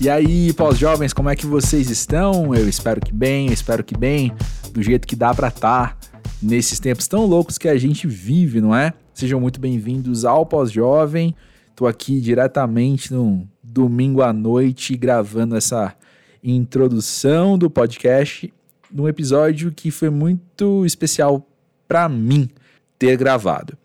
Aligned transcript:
E 0.00 0.08
aí, 0.08 0.52
pós-jovens, 0.52 1.12
como 1.12 1.28
é 1.28 1.34
que 1.34 1.44
vocês 1.44 1.90
estão? 1.90 2.54
Eu 2.54 2.68
espero 2.68 3.00
que 3.00 3.12
bem, 3.12 3.48
eu 3.48 3.52
espero 3.52 3.82
que 3.82 3.98
bem, 3.98 4.32
do 4.72 4.80
jeito 4.80 5.08
que 5.08 5.16
dá 5.16 5.34
para 5.34 5.48
estar 5.48 5.98
tá 5.98 6.08
nesses 6.40 6.78
tempos 6.78 7.08
tão 7.08 7.26
loucos 7.26 7.58
que 7.58 7.68
a 7.68 7.76
gente 7.76 8.06
vive, 8.06 8.60
não 8.60 8.72
é? 8.72 8.92
Sejam 9.12 9.40
muito 9.40 9.58
bem-vindos 9.58 10.24
ao 10.24 10.46
Pós-Jovem. 10.46 11.34
Tô 11.74 11.84
aqui 11.84 12.20
diretamente 12.20 13.12
no 13.12 13.44
domingo 13.60 14.22
à 14.22 14.32
noite 14.32 14.96
gravando 14.96 15.56
essa 15.56 15.92
introdução 16.44 17.58
do 17.58 17.68
podcast 17.68 18.54
num 18.92 19.08
episódio 19.08 19.72
que 19.72 19.90
foi 19.90 20.10
muito 20.10 20.86
especial 20.86 21.44
para 21.88 22.08
mim 22.08 22.48
ter 22.96 23.16
gravado. 23.16 23.76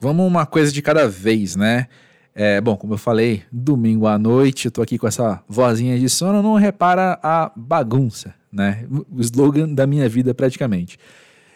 Vamos 0.00 0.26
uma 0.26 0.44
coisa 0.44 0.72
de 0.72 0.82
cada 0.82 1.08
vez, 1.08 1.54
né? 1.54 1.86
É, 2.34 2.60
bom, 2.60 2.76
como 2.76 2.94
eu 2.94 2.98
falei, 2.98 3.42
domingo 3.52 4.06
à 4.06 4.18
noite, 4.18 4.66
eu 4.66 4.72
tô 4.72 4.80
aqui 4.80 4.98
com 4.98 5.06
essa 5.06 5.42
vozinha 5.46 5.98
de 5.98 6.08
sono, 6.08 6.42
não 6.42 6.54
repara 6.54 7.18
a 7.22 7.52
bagunça, 7.54 8.34
né? 8.50 8.86
O 9.10 9.20
slogan 9.20 9.68
da 9.68 9.86
minha 9.86 10.08
vida 10.08 10.32
praticamente. 10.32 10.98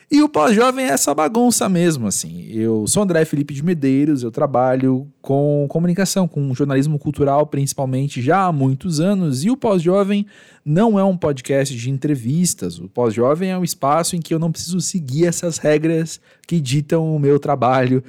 E 0.08 0.22
o 0.22 0.28
pós-jovem 0.28 0.84
é 0.84 0.90
essa 0.90 1.12
bagunça 1.12 1.68
mesmo, 1.68 2.06
assim. 2.06 2.46
Eu 2.50 2.86
sou 2.86 3.02
André 3.02 3.24
Felipe 3.24 3.52
de 3.52 3.64
Medeiros, 3.64 4.22
eu 4.22 4.30
trabalho 4.30 5.08
com 5.20 5.66
comunicação, 5.68 6.28
com 6.28 6.54
jornalismo 6.54 6.96
cultural 6.96 7.44
principalmente 7.46 8.22
já 8.22 8.44
há 8.44 8.52
muitos 8.52 9.00
anos, 9.00 9.44
e 9.44 9.50
o 9.50 9.56
pós-jovem 9.56 10.24
não 10.64 10.96
é 10.96 11.02
um 11.02 11.16
podcast 11.16 11.74
de 11.74 11.90
entrevistas. 11.90 12.78
O 12.78 12.88
pós-jovem 12.88 13.50
é 13.50 13.58
um 13.58 13.64
espaço 13.64 14.14
em 14.14 14.20
que 14.20 14.32
eu 14.32 14.38
não 14.38 14.52
preciso 14.52 14.80
seguir 14.80 15.26
essas 15.26 15.58
regras 15.58 16.20
que 16.46 16.60
ditam 16.60 17.16
o 17.16 17.18
meu 17.18 17.40
trabalho 17.40 18.04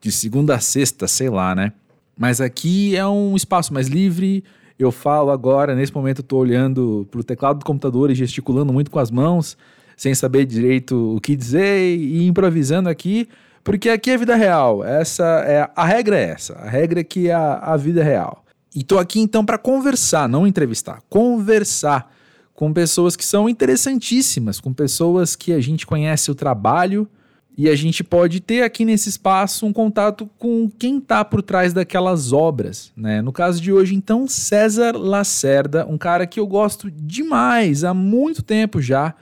de 0.00 0.10
segunda 0.10 0.54
a 0.54 0.60
sexta, 0.60 1.06
sei 1.06 1.28
lá, 1.28 1.54
né? 1.54 1.72
Mas 2.16 2.40
aqui 2.40 2.96
é 2.96 3.06
um 3.06 3.34
espaço 3.36 3.72
mais 3.72 3.88
livre. 3.88 4.44
Eu 4.78 4.90
falo 4.90 5.30
agora, 5.30 5.74
nesse 5.74 5.94
momento, 5.94 6.22
tô 6.22 6.38
olhando 6.38 7.06
pro 7.10 7.24
teclado 7.24 7.58
do 7.58 7.64
computador 7.64 8.10
e 8.10 8.14
gesticulando 8.14 8.72
muito 8.72 8.90
com 8.90 8.98
as 8.98 9.10
mãos 9.10 9.56
sem 9.96 10.14
saber 10.14 10.44
direito 10.44 11.16
o 11.16 11.20
que 11.20 11.36
dizer 11.36 11.96
e 11.96 12.26
improvisando 12.26 12.88
aqui, 12.88 13.28
porque 13.62 13.88
aqui 13.88 14.10
é 14.10 14.16
vida 14.16 14.34
real. 14.34 14.84
Essa 14.84 15.24
é 15.46 15.70
a 15.74 15.84
regra 15.84 16.18
é 16.18 16.30
essa. 16.30 16.54
A 16.54 16.68
regra 16.68 17.00
é 17.00 17.04
que 17.04 17.28
é 17.28 17.34
a, 17.34 17.54
a 17.54 17.76
vida 17.76 18.02
real. 18.02 18.44
E 18.74 18.82
tô 18.82 18.98
aqui 18.98 19.20
então 19.20 19.44
para 19.44 19.56
conversar, 19.56 20.28
não 20.28 20.46
entrevistar, 20.46 21.00
conversar 21.08 22.12
com 22.52 22.72
pessoas 22.72 23.16
que 23.16 23.24
são 23.24 23.48
interessantíssimas, 23.48 24.60
com 24.60 24.72
pessoas 24.72 25.36
que 25.36 25.52
a 25.52 25.60
gente 25.60 25.86
conhece 25.86 26.30
o 26.30 26.34
trabalho 26.34 27.08
e 27.56 27.68
a 27.68 27.76
gente 27.76 28.02
pode 28.02 28.40
ter 28.40 28.62
aqui 28.62 28.84
nesse 28.84 29.08
espaço 29.08 29.64
um 29.64 29.72
contato 29.72 30.28
com 30.38 30.68
quem 30.78 30.98
está 30.98 31.24
por 31.24 31.40
trás 31.40 31.72
daquelas 31.72 32.32
obras, 32.32 32.92
né? 32.96 33.22
No 33.22 33.32
caso 33.32 33.60
de 33.60 33.72
hoje, 33.72 33.94
então, 33.94 34.26
César 34.26 34.96
Lacerda, 34.96 35.86
um 35.86 35.96
cara 35.96 36.26
que 36.26 36.40
eu 36.40 36.46
gosto 36.46 36.90
demais 36.90 37.84
há 37.84 37.94
muito 37.94 38.42
tempo 38.42 38.82
já. 38.82 39.14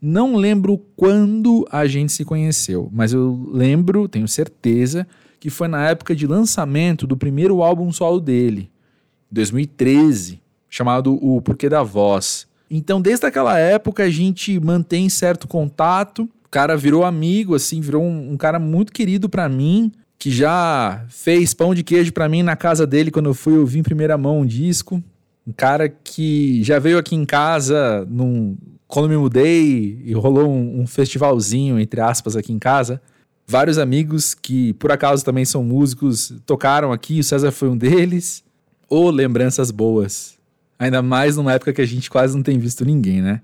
Não 0.00 0.36
lembro 0.36 0.78
quando 0.96 1.66
a 1.70 1.86
gente 1.86 2.12
se 2.12 2.24
conheceu, 2.24 2.88
mas 2.92 3.12
eu 3.12 3.50
lembro, 3.52 4.08
tenho 4.08 4.28
certeza, 4.28 5.06
que 5.40 5.50
foi 5.50 5.66
na 5.66 5.88
época 5.88 6.14
de 6.14 6.26
lançamento 6.26 7.06
do 7.06 7.16
primeiro 7.16 7.62
álbum 7.62 7.90
solo 7.90 8.20
dele, 8.20 8.70
2013, 9.30 10.40
chamado 10.68 11.18
O 11.22 11.42
Porquê 11.42 11.68
da 11.68 11.82
Voz. 11.82 12.46
Então, 12.70 13.02
desde 13.02 13.26
aquela 13.26 13.58
época, 13.58 14.04
a 14.04 14.10
gente 14.10 14.60
mantém 14.60 15.08
certo 15.08 15.48
contato. 15.48 16.28
Cara 16.50 16.76
virou 16.76 17.04
amigo, 17.04 17.54
assim, 17.54 17.80
virou 17.80 18.02
um, 18.02 18.32
um 18.32 18.36
cara 18.36 18.58
muito 18.58 18.92
querido 18.92 19.28
para 19.28 19.48
mim, 19.48 19.92
que 20.18 20.30
já 20.30 21.04
fez 21.08 21.54
pão 21.54 21.74
de 21.74 21.82
queijo 21.82 22.12
para 22.12 22.28
mim 22.28 22.42
na 22.42 22.56
casa 22.56 22.86
dele 22.86 23.10
quando 23.10 23.26
eu 23.26 23.34
fui 23.34 23.56
ouvir 23.56 23.78
em 23.78 23.82
primeira 23.82 24.18
mão 24.18 24.40
um 24.40 24.46
disco. 24.46 25.02
Um 25.46 25.52
cara 25.52 25.88
que 25.88 26.62
já 26.62 26.78
veio 26.78 26.98
aqui 26.98 27.14
em 27.14 27.24
casa 27.24 28.06
num, 28.10 28.56
quando 28.86 29.08
me 29.08 29.16
mudei 29.16 30.02
e 30.04 30.12
rolou 30.12 30.50
um, 30.50 30.80
um, 30.80 30.86
festivalzinho, 30.86 31.78
entre 31.78 32.00
aspas, 32.00 32.36
aqui 32.36 32.52
em 32.52 32.58
casa, 32.58 33.00
vários 33.46 33.78
amigos 33.78 34.34
que 34.34 34.72
por 34.74 34.90
acaso 34.90 35.24
também 35.24 35.44
são 35.44 35.62
músicos 35.62 36.34
tocaram 36.44 36.92
aqui, 36.92 37.20
o 37.20 37.24
César 37.24 37.52
foi 37.52 37.68
um 37.68 37.76
deles. 37.76 38.44
Ou 38.88 39.06
oh, 39.06 39.10
lembranças 39.10 39.70
boas. 39.70 40.36
Ainda 40.76 41.00
mais 41.00 41.36
numa 41.36 41.52
época 41.52 41.72
que 41.72 41.80
a 41.80 41.86
gente 41.86 42.10
quase 42.10 42.34
não 42.34 42.42
tem 42.42 42.58
visto 42.58 42.84
ninguém, 42.84 43.22
né? 43.22 43.40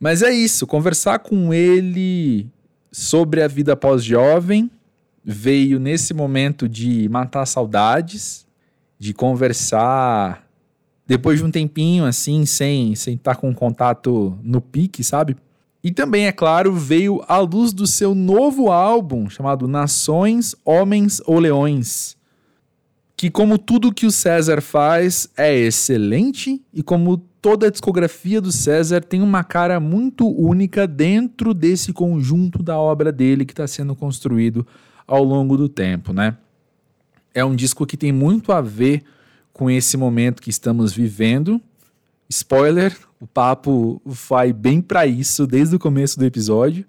Mas 0.00 0.22
é 0.22 0.32
isso, 0.32 0.66
conversar 0.66 1.18
com 1.18 1.52
ele 1.52 2.48
sobre 2.90 3.42
a 3.42 3.46
vida 3.46 3.76
pós-jovem 3.76 4.70
veio 5.22 5.78
nesse 5.78 6.14
momento 6.14 6.66
de 6.66 7.06
matar 7.10 7.44
saudades, 7.44 8.46
de 8.98 9.12
conversar 9.12 10.48
depois 11.06 11.40
de 11.40 11.44
um 11.44 11.50
tempinho 11.50 12.06
assim, 12.06 12.46
sem 12.46 12.94
sem 12.94 13.14
estar 13.14 13.34
tá 13.34 13.40
com 13.40 13.54
contato 13.54 14.38
no 14.42 14.62
pique, 14.62 15.04
sabe? 15.04 15.36
E 15.82 15.90
também, 15.90 16.26
é 16.26 16.32
claro, 16.32 16.74
veio 16.74 17.22
à 17.26 17.38
luz 17.38 17.72
do 17.72 17.86
seu 17.86 18.14
novo 18.14 18.70
álbum 18.70 19.28
chamado 19.28 19.66
Nações, 19.66 20.54
Homens 20.64 21.22
ou 21.26 21.38
Leões. 21.38 22.16
Que, 23.16 23.30
como 23.30 23.58
tudo 23.58 23.92
que 23.92 24.06
o 24.06 24.10
César 24.10 24.60
faz, 24.60 25.28
é 25.36 25.54
excelente 25.54 26.62
e, 26.72 26.82
como 26.82 27.22
toda 27.40 27.66
a 27.66 27.70
discografia 27.70 28.40
do 28.40 28.52
César, 28.52 29.00
tem 29.00 29.22
uma 29.22 29.42
cara 29.42 29.80
muito 29.80 30.28
única 30.28 30.86
dentro 30.86 31.54
desse 31.54 31.92
conjunto 31.92 32.62
da 32.62 32.78
obra 32.78 33.10
dele 33.10 33.44
que 33.44 33.52
está 33.52 33.66
sendo 33.66 33.94
construído 33.94 34.66
ao 35.06 35.24
longo 35.24 35.56
do 35.56 35.68
tempo, 35.68 36.12
né? 36.12 36.36
É 37.34 37.44
um 37.44 37.54
disco 37.54 37.86
que 37.86 37.96
tem 37.96 38.12
muito 38.12 38.52
a 38.52 38.60
ver 38.60 39.02
com 39.52 39.70
esse 39.70 39.96
momento 39.96 40.42
que 40.42 40.50
estamos 40.50 40.92
vivendo. 40.92 41.60
Spoiler, 42.28 42.96
o 43.20 43.26
papo 43.26 44.00
vai 44.04 44.52
bem 44.52 44.80
para 44.80 45.06
isso 45.06 45.46
desde 45.46 45.76
o 45.76 45.78
começo 45.78 46.18
do 46.18 46.24
episódio. 46.24 46.84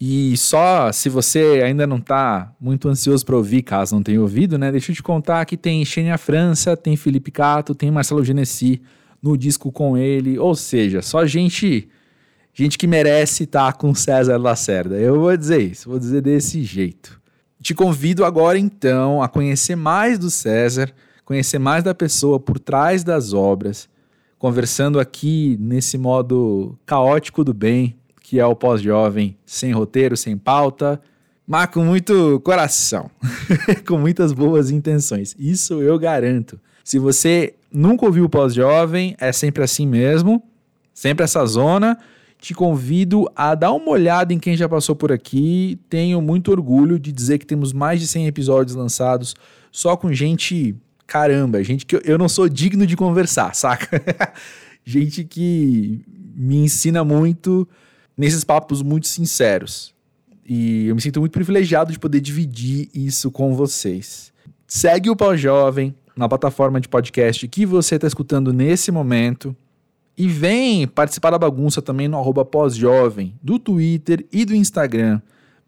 E 0.00 0.36
só 0.36 0.90
se 0.90 1.08
você 1.08 1.62
ainda 1.64 1.86
não 1.86 1.98
está 1.98 2.52
muito 2.60 2.88
ansioso 2.88 3.24
para 3.24 3.36
ouvir, 3.36 3.62
caso 3.62 3.94
não 3.94 4.02
tenha 4.02 4.20
ouvido, 4.20 4.58
né? 4.58 4.72
Deixa 4.72 4.90
eu 4.90 4.96
te 4.96 5.02
contar 5.02 5.44
que 5.44 5.56
tem 5.56 5.84
Xenia 5.84 6.18
França, 6.18 6.76
tem 6.76 6.96
Felipe 6.96 7.30
Cato, 7.30 7.74
tem 7.74 7.90
Marcelo 7.90 8.24
Genesi 8.24 8.82
no 9.22 9.36
disco 9.36 9.70
com 9.70 9.96
ele, 9.96 10.38
ou 10.38 10.54
seja, 10.54 11.00
só 11.00 11.24
gente 11.26 11.88
gente 12.54 12.76
que 12.76 12.86
merece 12.86 13.44
estar 13.44 13.72
tá 13.72 13.78
com 13.78 13.94
César 13.94 14.36
Lacerda. 14.36 14.96
Eu 14.96 15.18
vou 15.20 15.34
dizer 15.36 15.62
isso, 15.62 15.88
vou 15.88 15.98
dizer 15.98 16.20
desse 16.20 16.62
jeito. 16.62 17.18
Te 17.62 17.74
convido 17.74 18.24
agora 18.24 18.58
então 18.58 19.22
a 19.22 19.28
conhecer 19.28 19.76
mais 19.76 20.18
do 20.18 20.30
César 20.30 20.92
conhecer 21.24 21.58
mais 21.58 21.82
da 21.82 21.94
pessoa 21.94 22.38
por 22.38 22.58
trás 22.58 23.02
das 23.04 23.32
obras, 23.32 23.88
conversando 24.38 24.98
aqui 24.98 25.56
nesse 25.60 25.96
modo 25.96 26.76
caótico 26.84 27.44
do 27.44 27.54
bem, 27.54 27.96
que 28.20 28.38
é 28.38 28.46
o 28.46 28.56
pós-jovem, 28.56 29.36
sem 29.46 29.72
roteiro, 29.72 30.16
sem 30.16 30.36
pauta, 30.36 31.00
mas 31.46 31.66
com 31.66 31.84
muito 31.84 32.40
coração, 32.40 33.10
com 33.86 33.98
muitas 33.98 34.32
boas 34.32 34.70
intenções. 34.70 35.34
Isso 35.38 35.80
eu 35.80 35.98
garanto. 35.98 36.60
Se 36.84 36.98
você 36.98 37.54
nunca 37.72 38.06
ouviu 38.06 38.24
o 38.24 38.28
pós-jovem, 38.28 39.16
é 39.18 39.32
sempre 39.32 39.62
assim 39.62 39.86
mesmo, 39.86 40.42
sempre 40.92 41.24
essa 41.24 41.44
zona. 41.46 41.98
Te 42.38 42.54
convido 42.54 43.30
a 43.36 43.54
dar 43.54 43.72
uma 43.72 43.90
olhada 43.90 44.32
em 44.32 44.38
quem 44.38 44.56
já 44.56 44.68
passou 44.68 44.96
por 44.96 45.12
aqui. 45.12 45.78
Tenho 45.88 46.20
muito 46.20 46.50
orgulho 46.50 46.98
de 46.98 47.12
dizer 47.12 47.38
que 47.38 47.46
temos 47.46 47.72
mais 47.72 48.00
de 48.00 48.08
100 48.08 48.26
episódios 48.26 48.76
lançados 48.76 49.34
só 49.70 49.96
com 49.96 50.12
gente 50.12 50.76
caramba, 51.06 51.62
gente 51.62 51.84
que 51.84 52.00
eu, 52.04 52.16
não 52.16 52.28
sou 52.28 52.48
digno 52.48 52.86
de 52.86 52.96
conversar, 52.96 53.52
saca? 53.56 54.02
gente 54.84 55.24
que 55.24 56.02
me 56.34 56.56
ensina 56.56 57.04
muito 57.04 57.68
nesses 58.16 58.44
papos 58.44 58.82
muito 58.82 59.06
sinceros. 59.06 59.94
E 60.44 60.86
eu 60.86 60.94
me 60.94 61.00
sinto 61.00 61.20
muito 61.20 61.32
privilegiado 61.32 61.92
de 61.92 61.98
poder 61.98 62.20
dividir 62.20 62.88
isso 62.94 63.30
com 63.30 63.54
vocês. 63.54 64.32
Segue 64.66 65.08
o 65.08 65.16
Pós-Jovem 65.16 65.94
na 66.16 66.28
plataforma 66.28 66.80
de 66.80 66.88
podcast 66.88 67.46
que 67.48 67.64
você 67.64 67.96
está 67.96 68.06
escutando 68.06 68.52
nesse 68.52 68.90
momento. 68.90 69.54
E 70.16 70.28
vem 70.28 70.86
participar 70.86 71.30
da 71.30 71.38
bagunça 71.38 71.80
também 71.80 72.06
no 72.06 72.18
arroba 72.18 72.44
pós-jovem, 72.44 73.34
do 73.42 73.58
Twitter 73.58 74.26
e 74.30 74.44
do 74.44 74.54
Instagram, 74.54 75.20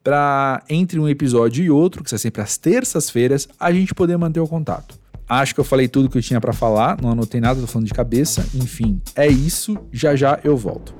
para 0.02 0.62
entre 0.68 1.00
um 1.00 1.08
episódio 1.08 1.64
e 1.64 1.70
outro, 1.70 2.04
que 2.04 2.14
é 2.14 2.18
sempre 2.18 2.42
às 2.42 2.58
terças-feiras, 2.58 3.48
a 3.58 3.72
gente 3.72 3.94
poder 3.94 4.18
manter 4.18 4.40
o 4.40 4.46
contato. 4.46 4.98
Acho 5.26 5.54
que 5.54 5.60
eu 5.60 5.64
falei 5.64 5.88
tudo 5.88 6.10
que 6.10 6.18
eu 6.18 6.22
tinha 6.22 6.40
para 6.40 6.52
falar, 6.52 7.00
não 7.00 7.10
anotei 7.10 7.40
nada, 7.40 7.58
tô 7.58 7.66
falando 7.66 7.86
de 7.86 7.94
cabeça. 7.94 8.46
Enfim, 8.54 9.00
é 9.16 9.26
isso. 9.26 9.78
Já 9.90 10.14
já 10.14 10.38
eu 10.44 10.54
volto. 10.54 10.94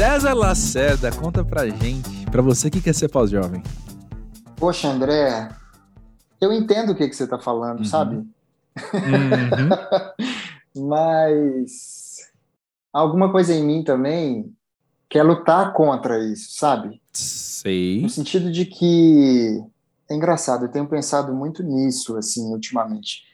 César 0.00 0.32
Lacerda, 0.32 1.12
conta 1.12 1.44
pra 1.44 1.68
gente, 1.68 2.19
pra 2.30 2.42
você 2.42 2.70
que 2.70 2.80
quer 2.80 2.94
ser 2.94 3.08
pós-jovem. 3.08 3.62
Poxa, 4.56 4.88
André, 4.88 5.48
eu 6.40 6.52
entendo 6.52 6.92
o 6.92 6.94
que, 6.94 7.08
que 7.08 7.16
você 7.16 7.26
tá 7.26 7.38
falando, 7.38 7.80
uhum. 7.80 7.84
sabe? 7.84 8.16
Uhum. 8.16 8.28
Mas 10.88 12.18
alguma 12.92 13.30
coisa 13.30 13.52
em 13.52 13.64
mim 13.64 13.82
também 13.82 14.54
quer 15.08 15.22
lutar 15.24 15.72
contra 15.72 16.18
isso, 16.24 16.52
sabe? 16.52 17.00
Sei. 17.12 18.00
No 18.02 18.08
sentido 18.08 18.50
de 18.50 18.64
que 18.64 19.60
é 20.08 20.14
engraçado, 20.14 20.64
eu 20.64 20.70
tenho 20.70 20.86
pensado 20.86 21.34
muito 21.34 21.62
nisso, 21.62 22.16
assim, 22.16 22.52
ultimamente. 22.52 23.24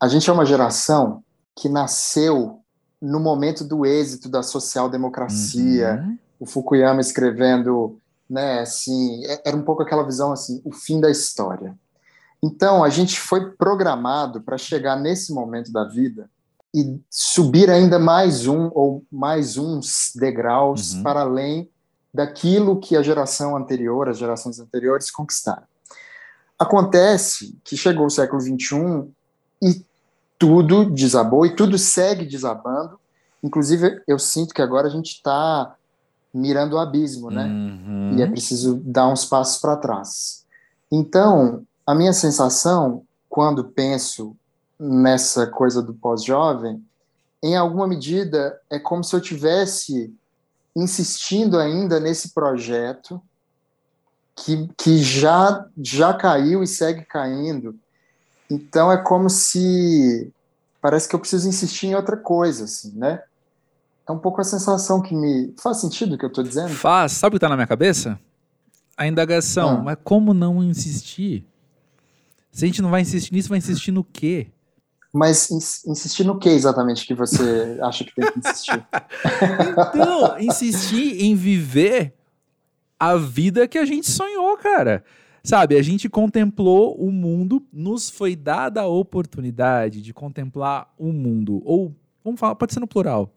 A 0.00 0.08
gente 0.08 0.28
é 0.28 0.32
uma 0.32 0.46
geração 0.46 1.22
que 1.56 1.68
nasceu 1.68 2.60
no 3.00 3.20
momento 3.20 3.64
do 3.64 3.84
êxito 3.84 4.28
da 4.28 4.42
social-democracia, 4.42 6.02
uhum. 6.02 6.18
o 6.40 6.46
Fukuyama 6.46 7.00
escrevendo, 7.00 7.98
né, 8.28 8.60
assim, 8.60 9.24
é, 9.26 9.42
era 9.46 9.56
um 9.56 9.62
pouco 9.62 9.82
aquela 9.82 10.04
visão, 10.04 10.32
assim, 10.32 10.60
o 10.64 10.72
fim 10.72 11.00
da 11.00 11.10
história. 11.10 11.76
Então, 12.42 12.84
a 12.84 12.90
gente 12.90 13.18
foi 13.18 13.52
programado 13.52 14.40
para 14.42 14.58
chegar 14.58 14.96
nesse 14.96 15.32
momento 15.32 15.72
da 15.72 15.84
vida 15.84 16.28
e 16.74 17.00
subir 17.08 17.70
ainda 17.70 17.98
mais 17.98 18.46
um 18.46 18.70
ou 18.74 19.04
mais 19.10 19.56
uns 19.56 20.12
degraus 20.14 20.94
uhum. 20.94 21.02
para 21.02 21.20
além 21.20 21.70
daquilo 22.12 22.80
que 22.80 22.96
a 22.96 23.02
geração 23.02 23.56
anterior, 23.56 24.08
as 24.08 24.18
gerações 24.18 24.58
anteriores 24.58 25.10
conquistaram. 25.10 25.64
Acontece 26.58 27.56
que 27.64 27.76
chegou 27.76 28.06
o 28.06 28.10
século 28.10 28.40
XXI 28.40 29.08
e 29.62 29.84
tudo 30.38 30.90
desabou 30.90 31.46
e 31.46 31.56
tudo 31.56 31.78
segue 31.78 32.24
desabando. 32.24 32.98
Inclusive, 33.42 34.02
eu 34.06 34.18
sinto 34.18 34.54
que 34.54 34.62
agora 34.62 34.86
a 34.86 34.90
gente 34.90 35.12
está 35.12 35.74
mirando 36.34 36.74
o 36.74 36.78
abismo, 36.78 37.30
né? 37.30 37.44
Uhum. 37.44 38.18
E 38.18 38.22
é 38.22 38.26
preciso 38.26 38.74
dar 38.84 39.08
uns 39.08 39.24
passos 39.24 39.60
para 39.60 39.76
trás. 39.76 40.44
Então, 40.90 41.62
a 41.86 41.94
minha 41.94 42.12
sensação, 42.12 43.02
quando 43.28 43.64
penso 43.64 44.36
nessa 44.78 45.46
coisa 45.46 45.80
do 45.80 45.94
pós-jovem, 45.94 46.84
em 47.42 47.56
alguma 47.56 47.86
medida, 47.86 48.58
é 48.68 48.78
como 48.78 49.04
se 49.04 49.14
eu 49.14 49.20
tivesse 49.20 50.12
insistindo 50.74 51.58
ainda 51.58 52.00
nesse 52.00 52.30
projeto 52.30 53.22
que, 54.34 54.68
que 54.76 54.98
já, 54.98 55.64
já 55.80 56.12
caiu 56.12 56.62
e 56.62 56.66
segue 56.66 57.04
caindo. 57.04 57.78
Então 58.50 58.90
é 58.90 58.96
como 58.96 59.30
se 59.30 60.32
parece 60.80 61.08
que 61.08 61.14
eu 61.14 61.20
preciso 61.20 61.48
insistir 61.48 61.88
em 61.88 61.94
outra 61.94 62.16
coisa, 62.16 62.64
assim, 62.64 62.92
né? 62.96 63.22
É 64.06 64.12
um 64.12 64.18
pouco 64.18 64.40
a 64.40 64.44
sensação 64.44 65.00
que 65.00 65.14
me. 65.14 65.54
Faz 65.58 65.80
sentido 65.80 66.14
o 66.14 66.18
que 66.18 66.24
eu 66.24 66.28
estou 66.28 66.44
dizendo? 66.44 66.70
Faz. 66.70 67.12
Sabe 67.12 67.28
o 67.28 67.32
que 67.32 67.36
está 67.38 67.48
na 67.48 67.56
minha 67.56 67.66
cabeça? 67.66 68.18
A 68.96 69.06
indagação. 69.06 69.78
Ah. 69.78 69.82
Mas 69.82 69.98
como 70.04 70.34
não 70.34 70.62
insistir? 70.62 71.46
Se 72.50 72.64
a 72.64 72.68
gente 72.68 72.82
não 72.82 72.90
vai 72.90 73.00
insistir 73.00 73.32
nisso, 73.32 73.48
vai 73.48 73.58
insistir 73.58 73.90
no 73.90 74.04
quê? 74.04 74.48
Mas 75.12 75.50
insistir 75.86 76.24
no 76.24 76.38
que 76.38 76.48
exatamente 76.48 77.06
que 77.06 77.14
você 77.14 77.78
acha 77.82 78.04
que 78.04 78.14
tem 78.14 78.30
que 78.30 78.38
insistir? 78.38 78.84
então, 79.72 80.38
insistir 80.38 81.24
em 81.24 81.34
viver 81.34 82.14
a 82.98 83.16
vida 83.16 83.66
que 83.66 83.78
a 83.78 83.84
gente 83.84 84.10
sonhou, 84.10 84.56
cara. 84.56 85.04
Sabe, 85.42 85.76
a 85.76 85.82
gente 85.82 86.08
contemplou 86.08 86.96
o 86.96 87.12
mundo, 87.12 87.62
nos 87.72 88.08
foi 88.08 88.34
dada 88.34 88.80
a 88.80 88.86
oportunidade 88.86 90.00
de 90.00 90.12
contemplar 90.14 90.92
o 90.98 91.12
mundo. 91.12 91.60
Ou, 91.64 91.94
vamos 92.24 92.40
falar, 92.40 92.54
pode 92.54 92.72
ser 92.72 92.80
no 92.80 92.88
plural. 92.88 93.30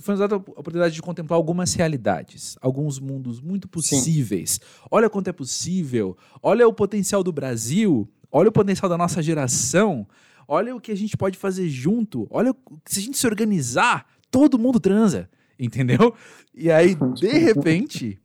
Foi 0.00 0.12
nos 0.12 0.20
dada 0.20 0.36
a 0.36 0.38
oportunidade 0.38 0.94
de 0.94 1.02
contemplar 1.02 1.36
algumas 1.36 1.74
realidades, 1.74 2.56
alguns 2.60 2.98
mundos 2.98 3.40
muito 3.40 3.68
possíveis. 3.68 4.52
Sim. 4.52 4.60
Olha 4.90 5.10
quanto 5.10 5.28
é 5.28 5.32
possível, 5.32 6.16
olha 6.42 6.66
o 6.66 6.72
potencial 6.72 7.22
do 7.22 7.32
Brasil, 7.32 8.08
olha 8.30 8.48
o 8.48 8.52
potencial 8.52 8.88
da 8.88 8.98
nossa 8.98 9.22
geração, 9.22 10.06
olha 10.46 10.74
o 10.74 10.80
que 10.80 10.92
a 10.92 10.96
gente 10.96 11.16
pode 11.16 11.38
fazer 11.38 11.68
junto, 11.68 12.26
olha 12.30 12.54
se 12.86 13.00
a 13.00 13.02
gente 13.02 13.18
se 13.18 13.26
organizar, 13.26 14.06
todo 14.30 14.58
mundo 14.58 14.78
transa, 14.78 15.28
entendeu? 15.58 16.14
E 16.54 16.70
aí, 16.70 16.96
de 17.14 17.28
repente, 17.38 18.20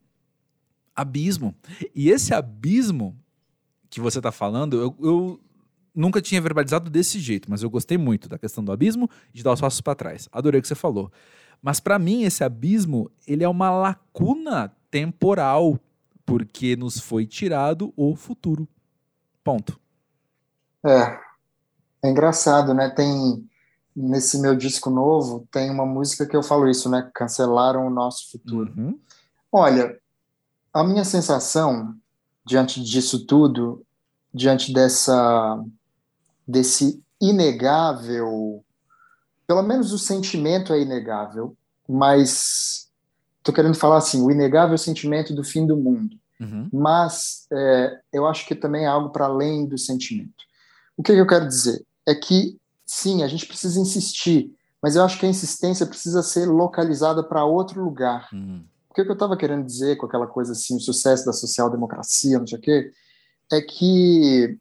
abismo. 0.96 1.56
E 1.96 2.10
esse 2.10 2.34
abismo 2.34 3.18
que 3.90 4.00
você 4.00 4.20
está 4.20 4.32
falando, 4.32 4.78
eu, 4.80 4.96
eu, 5.02 5.40
nunca 5.94 6.22
tinha 6.22 6.42
verbalizado 6.42 6.90
desse 6.90 7.20
jeito, 7.20 7.50
mas 7.50 7.62
eu 7.62 7.70
gostei 7.70 7.98
muito 7.98 8.30
da 8.30 8.38
questão 8.38 8.64
do 8.64 8.72
abismo 8.72 9.10
e 9.34 9.38
de 9.38 9.44
dar 9.44 9.52
os 9.52 9.62
passos 9.62 9.82
para 9.82 9.96
trás. 9.96 10.30
Adorei 10.32 10.60
o 10.60 10.62
que 10.62 10.68
você 10.68 10.76
falou. 10.76 11.12
Mas 11.62 11.80
para 11.80 12.00
mim 12.00 12.24
esse 12.24 12.44
abismo, 12.44 13.12
ele 13.28 13.44
é 13.44 13.50
uma 13.50 13.70
lacuna 13.70 14.76
temporal, 14.90 15.80
porque 16.26 16.76
nos 16.76 17.00
foi 17.00 17.26
tirado 17.26 17.94
o 17.96 18.16
futuro. 18.16 18.68
Ponto. 19.44 19.80
É. 20.84 21.20
É 22.04 22.10
engraçado, 22.10 22.74
né? 22.74 22.90
Tem 22.90 23.48
nesse 23.96 24.40
meu 24.40 24.56
disco 24.56 24.90
novo, 24.90 25.48
tem 25.52 25.70
uma 25.70 25.86
música 25.86 26.26
que 26.26 26.36
eu 26.36 26.42
falo 26.42 26.68
isso, 26.70 26.90
né? 26.90 27.10
Cancelaram 27.14 27.86
o 27.86 27.90
nosso 27.90 28.32
futuro. 28.32 28.74
Uhum. 28.76 29.00
Olha, 29.52 30.00
a 30.74 30.84
minha 30.84 31.04
sensação 31.04 31.94
diante 32.46 32.82
disso 32.82 33.26
tudo, 33.26 33.86
diante 34.34 34.74
dessa 34.74 35.64
desse 36.48 37.04
inegável, 37.22 38.64
pelo 39.52 39.64
menos 39.64 39.92
o 39.92 40.00
sentimento 40.00 40.72
é 40.72 40.80
inegável, 40.80 41.58
mas 41.86 42.90
estou 43.40 43.54
querendo 43.54 43.76
falar 43.76 43.98
assim, 43.98 44.22
o 44.22 44.32
inegável 44.32 44.78
sentimento 44.78 45.36
do 45.36 45.44
fim 45.44 45.68
do 45.68 45.76
mundo. 45.76 46.16
Uhum. 46.40 46.70
Mas 46.72 47.48
é, 47.52 48.00
eu 48.14 48.26
acho 48.26 48.48
que 48.48 48.56
também 48.56 48.86
é 48.86 48.88
algo 48.88 49.10
para 49.10 49.26
além 49.26 49.68
do 49.68 49.78
sentimento. 49.78 50.46
O 50.96 51.04
que, 51.04 51.12
que 51.12 51.20
eu 51.20 51.28
quero 51.28 51.46
dizer? 51.46 51.86
É 52.08 52.16
que, 52.16 52.58
sim, 52.86 53.24
a 53.24 53.28
gente 53.28 53.46
precisa 53.46 53.78
insistir, 53.78 54.56
mas 54.82 54.96
eu 54.96 55.04
acho 55.04 55.20
que 55.20 55.26
a 55.26 55.30
insistência 55.30 55.86
precisa 55.86 56.24
ser 56.24 56.46
localizada 56.46 57.22
para 57.22 57.44
outro 57.44 57.84
lugar. 57.84 58.30
Uhum. 58.32 58.64
O 58.90 58.94
que 58.94 59.02
eu 59.02 59.12
estava 59.12 59.36
querendo 59.36 59.66
dizer 59.66 59.98
com 59.98 60.06
aquela 60.06 60.28
coisa 60.28 60.54
assim, 60.54 60.78
o 60.78 60.80
sucesso 60.80 61.26
da 61.26 61.34
social-democracia, 61.34 62.40
não 62.40 62.48
sei 62.48 62.58
o 62.58 62.62
quê, 62.62 62.94
é 63.52 63.60
que 63.60 64.58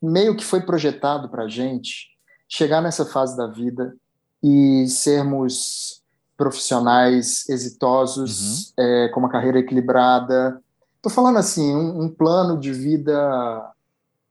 meio 0.00 0.34
que 0.34 0.46
foi 0.46 0.62
projetado 0.62 1.28
para 1.28 1.42
a 1.42 1.48
gente 1.48 2.08
chegar 2.48 2.80
nessa 2.80 3.04
fase 3.04 3.36
da 3.36 3.46
vida 3.46 3.94
e 4.42 4.86
sermos 4.88 6.02
profissionais 6.36 7.48
exitosos, 7.48 8.68
uhum. 8.68 8.84
é, 8.84 9.08
com 9.08 9.20
uma 9.20 9.28
carreira 9.28 9.58
equilibrada. 9.58 10.60
Estou 10.96 11.12
falando 11.12 11.38
assim, 11.38 11.74
um, 11.74 12.04
um, 12.04 12.08
plano 12.08 12.58
de 12.58 12.72
vida 12.72 13.72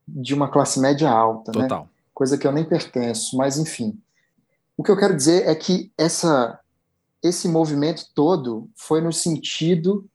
de 0.08 0.34
uma 0.34 0.48
classe 0.48 0.80
média 0.80 1.10
alta, 1.10 1.52
né? 1.56 1.64
Total. 1.64 1.84
né? 1.84 1.90
Coisa 2.14 2.38
que 2.38 2.48
eu 2.48 2.52
nem 2.52 2.66
pertenço, 2.66 3.38
mas 3.38 3.58
enfim. 3.58 3.98
O 4.76 4.84
que 4.84 4.92
eu 4.92 4.98
quero 4.98 5.16
dizer 5.16 5.48
é 5.48 5.54
que 5.54 5.92
essa 5.98 6.60
esse 7.22 7.48
movimento 7.48 8.06
todo 8.16 8.70
foi 8.76 9.02
no 9.02 9.12
sentido, 9.12 10.10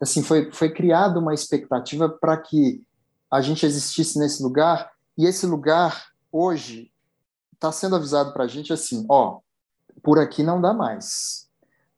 assim, 0.00 0.22
foi, 0.22 0.50
foi 0.52 0.70
criada 0.70 1.18
uma 1.18 1.34
expectativa 1.34 2.08
para 2.08 2.36
que 2.36 2.82
a 3.30 3.40
gente 3.40 3.64
existisse 3.64 4.18
nesse 4.18 4.42
lugar, 4.42 4.90
e 5.16 5.26
esse 5.26 5.46
lugar, 5.46 6.06
hoje, 6.32 6.90
está 7.60 7.70
sendo 7.70 7.94
avisado 7.94 8.32
para 8.32 8.44
a 8.44 8.48
gente 8.48 8.72
assim, 8.72 9.04
ó, 9.08 9.40
por 10.02 10.18
aqui 10.18 10.42
não 10.42 10.58
dá 10.60 10.72
mais. 10.72 11.46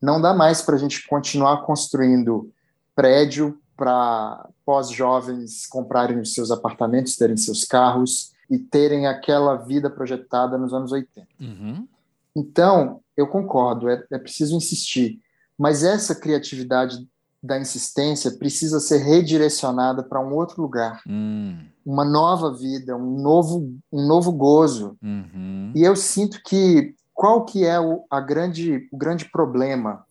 Não 0.00 0.21
dá 0.21 0.35
mais 0.35 0.61
para 0.61 0.75
a 0.75 0.78
gente 0.78 1.07
continuar 1.07 1.62
construindo 1.62 2.52
prédio 2.97 3.57
para 3.76 4.49
pós-jovens 4.66 5.66
comprarem 5.69 6.19
os 6.21 6.35
seus 6.35 6.50
apartamentos, 6.50 7.16
terem 7.16 7.37
seus 7.37 7.64
carros 7.64 8.33
e 8.50 8.59
terem 8.59 9.07
aquela 9.07 9.54
vida 9.57 9.88
projetada 9.88 10.59
nos 10.59 10.75
anos 10.75 10.90
80. 10.90 11.26
Uhum. 11.40 11.88
Então, 12.35 13.00
eu 13.16 13.28
concordo, 13.28 13.88
é, 13.88 14.04
é 14.11 14.19
preciso 14.19 14.57
insistir, 14.57 15.21
mas 15.57 15.85
essa 15.85 16.14
criatividade 16.14 17.09
da 17.42 17.58
insistência 17.58 18.30
precisa 18.30 18.78
ser 18.78 18.99
redirecionada 18.99 20.02
para 20.02 20.20
um 20.20 20.32
outro 20.34 20.62
lugar, 20.62 21.02
hum. 21.06 21.58
uma 21.84 22.04
nova 22.04 22.56
vida, 22.56 22.96
um 22.96 23.18
novo, 23.20 23.75
um 23.92 24.06
novo 24.06 24.30
gozo. 24.30 24.96
Uhum. 25.02 25.72
E 25.75 25.82
eu 25.82 25.96
sinto 25.96 26.40
que 26.44 26.94
qual 27.12 27.44
que 27.44 27.64
é 27.64 27.80
o, 27.80 28.04
a 28.11 28.20
grande, 28.20 28.88
o 28.92 28.96
grande 28.96 29.25
problema 29.25 30.06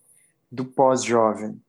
do 0.52 0.66
pós-jovem? 0.66 1.60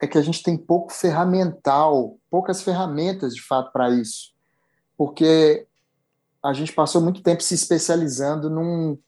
É 0.00 0.06
que 0.06 0.18
a 0.18 0.22
gente 0.22 0.42
tem 0.42 0.56
pouco 0.56 0.92
ferramental, 0.92 2.16
poucas 2.28 2.60
ferramentas 2.60 3.34
de 3.34 3.42
fato 3.42 3.72
para 3.72 3.90
isso, 3.90 4.32
porque 4.98 5.66
a 6.42 6.52
gente 6.52 6.72
passou 6.72 7.00
muito 7.00 7.22
tempo 7.22 7.42
se 7.42 7.54
especializando 7.54 8.50
num, 8.50 8.98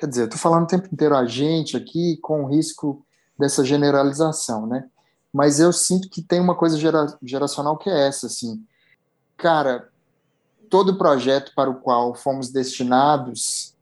Quer 0.00 0.06
dizer, 0.06 0.22
eu 0.22 0.24
estou 0.24 0.40
falando 0.40 0.64
o 0.64 0.66
tempo 0.66 0.88
inteiro 0.90 1.14
a 1.14 1.26
gente 1.26 1.76
aqui 1.76 2.16
com 2.22 2.44
o 2.44 2.46
risco 2.46 3.04
dessa 3.38 3.62
generalização, 3.62 4.66
né? 4.66 4.88
Mas 5.32 5.60
eu 5.60 5.72
sinto 5.72 6.08
que 6.08 6.22
tem 6.22 6.40
uma 6.40 6.54
coisa 6.54 6.76
gera, 6.76 7.06
geracional 7.22 7.76
que 7.76 7.88
é 7.88 8.08
essa, 8.08 8.26
assim. 8.26 8.64
Cara, 9.36 9.88
todo 10.68 10.98
projeto 10.98 11.52
para 11.54 11.70
o 11.70 11.80
qual 11.80 12.14
fomos 12.14 12.50
destinados 12.50 13.74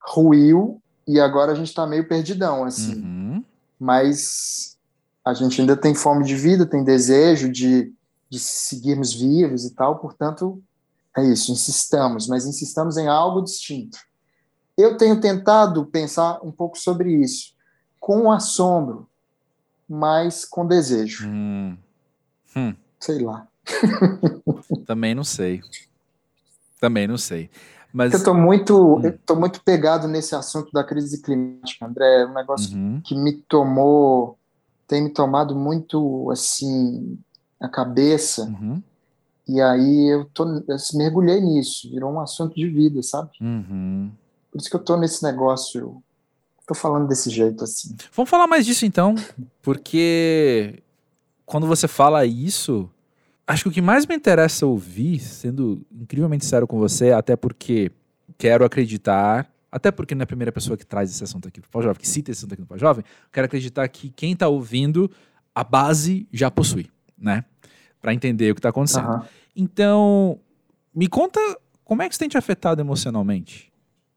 ruiu 0.00 0.80
e 1.06 1.20
agora 1.20 1.52
a 1.52 1.54
gente 1.54 1.68
está 1.68 1.86
meio 1.86 2.06
perdidão, 2.06 2.64
assim. 2.64 2.94
Uhum. 2.94 3.44
Mas 3.78 4.76
a 5.24 5.34
gente 5.34 5.60
ainda 5.60 5.76
tem 5.76 5.94
fome 5.94 6.24
de 6.24 6.34
vida, 6.34 6.66
tem 6.66 6.84
desejo 6.84 7.50
de, 7.50 7.92
de 8.28 8.38
seguirmos 8.38 9.12
vivos 9.12 9.64
e 9.64 9.74
tal, 9.74 9.98
portanto, 9.98 10.62
é 11.16 11.24
isso, 11.24 11.52
insistamos, 11.52 12.26
mas 12.26 12.46
insistamos 12.46 12.96
em 12.96 13.08
algo 13.08 13.42
distinto. 13.42 13.98
Eu 14.76 14.96
tenho 14.96 15.20
tentado 15.20 15.84
pensar 15.86 16.40
um 16.42 16.52
pouco 16.52 16.78
sobre 16.78 17.12
isso, 17.12 17.52
com 17.98 18.30
assombro, 18.30 19.09
mas 19.90 20.44
com 20.44 20.64
desejo. 20.64 21.26
Hum. 21.26 21.76
Hum. 22.54 22.74
Sei 23.00 23.18
lá. 23.18 23.48
Também 24.86 25.16
não 25.16 25.24
sei. 25.24 25.60
Também 26.80 27.08
não 27.08 27.18
sei. 27.18 27.50
Mas... 27.92 28.12
Eu 28.12 28.22
tô 28.22 28.32
muito, 28.32 28.98
hum. 28.98 29.02
eu 29.02 29.18
tô 29.26 29.34
muito 29.34 29.60
pegado 29.64 30.06
nesse 30.06 30.36
assunto 30.36 30.70
da 30.72 30.84
crise 30.84 31.20
climática, 31.20 31.84
André. 31.84 32.22
É 32.22 32.26
um 32.26 32.34
negócio 32.34 32.76
uhum. 32.76 33.00
que 33.04 33.16
me 33.16 33.32
tomou, 33.32 34.38
tem 34.86 35.02
me 35.02 35.10
tomado 35.10 35.56
muito 35.56 36.30
assim 36.30 37.18
a 37.58 37.68
cabeça. 37.68 38.44
Uhum. 38.44 38.80
E 39.48 39.60
aí 39.60 40.14
eu 40.14 40.24
tô, 40.26 40.44
eu 40.44 40.76
mergulhei 40.94 41.40
nisso, 41.40 41.90
virou 41.90 42.12
um 42.12 42.20
assunto 42.20 42.54
de 42.54 42.68
vida, 42.68 43.02
sabe? 43.02 43.30
Uhum. 43.40 44.12
Por 44.52 44.60
isso 44.60 44.70
que 44.70 44.76
eu 44.76 44.84
tô 44.84 44.96
nesse 44.96 45.24
negócio, 45.24 46.00
tô 46.70 46.74
falando 46.74 47.08
desse 47.08 47.28
jeito 47.30 47.64
assim. 47.64 47.96
Vamos 48.14 48.30
falar 48.30 48.46
mais 48.46 48.64
disso 48.64 48.86
então, 48.86 49.16
porque 49.60 50.80
quando 51.44 51.66
você 51.66 51.88
fala 51.88 52.24
isso, 52.24 52.88
acho 53.44 53.64
que 53.64 53.68
o 53.68 53.72
que 53.72 53.82
mais 53.82 54.06
me 54.06 54.14
interessa 54.14 54.64
ouvir, 54.66 55.18
sendo 55.18 55.84
incrivelmente 55.90 56.44
sério 56.44 56.68
com 56.68 56.78
você, 56.78 57.10
até 57.10 57.34
porque 57.34 57.90
quero 58.38 58.64
acreditar, 58.64 59.50
até 59.70 59.90
porque 59.90 60.14
não 60.14 60.22
é 60.22 60.24
a 60.24 60.26
primeira 60.28 60.52
pessoa 60.52 60.76
que 60.76 60.86
traz 60.86 61.10
esse 61.10 61.24
assunto 61.24 61.48
aqui 61.48 61.60
para 61.60 61.78
o 61.78 61.82
Jovem, 61.82 62.00
que 62.00 62.08
cita 62.08 62.30
esse 62.30 62.38
assunto 62.38 62.54
aqui 62.54 62.64
no 62.68 62.78
Jovem, 62.78 63.04
quero 63.32 63.46
acreditar 63.46 63.88
que 63.88 64.10
quem 64.10 64.32
está 64.32 64.46
ouvindo, 64.46 65.10
a 65.52 65.64
base 65.64 66.28
já 66.32 66.52
possui, 66.52 66.88
né? 67.18 67.44
Para 68.00 68.14
entender 68.14 68.52
o 68.52 68.54
que 68.54 68.60
está 68.60 68.68
acontecendo. 68.68 69.08
Uhum. 69.08 69.22
Então, 69.56 70.38
me 70.94 71.08
conta 71.08 71.40
como 71.82 72.02
é 72.02 72.08
que 72.08 72.14
isso 72.14 72.20
tem 72.20 72.28
te 72.28 72.38
afetado 72.38 72.80
emocionalmente? 72.80 73.72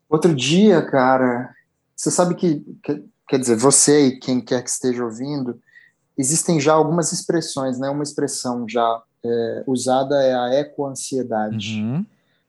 Outro 0.07 0.35
dia, 0.35 0.83
cara, 0.83 1.55
você 1.95 2.11
sabe 2.11 2.35
que, 2.35 2.59
que 2.83 3.03
quer 3.27 3.39
dizer, 3.39 3.55
você 3.55 4.07
e 4.07 4.19
quem 4.19 4.41
quer 4.41 4.63
que 4.63 4.69
esteja 4.69 5.03
ouvindo, 5.03 5.59
existem 6.17 6.59
já 6.59 6.73
algumas 6.73 7.11
expressões, 7.11 7.79
né? 7.79 7.89
Uma 7.89 8.03
expressão 8.03 8.67
já 8.67 9.01
é, 9.23 9.63
usada 9.65 10.21
é 10.21 10.35
a 10.35 10.59
ecoansiedade. 10.59 11.81
Uhum. 11.81 12.05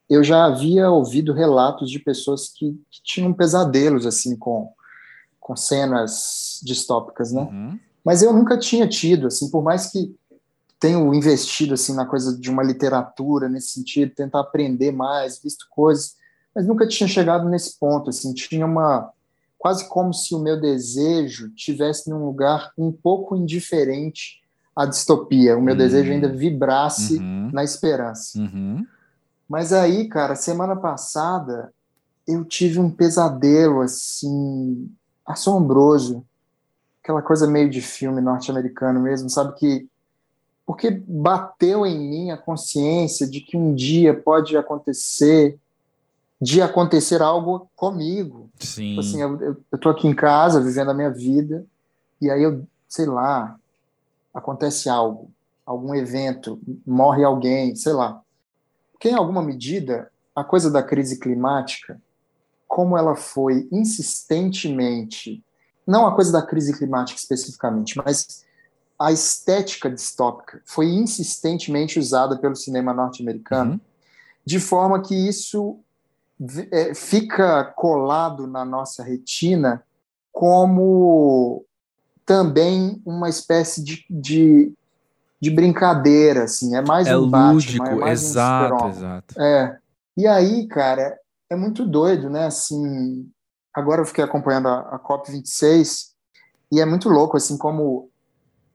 Eu 0.09 0.23
já 0.23 0.45
havia 0.45 0.91
ouvido 0.91 1.33
relatos 1.33 1.91
de 1.91 1.99
pessoas 1.99 2.49
que, 2.49 2.73
que, 2.91 3.03
tinham 3.03 3.33
pesadelos 3.33 4.07
assim 4.07 4.37
com, 4.37 4.71
com 5.41 5.57
cenas 5.57 6.61
distópicas, 6.63 7.33
né? 7.33 7.43
Uhum. 7.43 7.79
Mas 8.05 8.23
eu 8.23 8.33
nunca 8.33 8.59
tinha 8.59 8.87
tido, 8.87 9.29
assim, 9.29 9.51
por 9.51 9.63
mais 9.63 9.87
que 9.91 10.15
tenho 10.79 11.15
investido 11.15 11.73
assim 11.73 11.95
na 11.95 12.05
coisa 12.05 12.39
de 12.39 12.51
uma 12.51 12.63
literatura 12.63 13.49
nesse 13.49 13.69
sentido, 13.69 14.15
tentar 14.15 14.41
aprender 14.41 14.93
mais, 14.93 15.41
visto 15.43 15.67
coisas, 15.71 16.17
mas 16.55 16.67
nunca 16.67 16.87
tinha 16.87 17.09
chegado 17.09 17.49
nesse 17.49 17.79
ponto, 17.79 18.11
assim, 18.11 18.35
tinha 18.35 18.67
uma 18.67 19.11
quase 19.59 19.89
como 19.89 20.13
se 20.13 20.35
o 20.35 20.39
meu 20.39 20.61
desejo 20.61 21.51
tivesse 21.51 22.11
num 22.11 22.25
lugar 22.25 22.73
um 22.77 22.93
pouco 22.93 23.37
indiferente 23.37 24.43
à 24.77 24.85
distopia. 24.87 25.57
O 25.57 25.63
meu 25.63 25.73
uhum. 25.75 25.79
desejo 25.79 26.13
ainda 26.13 26.29
vibrasse 26.29 27.19
uhum. 27.19 27.51
na 27.53 27.65
esperança. 27.65 28.39
Uhum. 28.39 28.87
Mas 29.49 29.73
aí, 29.73 30.09
cara, 30.09 30.35
semana 30.35 30.77
passada 30.77 31.73
eu 32.27 32.45
tive 32.45 32.79
um 32.79 32.91
pesadelo 32.91 33.81
assim 33.81 34.91
assombroso, 35.27 36.25
aquela 37.03 37.23
coisa 37.23 37.47
meio 37.47 37.69
de 37.69 37.81
filme 37.81 38.21
norte-americano 38.21 39.01
mesmo, 39.01 39.29
sabe 39.29 39.55
que 39.55 39.89
porque 40.67 40.91
bateu 41.07 41.85
em 41.85 41.99
mim 41.99 42.31
a 42.31 42.39
consciência 42.39 43.27
de 43.27 43.41
que 43.41 43.55
um 43.55 43.75
dia 43.75 44.15
pode 44.15 44.57
acontecer 44.57 45.59
de 46.45 46.61
acontecer 46.61 47.23
algo 47.23 47.71
comigo. 47.75 48.51
Sim. 48.59 48.91
Tipo 48.91 49.01
assim, 49.01 49.23
eu, 49.23 49.41
eu, 49.41 49.57
eu 49.73 49.79
tô 49.79 49.89
aqui 49.89 50.07
em 50.07 50.15
casa, 50.15 50.61
vivendo 50.61 50.91
a 50.91 50.95
minha 50.95 51.11
vida, 51.11 51.65
e 52.21 52.31
aí 52.31 52.43
eu, 52.43 52.67
sei 52.87 53.07
lá, 53.07 53.59
acontece 54.33 54.91
algo, 54.91 55.31
algum 55.65 55.95
evento, 55.95 56.61
morre 56.87 57.25
alguém, 57.25 57.75
sei 57.75 57.95
lá. 57.95 58.21
Porque, 58.93 59.09
em 59.09 59.15
alguma 59.15 59.43
medida, 59.43 60.11
a 60.37 60.45
coisa 60.45 60.71
da 60.71 60.83
crise 60.83 61.19
climática, 61.19 61.99
como 62.69 62.99
ela 62.99 63.17
foi 63.17 63.67
insistentemente, 63.73 65.43
não 65.87 66.07
a 66.07 66.15
coisa 66.15 66.31
da 66.31 66.43
crise 66.43 66.77
climática 66.77 67.19
especificamente, 67.19 67.97
mas 67.97 68.45
a 68.99 69.11
estética 69.11 69.89
distópica 69.89 70.61
foi 70.67 70.89
insistentemente 70.89 71.99
usada 71.99 72.37
pelo 72.37 72.55
cinema 72.55 72.93
norte-americano, 72.93 73.73
uhum. 73.73 73.81
de 74.45 74.61
forma 74.61 75.01
que 75.01 75.15
isso 75.15 75.79
é, 76.71 76.95
fica 76.95 77.65
colado 77.65 78.47
na 78.47 78.65
nossa 78.65 79.03
retina 79.03 79.83
como 80.33 81.65
também 82.27 83.01
uma 83.07 83.29
espécie 83.29 83.85
de, 83.85 84.05
de, 84.11 84.73
de 85.41 85.51
brincadeira, 85.51 86.45
assim, 86.45 86.75
é 86.75 86.83
mais 86.83 87.07
é 87.07 87.17
um 87.17 87.21
lúdico, 87.21 87.85
Batman, 87.85 87.97
é 87.97 88.01
mais 88.01 88.23
exato, 88.23 88.85
um 88.85 88.89
exato. 88.89 89.41
É. 89.41 89.79
E 90.17 90.27
aí, 90.27 90.67
cara, 90.67 91.17
é 91.49 91.55
muito 91.55 91.87
doido, 91.87 92.29
né? 92.29 92.47
Assim, 92.47 93.31
agora 93.73 94.01
eu 94.01 94.07
fiquei 94.07 94.25
acompanhando 94.25 94.69
a, 94.69 94.81
a 94.97 94.99
COP 94.99 95.31
26 95.31 96.15
e 96.73 96.81
é 96.81 96.85
muito 96.85 97.09
louco, 97.09 97.37
assim, 97.37 97.57
como 97.57 98.09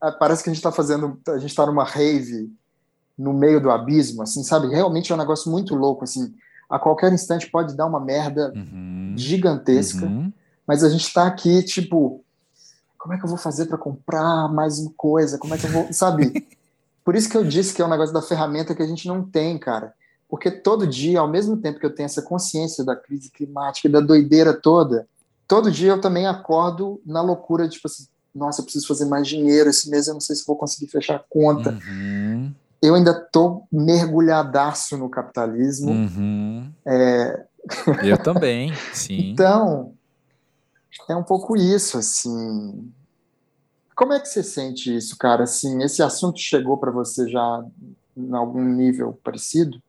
é, 0.01 0.11
parece 0.11 0.43
que 0.43 0.49
a 0.49 0.53
gente 0.53 0.59
está 0.59 0.71
fazendo, 0.71 1.19
a 1.27 1.39
gente 1.39 1.49
está 1.49 1.65
numa 1.65 1.83
rave 1.83 2.49
no 3.17 3.33
meio 3.33 3.59
do 3.59 3.69
abismo, 3.69 4.23
assim, 4.23 4.43
sabe? 4.43 4.69
Realmente 4.69 5.11
é 5.11 5.15
um 5.15 5.17
negócio 5.19 5.51
muito 5.51 5.75
louco, 5.75 6.05
assim 6.05 6.33
a 6.69 6.77
qualquer 6.77 7.11
instante 7.11 7.49
pode 7.49 7.75
dar 7.75 7.87
uma 7.87 7.99
merda 7.99 8.53
uhum. 8.55 9.13
gigantesca, 9.17 10.05
uhum. 10.05 10.31
mas 10.67 10.83
a 10.83 10.89
gente 10.89 11.07
está 11.07 11.25
aqui, 11.25 11.63
tipo, 11.63 12.23
como 12.97 13.13
é 13.13 13.17
que 13.17 13.25
eu 13.25 13.29
vou 13.29 13.37
fazer 13.37 13.65
para 13.65 13.77
comprar 13.77 14.47
mais 14.49 14.77
uma 14.77 14.91
coisa? 14.95 15.39
Como 15.39 15.55
é 15.55 15.57
que 15.57 15.65
eu 15.65 15.71
vou, 15.71 15.91
sabe? 15.91 16.45
Por 17.03 17.15
isso 17.15 17.27
que 17.27 17.35
eu 17.35 17.43
disse 17.43 17.73
que 17.73 17.81
é 17.81 17.85
um 17.85 17.89
negócio 17.89 18.13
da 18.13 18.21
ferramenta 18.21 18.75
que 18.75 18.83
a 18.83 18.87
gente 18.87 19.07
não 19.07 19.23
tem, 19.23 19.57
cara. 19.57 19.93
Porque 20.27 20.51
todo 20.51 20.85
dia, 20.85 21.21
ao 21.21 21.27
mesmo 21.27 21.57
tempo 21.57 21.79
que 21.79 21.85
eu 21.85 21.95
tenho 21.95 22.05
essa 22.05 22.21
consciência 22.21 22.83
da 22.83 22.95
crise 22.95 23.31
climática, 23.31 23.89
da 23.89 23.99
doideira 23.99 24.53
toda, 24.53 25.07
todo 25.47 25.71
dia 25.71 25.93
eu 25.93 26.01
também 26.01 26.27
acordo 26.27 27.01
na 27.03 27.21
loucura, 27.21 27.67
tipo 27.67 27.87
assim, 27.87 28.05
nossa, 28.35 28.61
eu 28.61 28.65
preciso 28.65 28.85
fazer 28.85 29.05
mais 29.05 29.27
dinheiro 29.27 29.71
esse 29.71 29.89
mês, 29.89 30.07
eu 30.07 30.13
não 30.13 30.21
sei 30.21 30.35
se 30.35 30.45
vou 30.45 30.55
conseguir 30.55 30.85
fechar 30.85 31.15
a 31.15 31.23
conta. 31.27 31.71
Uhum 31.71 32.53
eu 32.81 32.95
ainda 32.95 33.13
tô 33.13 33.63
mergulhadaço 33.71 34.97
no 34.97 35.09
capitalismo. 35.09 35.91
Uhum. 35.91 36.71
É... 36.85 37.45
Eu 38.03 38.17
também, 38.17 38.73
sim. 38.93 39.31
então, 39.31 39.93
é 41.09 41.15
um 41.15 41.23
pouco 41.23 41.55
isso, 41.55 41.97
assim. 41.97 42.91
Como 43.95 44.13
é 44.13 44.19
que 44.19 44.27
você 44.29 44.41
sente 44.41 44.95
isso, 44.95 45.17
cara? 45.17 45.43
Assim, 45.43 45.83
esse 45.83 46.01
assunto 46.01 46.39
chegou 46.39 46.77
para 46.77 46.89
você 46.89 47.27
já 47.27 47.63
em 48.15 48.33
algum 48.33 48.63
nível 48.63 49.19
parecido? 49.23 49.81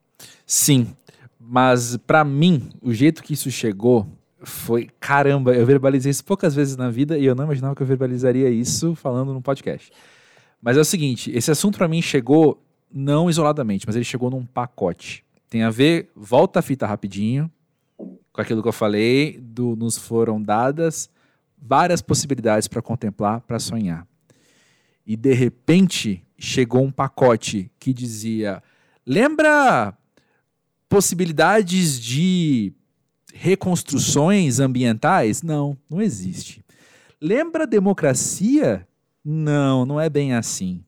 Sim, 0.45 0.93
mas 1.39 1.97
para 1.97 2.23
mim, 2.23 2.69
o 2.81 2.93
jeito 2.93 3.23
que 3.23 3.33
isso 3.33 3.49
chegou 3.49 4.05
foi 4.43 4.89
caramba. 4.99 5.53
Eu 5.53 5.65
verbalizei 5.65 6.09
isso 6.09 6.25
poucas 6.25 6.53
vezes 6.53 6.75
na 6.75 6.89
vida 6.89 7.17
e 7.17 7.25
eu 7.25 7.35
não 7.35 7.45
imaginava 7.45 7.75
que 7.75 7.81
eu 7.81 7.87
verbalizaria 7.87 8.49
isso 8.49 8.95
falando 8.95 9.33
no 9.33 9.41
podcast. 9.41 9.91
Mas 10.61 10.77
é 10.77 10.81
o 10.81 10.85
seguinte, 10.85 11.31
esse 11.33 11.49
assunto 11.49 11.77
para 11.77 11.87
mim 11.87 12.01
chegou 12.01 12.61
não 12.93 13.29
isoladamente, 13.29 13.85
mas 13.85 13.95
ele 13.95 14.05
chegou 14.05 14.29
num 14.29 14.45
pacote. 14.45 15.23
Tem 15.49 15.63
a 15.63 15.69
ver, 15.69 16.09
volta 16.15 16.59
a 16.59 16.61
fita 16.61 16.85
rapidinho, 16.85 17.51
com 17.97 18.41
aquilo 18.41 18.61
que 18.61 18.67
eu 18.67 18.73
falei, 18.73 19.37
do 19.39 19.75
nos 19.75 19.97
foram 19.97 20.41
dadas 20.41 21.09
várias 21.61 22.01
possibilidades 22.01 22.67
para 22.67 22.81
contemplar, 22.81 23.41
para 23.41 23.59
sonhar. 23.59 24.07
E 25.05 25.15
de 25.15 25.33
repente 25.33 26.25
chegou 26.37 26.83
um 26.83 26.91
pacote 26.91 27.71
que 27.79 27.93
dizia: 27.93 28.63
lembra 29.05 29.95
possibilidades 30.89 31.99
de 31.99 32.73
reconstruções 33.33 34.59
ambientais? 34.59 35.43
Não, 35.43 35.77
não 35.89 36.01
existe. 36.01 36.65
Lembra 37.19 37.67
democracia? 37.67 38.87
Não, 39.23 39.85
não 39.85 40.01
é 40.01 40.09
bem 40.09 40.33
assim. 40.33 40.83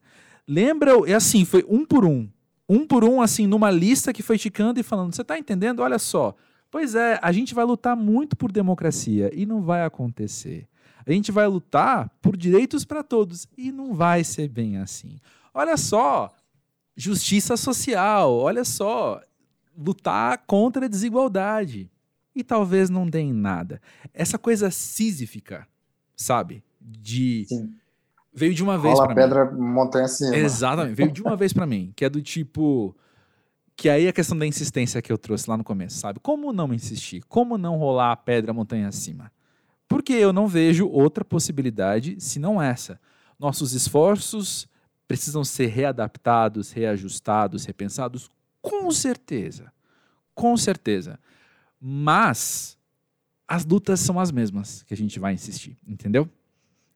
Lembra, 0.47 0.91
é 1.09 1.13
assim, 1.13 1.45
foi 1.45 1.65
um 1.67 1.85
por 1.85 2.05
um. 2.05 2.29
Um 2.67 2.85
por 2.85 3.03
um, 3.03 3.21
assim, 3.21 3.47
numa 3.47 3.69
lista 3.69 4.13
que 4.13 4.23
foi 4.23 4.37
ticando 4.37 4.79
e 4.79 4.83
falando: 4.83 5.13
você 5.13 5.23
tá 5.23 5.37
entendendo? 5.37 5.81
Olha 5.81 5.99
só. 5.99 6.35
Pois 6.69 6.95
é, 6.95 7.19
a 7.21 7.31
gente 7.31 7.53
vai 7.53 7.63
lutar 7.65 7.95
muito 7.95 8.35
por 8.35 8.51
democracia 8.51 9.29
e 9.33 9.45
não 9.45 9.61
vai 9.61 9.83
acontecer. 9.83 10.67
A 11.05 11.11
gente 11.11 11.31
vai 11.31 11.45
lutar 11.45 12.09
por 12.21 12.35
direitos 12.35 12.83
para 12.83 13.03
todos 13.03 13.47
e 13.57 13.71
não 13.71 13.93
vai 13.93 14.23
ser 14.23 14.47
bem 14.47 14.77
assim. 14.77 15.19
Olha 15.53 15.77
só, 15.77 16.33
justiça 16.95 17.55
social, 17.55 18.33
olha 18.33 18.63
só, 18.63 19.21
lutar 19.77 20.43
contra 20.47 20.85
a 20.85 20.89
desigualdade. 20.89 21.91
E 22.35 22.43
talvez 22.43 22.89
não 22.89 23.07
dê 23.07 23.19
em 23.19 23.33
nada. 23.33 23.79
Essa 24.11 24.39
coisa 24.39 24.71
sísifica, 24.71 25.67
sabe? 26.15 26.63
De 26.81 27.45
Sim 27.47 27.71
veio 28.33 28.53
de 28.53 28.63
uma 28.63 28.77
vez 28.77 28.97
para 28.97 29.09
mim. 29.09 29.15
pedra, 29.15 29.51
montanha 29.51 30.05
acima. 30.05 30.35
Exatamente, 30.35 30.95
veio 30.95 31.11
de 31.11 31.21
uma 31.21 31.35
vez 31.35 31.53
para 31.53 31.65
mim, 31.65 31.91
que 31.95 32.03
é 32.05 32.09
do 32.09 32.21
tipo 32.21 32.95
que 33.75 33.89
aí 33.89 34.05
é 34.05 34.09
a 34.09 34.13
questão 34.13 34.37
da 34.37 34.45
insistência 34.45 35.01
que 35.01 35.11
eu 35.11 35.17
trouxe 35.17 35.49
lá 35.49 35.57
no 35.57 35.63
começo, 35.63 35.97
sabe? 35.97 36.19
Como 36.19 36.53
não 36.53 36.73
insistir? 36.73 37.23
Como 37.27 37.57
não 37.57 37.77
rolar 37.77 38.11
a 38.11 38.15
pedra 38.15 38.53
montanha 38.53 38.87
acima? 38.87 39.31
Porque 39.87 40.13
eu 40.13 40.31
não 40.31 40.47
vejo 40.47 40.87
outra 40.87 41.25
possibilidade 41.25 42.15
senão 42.19 42.61
essa. 42.61 42.99
Nossos 43.39 43.73
esforços 43.73 44.67
precisam 45.07 45.43
ser 45.43 45.67
readaptados, 45.67 46.71
reajustados, 46.71 47.65
repensados? 47.65 48.29
Com 48.61 48.89
certeza. 48.91 49.71
Com 50.33 50.55
certeza. 50.55 51.19
Mas 51.79 52.77
as 53.47 53.65
lutas 53.65 53.99
são 53.99 54.19
as 54.19 54.31
mesmas 54.31 54.83
que 54.83 54.93
a 54.93 54.97
gente 54.97 55.19
vai 55.19 55.33
insistir, 55.33 55.77
entendeu? 55.85 56.29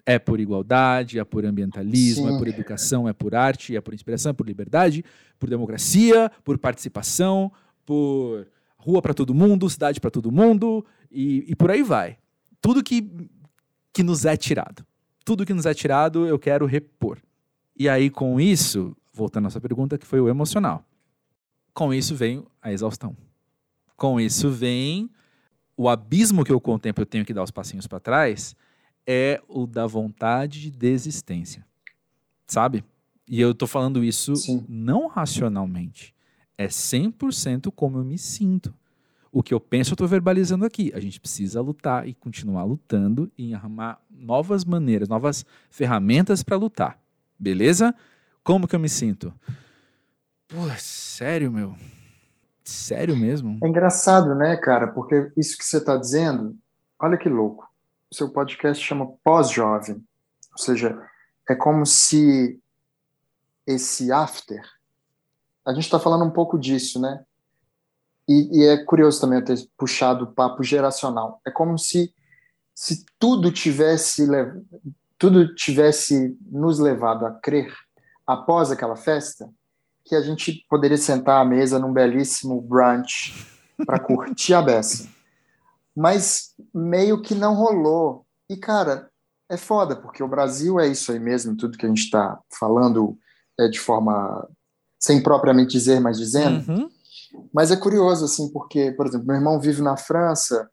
É 0.10 0.18
por 0.18 0.40
igualdade, 0.40 1.20
é 1.20 1.24
por 1.26 1.46
ambientalismo, 1.46 2.30
Sim. 2.30 2.34
é 2.34 2.38
por 2.38 2.48
educação, 2.48 3.10
é 3.10 3.12
por 3.12 3.36
arte, 3.36 3.76
é 3.76 3.82
por 3.82 3.94
inspiração, 3.94 4.30
é 4.30 4.34
por 4.34 4.48
liberdade, 4.48 5.04
por 5.38 5.50
democracia, 5.50 6.32
por 6.46 6.58
participação, 6.58 7.52
por 7.86 8.48
rua 8.78 9.02
para 9.02 9.14
todo 9.14 9.34
mundo, 9.34 9.70
cidade 9.70 10.00
para 10.00 10.10
todo 10.10 10.32
mundo 10.32 10.86
e, 11.12 11.44
e 11.50 11.56
por 11.58 11.70
aí 11.70 11.84
vai. 11.84 12.18
Tudo 12.62 12.82
que, 12.82 13.30
que 13.92 14.02
nos 14.02 14.24
é 14.24 14.38
tirado. 14.38 14.86
Tudo 15.26 15.46
que 15.46 15.54
nos 15.54 15.66
é 15.66 15.74
tirado, 15.74 16.26
eu 16.26 16.40
quero 16.40 16.66
repor. 16.66 17.18
E 17.76 17.90
aí, 17.90 18.10
com 18.10 18.40
isso, 18.40 18.96
voltando 19.14 19.48
à 19.48 19.50
sua 19.50 19.60
pergunta, 19.60 19.98
que 19.98 20.06
foi 20.06 20.22
o 20.22 20.30
emocional. 20.30 20.86
Com 21.74 21.94
isso 21.94 22.16
vem 22.16 22.46
a 22.62 22.72
exaustão. 22.72 23.14
Com 23.98 24.22
isso 24.22 24.50
vem 24.50 25.10
o 25.76 25.90
abismo 25.90 26.46
que 26.46 26.52
eu 26.52 26.62
contemplo, 26.62 27.02
eu 27.02 27.06
tenho 27.06 27.26
que 27.26 27.34
dar 27.34 27.44
os 27.44 27.52
passinhos 27.52 27.86
para 27.86 28.00
trás, 28.00 28.56
é 29.08 29.42
o 29.48 29.66
da 29.66 29.88
vontade 29.88 30.60
de 30.60 30.70
desistência. 30.70 31.66
Sabe? 32.46 32.84
E 33.28 33.40
eu 33.40 33.56
tô 33.56 33.66
falando 33.66 34.04
isso 34.04 34.36
Sim. 34.36 34.66
não 34.68 35.08
racionalmente. 35.08 36.14
É 36.58 36.68
100% 36.68 37.72
como 37.74 37.98
eu 38.00 38.04
me 38.04 38.18
sinto. 38.18 38.74
O 39.32 39.44
que 39.44 39.54
eu 39.54 39.60
penso, 39.60 39.92
eu 39.92 39.96
estou 39.96 40.08
verbalizando 40.08 40.66
aqui. 40.66 40.92
A 40.94 41.00
gente 41.00 41.20
precisa 41.20 41.62
lutar 41.62 42.08
e 42.08 42.14
continuar 42.14 42.64
lutando 42.64 43.32
e 43.38 43.54
arrumar 43.54 44.02
novas 44.10 44.66
maneiras, 44.66 45.08
novas 45.08 45.46
ferramentas 45.70 46.44
para 46.44 46.58
lutar. 46.58 47.00
Beleza? 47.38 47.94
Como 48.44 48.68
que 48.68 48.76
eu 48.76 48.80
me 48.80 48.90
sinto? 48.90 49.34
Pô, 50.48 50.68
sério, 50.78 51.52
meu? 51.52 51.76
Sério 52.64 53.16
mesmo? 53.16 53.60
É 53.64 53.68
engraçado, 53.68 54.34
né, 54.34 54.56
cara? 54.58 54.88
Porque 54.88 55.32
isso 55.38 55.58
que 55.58 55.66
você 55.66 55.78
está 55.78 55.98
dizendo, 55.98 56.56
olha 57.00 57.18
que 57.18 57.30
louco. 57.30 57.68
Seu 58.12 58.30
podcast 58.30 58.84
chama 58.84 59.12
Pós-Jovem. 59.24 60.04
Ou 60.52 60.58
seja, 60.58 60.98
é 61.50 61.56
como 61.56 61.86
se 61.86 62.60
esse 63.66 64.12
after. 64.12 64.62
A 65.66 65.74
gente 65.74 65.84
está 65.84 66.00
falando 66.00 66.24
um 66.24 66.32
pouco 66.32 66.58
disso, 66.58 67.02
né? 67.02 67.24
E, 68.28 68.60
e, 68.60 68.66
é 68.66 68.78
curioso 68.84 69.22
também 69.22 69.40
eu 69.40 69.46
ter 69.46 69.58
puxado 69.78 70.26
o 70.26 70.32
papo 70.32 70.64
geracional. 70.64 71.42
É 71.46 71.52
como 71.52 71.78
se, 71.78 72.14
se 72.74 73.06
tudo 73.18 73.52
tivesse 73.52 74.28
tudo 75.18 75.56
tivesse 75.56 76.38
nos 76.42 76.78
levado 76.80 77.26
a 77.26 77.32
crer 77.32 77.74
após 78.26 78.70
aquela 78.70 78.96
festa 78.96 79.50
que 80.06 80.16
a 80.16 80.22
gente 80.22 80.66
poderia 80.70 80.98
sentar 80.98 81.42
à 81.42 81.46
mesa 81.46 81.80
num 81.80 81.92
belíssimo 81.92 82.62
brunch 82.62 83.34
para 83.86 84.00
curtir 84.00 84.54
a 84.54 84.62
beça. 84.62 85.10
Mas 85.98 86.54
meio 86.72 87.24
que 87.24 87.34
não 87.34 87.56
rolou. 87.56 88.24
E, 88.48 88.56
cara, 88.56 89.10
é 89.50 89.58
foda, 89.58 89.96
porque 89.96 90.22
o 90.22 90.28
Brasil 90.28 90.80
é 90.80 90.88
isso 90.88 91.12
aí 91.12 91.20
mesmo, 91.20 91.58
tudo 91.58 91.76
que 91.76 91.88
a 91.88 91.90
gente 91.90 92.04
está 92.04 92.40
falando 92.60 93.18
é 93.60 93.68
de 93.68 93.80
forma 93.80 94.48
sem 95.00 95.22
propriamente 95.24 95.72
dizer, 95.72 96.00
mas 96.00 96.20
dizendo. 96.20 96.72
Uhum. 96.72 96.90
Mas 97.52 97.72
é 97.72 97.76
curioso, 97.76 98.26
assim, 98.26 98.48
porque, 98.52 98.92
por 98.92 99.08
exemplo, 99.08 99.26
meu 99.26 99.36
irmão 99.38 99.60
vive 99.60 99.82
na 99.82 99.98
França, 99.98 100.70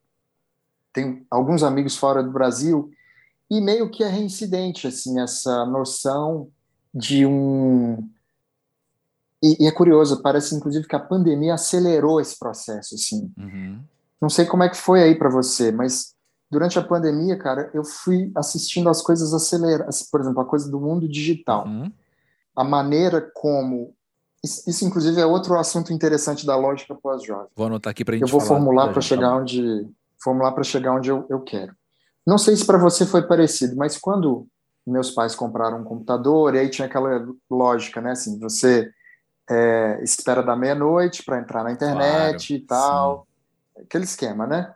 tem 0.93 1.27
alguns 1.31 1.63
amigos 1.63 1.97
fora 1.97 2.23
do 2.23 2.31
Brasil, 2.31 2.91
e 3.51 3.63
meio 3.63 3.91
que 3.91 4.05
é 4.05 4.09
reincidente, 4.09 4.87
assim, 4.87 5.21
essa 5.21 5.65
noção 5.65 6.49
de 6.93 7.25
um 7.25 8.09
e, 9.43 9.65
e, 9.65 9.67
é 9.67 9.73
curioso, 9.73 10.23
parece 10.23 10.55
inclusive 10.55 10.89
que 10.89 10.97
a 10.97 11.01
pandemia 11.01 11.55
acelerou 11.55 12.19
esse 12.19 12.39
processo, 12.39 12.95
assim. 12.95 13.31
Uhum. 13.37 13.85
Não 14.21 14.29
sei 14.29 14.47
como 14.47 14.63
é 14.63 14.69
que 14.69 14.77
foi 14.77 15.03
aí 15.03 15.15
para 15.15 15.29
você, 15.29 15.71
mas 15.71 16.15
durante 16.51 16.79
a 16.79 16.83
pandemia, 16.83 17.37
cara, 17.37 17.71
eu 17.75 17.85
fui 17.85 18.31
assistindo 18.35 18.89
as 18.89 19.03
coisas 19.03 19.35
aceleradas, 19.35 20.03
por 20.11 20.21
exemplo, 20.21 20.41
a 20.41 20.45
coisa 20.45 20.71
do 20.71 20.81
mundo 20.81 21.09
digital. 21.09 21.67
Uhum. 21.67 21.91
A 22.57 22.65
maneira 22.65 23.21
como 23.35 23.95
isso, 24.45 24.85
inclusive, 24.85 25.19
é 25.19 25.25
outro 25.25 25.59
assunto 25.59 25.93
interessante 25.93 26.45
da 26.45 26.55
lógica 26.55 26.95
pós-jovem. 26.95 27.49
Vou 27.57 27.67
anotar 27.67 27.91
aqui 27.93 28.05
para 28.05 28.15
a 28.15 28.19
gente 28.19 28.29
Eu 28.29 28.33
vou 28.33 28.41
falar, 28.41 28.61
formular 28.61 28.93
para 28.93 29.01
chegar 29.01 29.37
onde 29.37 29.89
formular 30.23 30.53
para 30.53 30.65
chegar 30.65 30.95
onde 30.95 31.11
eu, 31.11 31.27
eu 31.29 31.41
quero. 31.41 31.75
Não 32.27 32.39
sei 32.39 32.57
se 32.57 32.65
para 32.65 32.79
você 32.79 33.05
foi 33.05 33.23
parecido, 33.23 33.77
mas 33.77 33.99
quando 33.99 34.47
meus 34.87 35.11
pais 35.11 35.35
compraram 35.35 35.81
um 35.81 35.85
computador, 35.85 36.55
e 36.55 36.59
aí 36.59 36.69
tinha 36.69 36.87
aquela 36.87 37.27
lógica, 37.51 38.01
né? 38.01 38.13
Assim, 38.13 38.39
você 38.39 38.91
é, 39.51 40.01
espera 40.03 40.43
da 40.43 40.57
meia-noite 40.57 41.23
para 41.23 41.39
entrar 41.39 41.65
na 41.65 41.73
internet 41.73 42.49
claro, 42.49 42.63
e 42.63 42.67
tal. 42.67 43.19
Sim. 43.19 43.34
Aquele 43.77 44.05
esquema, 44.05 44.47
né? 44.47 44.75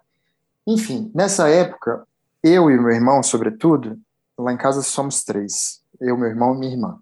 Enfim, 0.66 1.10
nessa 1.14 1.48
época, 1.48 2.06
eu 2.42 2.70
e 2.70 2.78
meu 2.78 2.90
irmão, 2.90 3.22
sobretudo, 3.22 3.98
lá 4.38 4.52
em 4.52 4.56
casa 4.56 4.82
somos 4.82 5.24
três. 5.24 5.80
Eu, 6.00 6.16
meu 6.16 6.28
irmão 6.28 6.54
e 6.54 6.58
minha 6.58 6.72
irmã. 6.72 6.98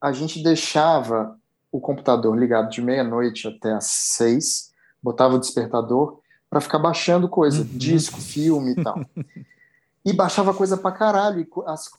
A 0.00 0.12
gente 0.12 0.42
deixava 0.42 1.36
o 1.70 1.80
computador 1.80 2.36
ligado 2.36 2.70
de 2.70 2.80
meia-noite 2.80 3.46
até 3.46 3.72
às 3.72 3.86
seis, 3.86 4.72
botava 5.02 5.34
o 5.34 5.38
despertador 5.38 6.20
para 6.48 6.60
ficar 6.60 6.78
baixando 6.78 7.28
coisa, 7.28 7.60
uhum. 7.60 7.68
disco, 7.72 8.20
filme 8.20 8.72
e 8.72 8.82
tal. 8.82 8.98
e 10.04 10.12
baixava 10.12 10.54
coisa 10.54 10.76
pra 10.76 10.92
caralho, 10.92 11.46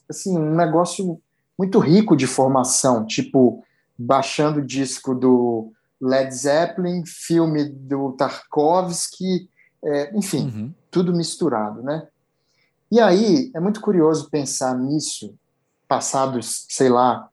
assim, 0.08 0.36
um 0.36 0.54
negócio 0.56 1.20
muito 1.56 1.78
rico 1.78 2.16
de 2.16 2.26
formação, 2.26 3.06
tipo 3.06 3.64
baixando 3.96 4.62
disco 4.62 5.14
do 5.14 5.72
Led 6.00 6.34
Zeppelin, 6.34 7.04
filme 7.04 7.64
do 7.64 8.12
Tarkovsky, 8.12 9.48
é, 9.84 10.16
enfim, 10.16 10.44
uhum. 10.44 10.74
tudo 10.90 11.14
misturado, 11.14 11.82
né? 11.82 12.06
E 12.90 13.00
aí 13.00 13.50
é 13.54 13.60
muito 13.60 13.80
curioso 13.80 14.28
pensar 14.30 14.76
nisso, 14.76 15.34
passados, 15.86 16.66
sei 16.68 16.88
lá, 16.88 17.28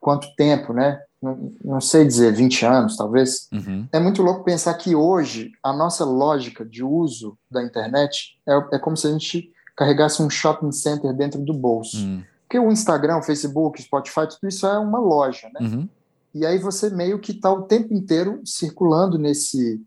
quanto 0.00 0.34
tempo, 0.36 0.72
né? 0.72 1.02
Não, 1.20 1.52
não 1.64 1.80
sei 1.80 2.04
dizer, 2.04 2.32
20 2.32 2.66
anos, 2.66 2.96
talvez. 2.96 3.48
Uhum. 3.52 3.88
É 3.92 3.98
muito 3.98 4.22
louco 4.22 4.44
pensar 4.44 4.74
que 4.74 4.94
hoje 4.94 5.52
a 5.62 5.72
nossa 5.72 6.04
lógica 6.04 6.64
de 6.64 6.82
uso 6.82 7.38
da 7.50 7.62
internet 7.62 8.38
é, 8.46 8.76
é 8.76 8.78
como 8.78 8.96
se 8.96 9.06
a 9.06 9.10
gente 9.10 9.50
carregasse 9.76 10.22
um 10.22 10.30
shopping 10.30 10.72
center 10.72 11.12
dentro 11.14 11.40
do 11.40 11.52
bolso. 11.52 11.98
Uhum. 11.98 12.22
Porque 12.42 12.58
o 12.58 12.70
Instagram, 12.70 13.16
o 13.18 13.22
Facebook, 13.22 13.80
o 13.80 13.82
Spotify, 13.82 14.28
tudo 14.28 14.48
isso 14.48 14.66
é 14.66 14.78
uma 14.78 14.98
loja, 14.98 15.48
né? 15.54 15.60
Uhum. 15.66 15.88
E 16.34 16.44
aí 16.44 16.58
você 16.58 16.90
meio 16.90 17.20
que 17.20 17.30
está 17.30 17.52
o 17.52 17.62
tempo 17.62 17.94
inteiro 17.94 18.42
circulando 18.44 19.16
nesse, 19.16 19.80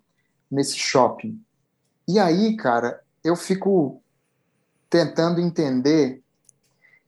nesse 0.49 0.77
shopping. 0.77 1.39
E 2.07 2.17
aí, 2.17 2.55
cara, 2.55 3.01
eu 3.23 3.35
fico 3.35 4.01
tentando 4.89 5.41
entender. 5.41 6.21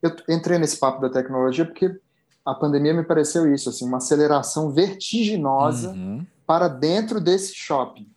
Eu 0.01 0.13
entrei 0.27 0.59
nesse 0.59 0.77
papo 0.77 1.01
da 1.01 1.09
tecnologia 1.09 1.65
porque 1.65 1.97
a 2.45 2.53
pandemia 2.53 2.93
me 2.93 3.03
pareceu 3.03 3.53
isso, 3.53 3.69
assim, 3.69 3.85
uma 3.85 3.97
aceleração 3.97 4.71
vertiginosa 4.71 5.91
uhum. 5.91 6.25
para 6.45 6.67
dentro 6.67 7.21
desse 7.21 7.53
shopping. 7.55 8.09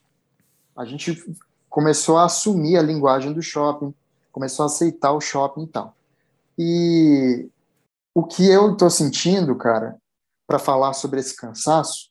A 0.76 0.84
gente 0.84 1.22
começou 1.68 2.16
a 2.16 2.24
assumir 2.24 2.76
a 2.76 2.82
linguagem 2.82 3.32
do 3.32 3.42
shopping, 3.42 3.94
começou 4.32 4.64
a 4.64 4.66
aceitar 4.66 5.12
o 5.12 5.20
shopping 5.20 5.64
e 5.64 5.68
tal. 5.68 5.94
E 6.58 7.48
o 8.14 8.24
que 8.24 8.46
eu 8.48 8.72
estou 8.72 8.90
sentindo, 8.90 9.54
cara, 9.54 9.96
para 10.46 10.58
falar 10.58 10.92
sobre 10.92 11.20
esse 11.20 11.36
cansaço, 11.36 12.10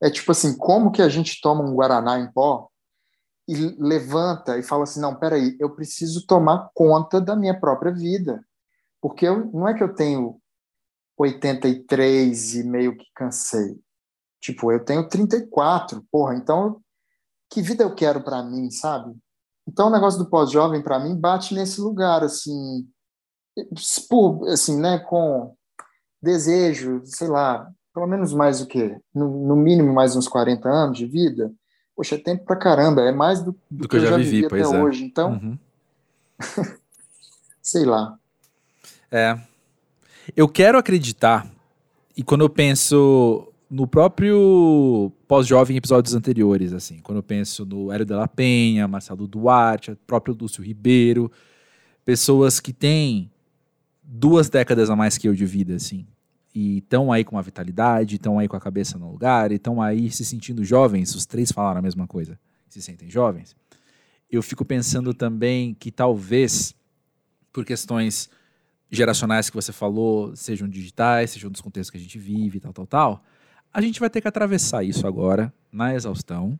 é 0.00 0.10
tipo 0.10 0.30
assim, 0.30 0.56
como 0.56 0.92
que 0.92 1.02
a 1.02 1.08
gente 1.08 1.40
toma 1.40 1.64
um 1.64 1.74
Guaraná 1.74 2.18
em 2.18 2.30
pó 2.32 2.68
e 3.48 3.54
levanta 3.78 4.58
e 4.58 4.62
fala 4.62 4.84
assim, 4.84 5.00
não, 5.00 5.14
peraí, 5.14 5.56
eu 5.58 5.74
preciso 5.74 6.26
tomar 6.26 6.70
conta 6.74 7.20
da 7.20 7.34
minha 7.34 7.58
própria 7.58 7.92
vida. 7.92 8.44
Porque 9.00 9.26
eu, 9.26 9.46
não 9.52 9.66
é 9.66 9.74
que 9.74 9.82
eu 9.82 9.94
tenho 9.94 10.40
83 11.16 12.56
e 12.56 12.64
meio 12.64 12.96
que 12.96 13.06
cansei. 13.14 13.80
Tipo, 14.40 14.70
eu 14.70 14.84
tenho 14.84 15.08
34, 15.08 16.04
porra, 16.10 16.36
então 16.36 16.80
que 17.50 17.62
vida 17.62 17.82
eu 17.82 17.94
quero 17.94 18.22
para 18.22 18.42
mim, 18.42 18.70
sabe? 18.70 19.16
Então 19.66 19.88
o 19.88 19.90
negócio 19.90 20.18
do 20.18 20.30
pós-jovem 20.30 20.82
para 20.82 20.98
mim 20.98 21.18
bate 21.18 21.54
nesse 21.54 21.80
lugar 21.80 22.22
assim, 22.22 22.88
por, 24.08 24.46
assim, 24.48 24.78
né, 24.78 24.98
com 24.98 25.56
desejo, 26.22 27.02
sei 27.04 27.28
lá, 27.28 27.70
pelo 27.94 28.06
menos 28.06 28.32
mais 28.32 28.60
o 28.60 28.66
quê? 28.66 28.96
No, 29.14 29.46
no, 29.46 29.56
mínimo 29.56 29.92
mais 29.92 30.14
uns 30.16 30.28
40 30.28 30.68
anos 30.68 30.98
de 30.98 31.06
vida. 31.06 31.52
Poxa, 31.96 32.14
é 32.14 32.18
tempo 32.18 32.44
pra 32.44 32.56
caramba, 32.56 33.02
é 33.02 33.12
mais 33.12 33.40
do, 33.40 33.52
do, 33.70 33.82
do 33.82 33.88
que, 33.88 33.96
eu 33.96 34.00
já 34.00 34.16
vivi, 34.16 34.42
vivi 34.42 34.46
até 34.46 34.60
é. 34.60 34.66
hoje. 34.66 35.04
Então, 35.04 35.32
uhum. 35.32 35.58
sei 37.60 37.84
lá. 37.84 38.16
É. 39.10 39.38
Eu 40.36 40.48
quero 40.48 40.78
acreditar, 40.78 41.50
e 42.16 42.22
quando 42.22 42.42
eu 42.42 42.50
penso 42.50 43.52
no 43.70 43.86
próprio 43.86 45.12
pós-jovem 45.26 45.76
episódios 45.76 46.14
anteriores, 46.14 46.72
assim, 46.72 47.00
quando 47.00 47.18
eu 47.18 47.22
penso 47.22 47.66
no 47.66 47.92
Hélio 47.92 48.06
de 48.06 48.14
la 48.14 48.28
Penha, 48.28 48.88
Marcelo 48.88 49.26
Duarte, 49.26 49.96
próprio 50.06 50.36
Lúcio 50.38 50.62
Ribeiro, 50.62 51.30
pessoas 52.04 52.60
que 52.60 52.72
têm 52.72 53.30
duas 54.10 54.48
décadas 54.48 54.88
a 54.88 54.96
mais 54.96 55.18
que 55.18 55.28
eu 55.28 55.34
de 55.34 55.44
vida, 55.44 55.74
assim. 55.76 56.06
e 56.54 56.78
estão 56.78 57.12
aí 57.12 57.24
com 57.24 57.36
uma 57.36 57.42
vitalidade, 57.42 58.16
estão 58.16 58.38
aí 58.38 58.48
com 58.48 58.56
a 58.56 58.60
cabeça 58.60 58.98
no 58.98 59.10
lugar, 59.10 59.52
estão 59.52 59.82
aí 59.82 60.10
se 60.10 60.24
sentindo 60.24 60.64
jovens, 60.64 61.14
os 61.14 61.26
três 61.26 61.52
falaram 61.52 61.78
a 61.78 61.82
mesma 61.82 62.06
coisa, 62.06 62.38
se 62.68 62.80
sentem 62.80 63.10
jovens. 63.10 63.54
Eu 64.30 64.42
fico 64.42 64.64
pensando 64.64 65.12
também 65.12 65.74
que 65.74 65.92
talvez, 65.92 66.74
por 67.52 67.64
questões 67.66 68.30
geracionais 68.90 69.50
que 69.50 69.56
você 69.56 69.72
falou, 69.72 70.34
sejam 70.34 70.66
digitais, 70.66 71.30
sejam 71.30 71.50
dos 71.50 71.60
contextos 71.60 71.90
que 71.90 71.98
a 71.98 72.00
gente 72.00 72.18
vive, 72.18 72.60
tal, 72.60 72.72
tal, 72.72 72.86
tal, 72.86 73.24
a 73.72 73.80
gente 73.82 74.00
vai 74.00 74.08
ter 74.08 74.22
que 74.22 74.28
atravessar 74.28 74.82
isso 74.82 75.06
agora, 75.06 75.52
na 75.70 75.94
exaustão, 75.94 76.58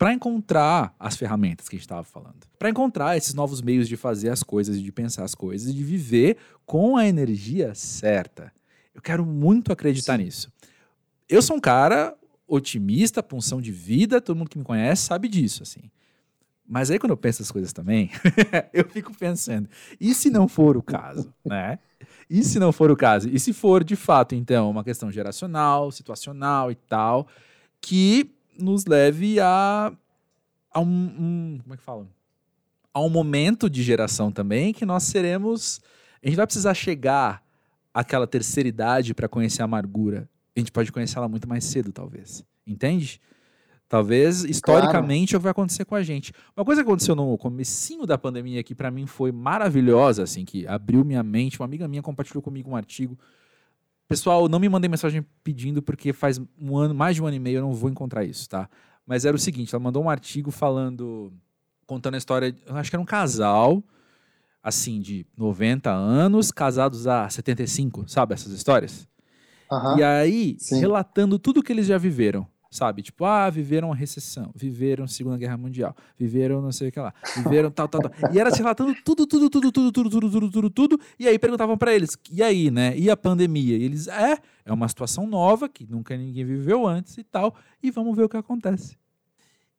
para 0.00 0.14
encontrar 0.14 0.94
as 0.98 1.14
ferramentas 1.14 1.68
que 1.68 1.76
a 1.76 1.78
gente 1.78 1.84
estava 1.84 2.02
falando. 2.02 2.46
Para 2.58 2.70
encontrar 2.70 3.18
esses 3.18 3.34
novos 3.34 3.60
meios 3.60 3.86
de 3.86 3.98
fazer 3.98 4.30
as 4.30 4.42
coisas, 4.42 4.78
e 4.78 4.82
de 4.82 4.90
pensar 4.90 5.24
as 5.24 5.34
coisas, 5.34 5.68
e 5.68 5.74
de 5.74 5.84
viver 5.84 6.38
com 6.64 6.96
a 6.96 7.06
energia 7.06 7.74
certa. 7.74 8.50
Eu 8.94 9.02
quero 9.02 9.26
muito 9.26 9.70
acreditar 9.70 10.16
Sim. 10.16 10.24
nisso. 10.24 10.50
Eu 11.28 11.42
sou 11.42 11.58
um 11.58 11.60
cara 11.60 12.16
otimista, 12.48 13.22
punção 13.22 13.60
de 13.60 13.70
vida, 13.70 14.22
todo 14.22 14.38
mundo 14.38 14.48
que 14.48 14.56
me 14.56 14.64
conhece 14.64 15.02
sabe 15.02 15.28
disso, 15.28 15.64
assim. 15.64 15.90
Mas 16.66 16.90
aí 16.90 16.98
quando 16.98 17.10
eu 17.10 17.16
penso 17.18 17.42
essas 17.42 17.52
coisas 17.52 17.70
também, 17.70 18.10
eu 18.72 18.88
fico 18.88 19.14
pensando, 19.14 19.68
e 20.00 20.14
se 20.14 20.30
não 20.30 20.48
for 20.48 20.78
o 20.78 20.82
caso, 20.82 21.30
né? 21.44 21.78
E 22.30 22.42
se 22.42 22.58
não 22.58 22.72
for 22.72 22.90
o 22.90 22.96
caso? 22.96 23.28
E 23.28 23.38
se 23.38 23.52
for 23.52 23.84
de 23.84 23.96
fato, 23.96 24.34
então, 24.34 24.70
uma 24.70 24.82
questão 24.82 25.12
geracional, 25.12 25.92
situacional 25.92 26.72
e 26.72 26.74
tal, 26.74 27.28
que 27.82 28.30
nos 28.58 28.86
leve 28.86 29.40
a, 29.40 29.92
a 30.72 30.80
um, 30.80 30.84
um, 30.84 31.58
Como 31.62 31.74
é 31.74 31.76
que 31.76 31.82
fala? 31.82 32.06
A 32.92 33.00
um 33.00 33.08
momento 33.08 33.70
de 33.70 33.82
geração 33.82 34.32
também 34.32 34.72
que 34.72 34.84
nós 34.84 35.04
seremos. 35.04 35.80
A 36.22 36.26
gente 36.26 36.36
vai 36.36 36.46
precisar 36.46 36.74
chegar 36.74 37.42
àquela 37.94 38.26
terceira 38.26 38.68
idade 38.68 39.14
para 39.14 39.28
conhecer 39.28 39.62
a 39.62 39.64
amargura. 39.64 40.28
A 40.56 40.60
gente 40.60 40.72
pode 40.72 40.90
conhecer 40.90 41.18
ela 41.18 41.28
muito 41.28 41.48
mais 41.48 41.64
cedo, 41.64 41.92
talvez. 41.92 42.44
Entende? 42.66 43.20
Talvez, 43.88 44.44
historicamente, 44.44 45.32
claro. 45.32 45.34
é 45.34 45.36
o 45.36 45.40
que 45.40 45.42
vai 45.42 45.50
acontecer 45.50 45.84
com 45.84 45.96
a 45.96 46.02
gente. 46.02 46.32
Uma 46.56 46.64
coisa 46.64 46.80
que 46.80 46.88
aconteceu 46.88 47.16
no 47.16 47.36
comecinho 47.36 48.06
da 48.06 48.16
pandemia 48.16 48.62
que 48.62 48.72
para 48.72 48.88
mim 48.88 49.04
foi 49.04 49.32
maravilhosa, 49.32 50.22
assim, 50.22 50.44
que 50.44 50.64
abriu 50.66 51.04
minha 51.04 51.24
mente, 51.24 51.58
uma 51.58 51.64
amiga 51.64 51.88
minha 51.88 52.00
compartilhou 52.00 52.40
comigo 52.40 52.70
um 52.70 52.76
artigo. 52.76 53.18
Pessoal, 54.10 54.48
não 54.48 54.58
me 54.58 54.68
mandei 54.68 54.88
mensagem 54.88 55.24
pedindo 55.44 55.80
porque 55.80 56.12
faz 56.12 56.40
um 56.60 56.76
ano, 56.76 56.92
mais 56.92 57.14
de 57.14 57.22
um 57.22 57.26
ano 57.26 57.36
e 57.36 57.38
meio 57.38 57.58
eu 57.58 57.62
não 57.62 57.72
vou 57.72 57.88
encontrar 57.88 58.24
isso, 58.24 58.48
tá? 58.48 58.68
Mas 59.06 59.24
era 59.24 59.36
o 59.36 59.38
seguinte, 59.38 59.72
ela 59.72 59.80
mandou 59.80 60.02
um 60.02 60.10
artigo 60.10 60.50
falando, 60.50 61.32
contando 61.86 62.16
a 62.16 62.18
história, 62.18 62.52
eu 62.66 62.74
acho 62.74 62.90
que 62.90 62.96
era 62.96 63.00
um 63.00 63.06
casal, 63.06 63.80
assim, 64.60 65.00
de 65.00 65.24
90 65.38 65.92
anos, 65.92 66.50
casados 66.50 67.06
há 67.06 67.30
75, 67.30 68.08
sabe 68.08 68.34
essas 68.34 68.50
histórias? 68.50 69.06
Uhum. 69.70 69.98
E 69.98 70.02
aí, 70.02 70.56
Sim. 70.58 70.80
relatando 70.80 71.38
tudo 71.38 71.62
que 71.62 71.72
eles 71.72 71.86
já 71.86 71.96
viveram 71.96 72.44
sabe? 72.70 73.02
Tipo, 73.02 73.24
ah, 73.24 73.50
viveram 73.50 73.92
a 73.92 73.94
recessão, 73.94 74.52
viveram 74.54 75.04
a 75.04 75.08
Segunda 75.08 75.36
Guerra 75.36 75.56
Mundial, 75.56 75.94
viveram 76.16 76.62
não 76.62 76.70
sei 76.70 76.88
o 76.88 76.92
que 76.92 77.00
lá, 77.00 77.12
viveram 77.36 77.70
tal, 77.70 77.88
tal, 77.88 78.00
tal. 78.00 78.32
E 78.32 78.38
era 78.38 78.50
se 78.50 78.58
relatando 78.58 78.94
tudo, 79.04 79.26
tudo, 79.26 79.50
tudo, 79.50 79.72
tudo, 79.72 79.92
tudo, 79.92 80.10
tudo, 80.10 80.30
tudo, 80.30 80.50
tudo, 80.50 80.70
tudo. 80.70 81.00
E 81.18 81.26
aí 81.26 81.38
perguntavam 81.38 81.76
para 81.76 81.92
eles, 81.92 82.16
e 82.30 82.42
aí, 82.42 82.70
né? 82.70 82.96
E 82.96 83.10
a 83.10 83.16
pandemia? 83.16 83.76
E 83.76 83.82
eles, 83.82 84.06
é, 84.06 84.38
é 84.64 84.72
uma 84.72 84.88
situação 84.88 85.26
nova 85.26 85.68
que 85.68 85.84
nunca 85.84 86.16
ninguém 86.16 86.44
viveu 86.44 86.86
antes 86.86 87.18
e 87.18 87.24
tal, 87.24 87.56
e 87.82 87.90
vamos 87.90 88.16
ver 88.16 88.24
o 88.24 88.28
que 88.28 88.36
acontece. 88.36 88.96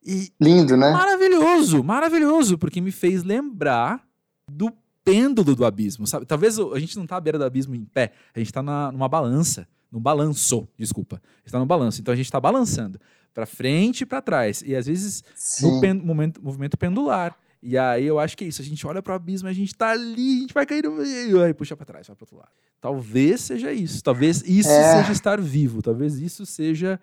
E 0.04 0.30
Lindo, 0.38 0.76
né? 0.76 0.90
Maravilhoso, 0.90 1.82
maravilhoso, 1.82 2.58
porque 2.58 2.80
me 2.80 2.90
fez 2.90 3.22
lembrar 3.22 4.04
do 4.50 4.70
pêndulo 5.04 5.54
do 5.54 5.64
abismo, 5.64 6.06
sabe? 6.06 6.26
Talvez 6.26 6.58
a 6.58 6.78
gente 6.78 6.96
não 6.98 7.06
tá 7.06 7.16
à 7.16 7.20
beira 7.20 7.38
do 7.38 7.44
abismo 7.44 7.74
em 7.74 7.84
pé, 7.84 8.12
a 8.34 8.38
gente 8.38 8.52
tá 8.52 8.62
na, 8.62 8.92
numa 8.92 9.08
balança 9.08 9.66
no 9.92 10.00
balanço, 10.00 10.66
desculpa. 10.78 11.20
Está 11.44 11.58
no 11.58 11.66
balanço. 11.66 12.00
Então 12.00 12.12
a 12.12 12.16
gente 12.16 12.26
está 12.26 12.40
balançando 12.40 12.98
para 13.34 13.44
frente 13.44 14.00
e 14.00 14.06
para 14.06 14.22
trás. 14.22 14.62
E 14.64 14.74
às 14.74 14.86
vezes 14.86 15.22
Sim. 15.34 15.74
no 15.74 15.80
pen, 15.80 15.94
momento, 15.94 16.42
movimento 16.42 16.78
pendular. 16.78 17.36
E 17.62 17.76
aí 17.78 18.04
eu 18.04 18.18
acho 18.18 18.36
que 18.36 18.44
é 18.44 18.48
isso. 18.48 18.62
A 18.62 18.64
gente 18.64 18.84
olha 18.86 19.02
para 19.02 19.12
o 19.12 19.16
abismo, 19.16 19.48
a 19.48 19.52
gente 19.52 19.68
está 19.68 19.90
ali, 19.90 20.38
a 20.38 20.40
gente 20.40 20.54
vai 20.54 20.66
cair 20.66 20.82
no 20.82 20.92
meio, 20.92 21.42
aí 21.42 21.52
puxa 21.54 21.76
para 21.76 21.86
trás, 21.86 22.06
vai 22.06 22.16
para 22.16 22.24
outro 22.24 22.36
lado. 22.38 22.50
Talvez 22.80 23.42
seja 23.42 23.70
isso. 23.72 24.02
Talvez 24.02 24.42
isso 24.42 24.70
é. 24.70 24.96
seja 24.96 25.12
estar 25.12 25.40
vivo. 25.40 25.82
Talvez 25.82 26.18
isso 26.18 26.44
seja 26.46 26.98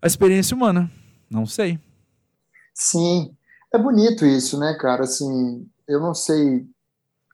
a 0.00 0.06
experiência 0.06 0.56
humana. 0.56 0.90
Não 1.28 1.44
sei. 1.44 1.78
Sim. 2.72 3.34
É 3.74 3.76
bonito 3.76 4.24
isso, 4.24 4.58
né, 4.58 4.74
cara? 4.80 5.02
Assim, 5.02 5.68
eu 5.86 6.00
não 6.00 6.14
sei 6.14 6.66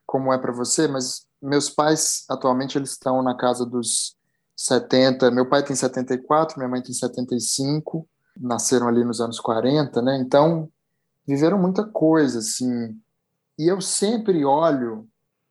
como 0.04 0.32
é 0.32 0.38
para 0.38 0.52
você, 0.52 0.88
mas 0.88 1.26
meus 1.40 1.70
pais 1.70 2.24
atualmente 2.28 2.76
eles 2.76 2.90
estão 2.90 3.22
na 3.22 3.36
casa 3.36 3.64
dos 3.64 4.16
70, 4.56 5.30
meu 5.30 5.48
pai 5.48 5.64
tem 5.64 5.74
74, 5.74 6.58
minha 6.58 6.68
mãe 6.68 6.82
tem 6.82 6.92
75, 6.92 8.08
nasceram 8.36 8.88
ali 8.88 9.04
nos 9.04 9.20
anos 9.20 9.40
40, 9.40 10.00
né? 10.02 10.16
Então, 10.18 10.68
viveram 11.26 11.58
muita 11.58 11.84
coisa, 11.84 12.38
assim. 12.38 12.98
E 13.58 13.70
eu 13.70 13.80
sempre 13.80 14.44
olho, 14.44 15.08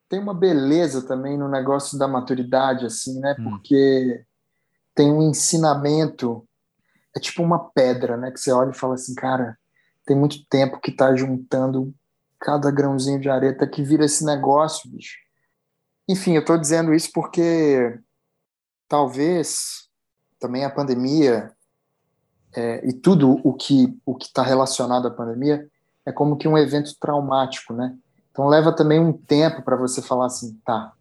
tem 0.10 0.20
uma 0.20 0.34
beleza 0.34 1.02
também 1.02 1.38
no 1.38 1.50
negócio 1.50 1.98
da 1.98 2.08
maturidade, 2.08 2.86
assim, 2.86 3.20
né? 3.20 3.36
Hum. 3.40 3.52
Porque 3.52 4.24
tem 4.96 5.12
um 5.12 5.30
ensinamento, 5.30 6.48
é 7.16 7.20
tipo 7.20 7.42
uma 7.42 7.70
pedra, 7.72 8.16
né? 8.16 8.32
Que 8.32 8.40
você 8.40 8.52
olha 8.52 8.72
e 8.72 8.78
fala 8.78 8.94
assim, 8.94 9.16
cara, 9.16 9.58
tem 10.06 10.18
muito 10.18 10.46
tempo 10.50 10.80
que 10.80 10.92
tá 10.92 11.16
juntando 11.16 11.94
cada 12.40 12.70
grãozinho 12.70 13.20
de 13.20 13.30
areia 13.30 13.56
que 13.68 13.84
vira 13.84 14.06
esse 14.06 14.26
negócio, 14.26 14.90
bicho. 14.90 15.18
Enfim, 16.08 16.34
eu 16.34 16.44
tô 16.44 16.58
dizendo 16.58 16.94
isso 16.94 17.10
porque 17.14 17.98
talvez 18.94 19.90
também 20.40 20.64
a 20.64 20.70
pandemia 20.70 21.52
é, 22.56 22.88
e 22.88 22.94
tudo 22.94 23.42
o 23.44 23.52
que 23.52 24.00
o 24.06 24.14
que 24.14 24.28
está 24.28 24.44
relacionado 24.44 25.08
à 25.08 25.10
pandemia 25.12 25.68
é 26.06 26.12
como 26.12 26.38
que 26.38 26.48
um 26.48 26.56
evento 26.56 26.94
traumático, 27.00 27.74
né? 27.74 27.98
Então 28.30 28.46
leva 28.46 28.72
também 28.72 29.00
um 29.00 29.12
tempo 29.12 29.64
para 29.64 29.76
você 29.76 30.00
falar 30.00 30.28
assim, 30.28 30.54
tá, 30.64 30.94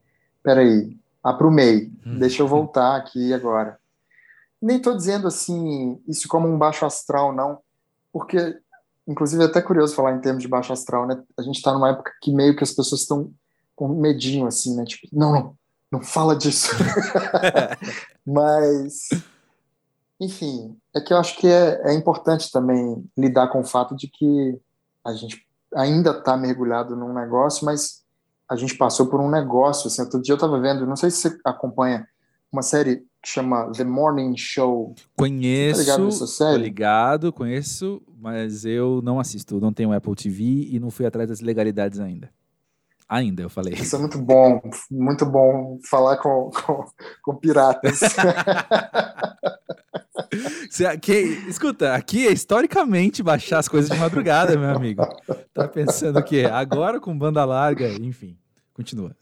peraí, 0.42 0.98
aprumei, 1.22 1.92
hum. 2.07 2.18
deixa 2.18 2.42
eu 2.42 2.48
voltar 2.48 2.96
aqui 2.96 3.35
agora. 3.35 3.78
Nem 4.61 4.78
estou 4.78 4.96
dizendo 4.96 5.28
assim 5.28 6.00
isso 6.09 6.26
como 6.28 6.48
um 6.48 6.57
baixo 6.57 6.87
astral, 6.87 7.31
não, 7.31 7.59
porque 8.11 8.59
inclusive 9.07 9.42
é 9.42 9.46
até 9.46 9.61
curioso 9.61 9.94
falar 9.94 10.16
em 10.16 10.20
termos 10.22 10.42
de 10.42 10.48
baixo 10.48 10.72
astral, 10.72 11.07
né? 11.07 11.22
A 11.37 11.42
gente 11.42 11.57
está 11.57 11.74
numa 11.74 11.90
época 11.90 12.11
que 12.22 12.33
meio 12.33 12.57
que 12.57 12.64
as 12.64 12.72
pessoas 12.72 13.02
estão 13.02 13.31
com 13.76 13.88
medinho 13.88 14.46
assim, 14.46 14.74
né? 14.76 14.87
Tipo, 14.87 15.09
não, 15.12 15.33
não, 15.33 15.57
não 15.92 16.02
fala 16.02 16.35
disso. 16.35 16.74
Mas, 18.26 19.11
enfim, 20.18 20.74
é 20.96 21.00
que 21.00 21.12
eu 21.12 21.18
acho 21.18 21.37
que 21.37 21.46
é, 21.46 21.83
é 21.85 21.92
importante 21.92 22.50
também 22.50 23.05
lidar 23.16 23.48
com 23.48 23.61
o 23.61 23.64
fato 23.64 23.94
de 23.94 24.09
que 24.09 24.59
a 25.05 25.12
gente 25.12 25.46
ainda 25.74 26.12
está 26.12 26.35
mergulhado 26.37 26.96
num 26.96 27.12
negócio, 27.12 27.64
mas 27.64 28.02
a 28.48 28.55
gente 28.57 28.76
passou 28.76 29.07
por 29.07 29.20
um 29.20 29.31
negócio. 29.31 29.88
Assim, 29.88 30.02
outro 30.02 30.22
dia 30.22 30.33
eu 30.33 30.37
estava 30.37 30.61
vendo, 30.61 30.87
não 30.87 30.96
sei 30.96 31.11
se 31.11 31.16
você 31.22 31.38
acompanha, 31.44 32.07
uma 32.52 32.62
série 32.62 32.98
que 33.22 33.28
chama 33.28 33.72
The 33.72 33.85
Morning 33.85 34.37
Show. 34.37 34.94
Conheço, 35.16 35.85
tá 35.85 35.96
ligado 35.96 36.11
ligado, 36.59 37.33
conheço, 37.33 38.02
mas 38.20 38.64
eu 38.64 39.00
não 39.02 39.18
assisto, 39.18 39.61
não 39.61 39.72
tenho 39.72 39.92
Apple 39.92 40.14
TV 40.14 40.68
e 40.70 40.78
não 40.78 40.90
fui 40.90 41.07
atrás 41.07 41.28
das 41.28 41.40
legalidades 41.40 41.98
ainda. 41.98 42.31
Ainda, 43.12 43.42
eu 43.42 43.51
falei. 43.51 43.75
Isso 43.75 43.94
é 43.94 43.98
muito 43.98 44.16
bom, 44.16 44.62
muito 44.90 45.27
bom 45.27 45.79
falar 45.85 46.16
com, 46.16 46.51
com, 46.51 46.83
com 47.22 47.37
piratas. 47.37 48.01
aqui, 50.90 51.12
escuta, 51.46 51.94
aqui 51.94 52.27
é 52.27 52.33
historicamente 52.33 53.22
baixar 53.22 53.59
as 53.59 53.68
coisas 53.68 53.90
de 53.90 53.98
madrugada, 53.98 54.57
meu 54.57 54.70
amigo. 54.70 55.07
Tá 55.53 55.68
pensando 55.68 56.20
o 56.20 56.22
quê? 56.22 56.48
Agora 56.51 56.98
com 56.98 57.14
banda 57.14 57.44
larga, 57.44 57.87
enfim. 58.01 58.35
Continua. 58.72 59.14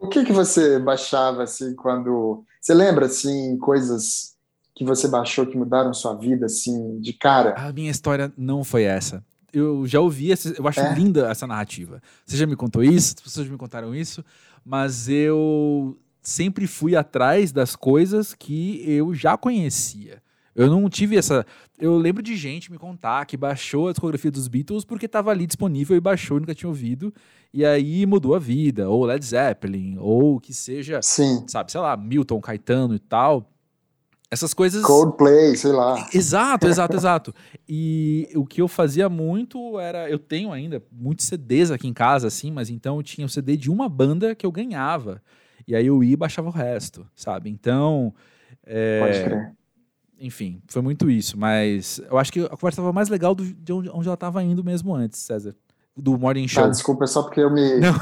o 0.00 0.08
que 0.08 0.24
que 0.24 0.32
você 0.32 0.78
baixava 0.78 1.42
assim 1.42 1.76
quando 1.76 2.42
você 2.58 2.72
lembra 2.72 3.04
assim 3.04 3.58
coisas 3.58 4.34
que 4.74 4.82
você 4.82 5.08
baixou 5.08 5.44
que 5.44 5.58
mudaram 5.58 5.92
sua 5.92 6.14
vida 6.14 6.46
assim 6.46 6.98
de 7.02 7.12
cara? 7.12 7.54
A 7.58 7.70
minha 7.70 7.90
história 7.90 8.32
não 8.34 8.64
foi 8.64 8.84
essa 8.84 9.22
eu 9.52 9.86
já 9.86 10.00
ouvi, 10.00 10.32
essa, 10.32 10.54
eu 10.56 10.66
acho 10.66 10.80
é. 10.80 10.94
linda 10.94 11.30
essa 11.30 11.46
narrativa. 11.46 12.02
Você 12.24 12.36
já 12.36 12.46
me 12.46 12.56
contou 12.56 12.82
isso, 12.82 13.14
as 13.16 13.22
pessoas 13.22 13.48
me 13.48 13.56
contaram 13.56 13.94
isso, 13.94 14.24
mas 14.64 15.08
eu 15.08 15.96
sempre 16.22 16.66
fui 16.66 16.94
atrás 16.94 17.52
das 17.52 17.74
coisas 17.74 18.34
que 18.34 18.82
eu 18.86 19.14
já 19.14 19.36
conhecia. 19.36 20.22
Eu 20.54 20.68
não 20.68 20.88
tive 20.90 21.16
essa. 21.16 21.46
Eu 21.78 21.96
lembro 21.96 22.20
de 22.20 22.36
gente 22.36 22.70
me 22.70 22.78
contar 22.78 23.24
que 23.26 23.36
baixou 23.36 23.86
a 23.86 23.92
discografia 23.92 24.28
dos 24.28 24.48
Beatles 24.48 24.84
porque 24.84 25.06
estava 25.06 25.30
ali 25.30 25.46
disponível 25.46 25.96
e 25.96 26.00
baixou 26.00 26.36
e 26.36 26.40
nunca 26.40 26.54
tinha 26.54 26.68
ouvido. 26.68 27.14
E 27.54 27.64
aí 27.64 28.04
mudou 28.04 28.34
a 28.34 28.40
vida. 28.40 28.90
Ou 28.90 29.04
Led 29.04 29.24
Zeppelin, 29.24 29.96
ou 30.00 30.40
que 30.40 30.52
seja, 30.52 31.00
Sim. 31.00 31.44
sabe, 31.46 31.70
sei 31.70 31.80
lá, 31.80 31.96
Milton, 31.96 32.40
Caetano 32.40 32.96
e 32.96 32.98
tal. 32.98 33.48
Essas 34.30 34.52
coisas. 34.52 34.82
Coldplay, 34.82 35.56
sei 35.56 35.72
lá. 35.72 36.06
Exato, 36.12 36.66
exato, 36.66 36.96
exato. 36.96 37.34
E 37.66 38.28
o 38.34 38.44
que 38.44 38.60
eu 38.60 38.68
fazia 38.68 39.08
muito 39.08 39.78
era. 39.78 40.08
Eu 40.10 40.18
tenho 40.18 40.52
ainda 40.52 40.82
muitos 40.92 41.26
CDs 41.26 41.70
aqui 41.70 41.88
em 41.88 41.94
casa, 41.94 42.26
assim, 42.26 42.50
mas 42.50 42.68
então 42.68 42.96
eu 42.96 43.02
tinha 43.02 43.26
o 43.26 43.30
CD 43.30 43.56
de 43.56 43.70
uma 43.70 43.88
banda 43.88 44.34
que 44.34 44.44
eu 44.44 44.52
ganhava. 44.52 45.22
E 45.66 45.74
aí 45.74 45.86
eu 45.86 46.02
ia 46.04 46.12
e 46.12 46.16
baixava 46.16 46.48
o 46.48 46.52
resto, 46.52 47.06
sabe? 47.16 47.48
Então. 47.48 48.14
É, 48.66 49.00
Pode 49.00 49.24
crer. 49.24 49.52
Enfim, 50.20 50.60
foi 50.66 50.82
muito 50.82 51.10
isso. 51.10 51.38
Mas 51.38 52.00
eu 52.10 52.18
acho 52.18 52.32
que 52.32 52.40
a 52.40 52.48
conversa 52.48 52.80
estava 52.80 52.92
mais 52.92 53.08
legal 53.08 53.34
do, 53.34 53.44
de 53.44 53.72
onde, 53.72 53.88
onde 53.88 54.08
ela 54.08 54.14
estava 54.14 54.42
indo 54.42 54.62
mesmo 54.62 54.94
antes, 54.94 55.20
César. 55.20 55.54
Do 55.96 56.18
Morning 56.18 56.46
Show. 56.46 56.64
Ah, 56.64 56.68
desculpa, 56.68 57.04
é 57.04 57.06
só 57.06 57.22
porque 57.22 57.40
eu 57.40 57.50
me. 57.50 57.76
Não. 57.80 57.94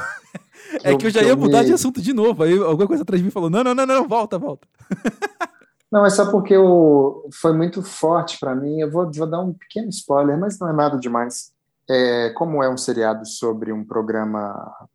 é 0.83 0.97
que 0.97 1.07
eu 1.07 1.11
já 1.11 1.23
ia 1.23 1.37
mudar 1.37 1.61
me... 1.61 1.67
de 1.67 1.73
assunto 1.73 2.03
de 2.03 2.13
novo. 2.13 2.43
Aí 2.43 2.59
alguma 2.59 2.87
coisa 2.87 3.05
atrás 3.05 3.21
de 3.21 3.25
mim 3.25 3.31
falou: 3.31 3.49
não, 3.49 3.63
não, 3.63 3.75
não, 3.75 3.87
não, 3.87 4.09
volta, 4.09 4.39
volta. 4.39 4.67
Não, 5.97 6.05
é 6.05 6.11
só 6.11 6.31
porque 6.31 6.53
eu, 6.53 7.27
foi 7.33 7.55
muito 7.55 7.83
forte 7.83 8.39
para 8.39 8.55
mim. 8.55 8.81
Eu 8.81 8.91
vou, 8.91 9.11
vou, 9.11 9.27
dar 9.27 9.41
um 9.41 9.55
pequeno 9.55 9.89
spoiler, 9.89 10.39
mas 10.39 10.59
não 10.59 10.69
é 10.69 10.73
nada 10.75 10.99
demais. 10.99 11.53
É, 11.89 12.29
como 12.35 12.63
é 12.63 12.69
um 12.69 12.77
seriado 12.77 13.25
sobre 13.25 13.73
um 13.73 13.83
programa 13.83 14.87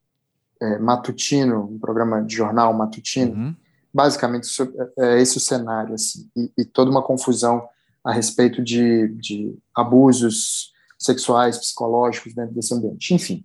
é, 0.62 0.78
matutino, 0.78 1.64
um 1.72 1.80
programa 1.80 2.24
de 2.24 2.36
jornal 2.36 2.72
matutino, 2.72 3.34
uhum. 3.34 3.56
basicamente 3.92 4.48
é, 5.00 5.16
é 5.16 5.20
esse 5.20 5.38
o 5.38 5.40
cenário, 5.40 5.96
assim, 5.96 6.30
e, 6.38 6.52
e, 6.56 6.64
toda 6.64 6.92
uma 6.92 7.02
confusão 7.02 7.68
a 8.04 8.14
respeito 8.14 8.62
de, 8.64 9.08
de 9.16 9.58
abusos 9.76 10.72
sexuais, 11.00 11.58
psicológicos 11.58 12.36
dentro 12.36 12.54
desse 12.54 12.76
ambiente. 12.76 13.12
Enfim. 13.12 13.44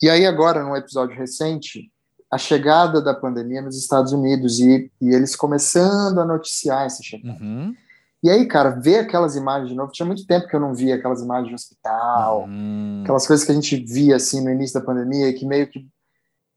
E 0.00 0.08
aí 0.08 0.24
agora, 0.24 0.64
num 0.64 0.74
episódio 0.74 1.14
recente, 1.14 1.92
a 2.36 2.38
chegada 2.38 3.02
da 3.02 3.14
pandemia 3.14 3.62
nos 3.62 3.76
Estados 3.76 4.12
Unidos 4.12 4.60
e, 4.60 4.90
e 5.00 5.14
eles 5.14 5.34
começando 5.34 6.20
a 6.20 6.24
noticiar 6.24 6.84
essa 6.84 7.02
chegada. 7.02 7.42
Uhum. 7.42 7.74
E 8.22 8.30
aí, 8.30 8.46
cara, 8.46 8.70
ver 8.70 9.00
aquelas 9.00 9.36
imagens 9.36 9.70
de 9.70 9.74
novo, 9.74 9.92
tinha 9.92 10.06
muito 10.06 10.26
tempo 10.26 10.46
que 10.46 10.54
eu 10.54 10.60
não 10.60 10.74
via 10.74 10.94
aquelas 10.94 11.22
imagens 11.22 11.48
de 11.48 11.54
hospital, 11.54 12.44
uhum. 12.44 13.00
aquelas 13.02 13.26
coisas 13.26 13.44
que 13.44 13.52
a 13.52 13.54
gente 13.54 13.76
via 13.76 14.16
assim 14.16 14.42
no 14.42 14.50
início 14.50 14.78
da 14.78 14.84
pandemia, 14.86 15.32
que 15.32 15.46
meio 15.46 15.66
que 15.66 15.86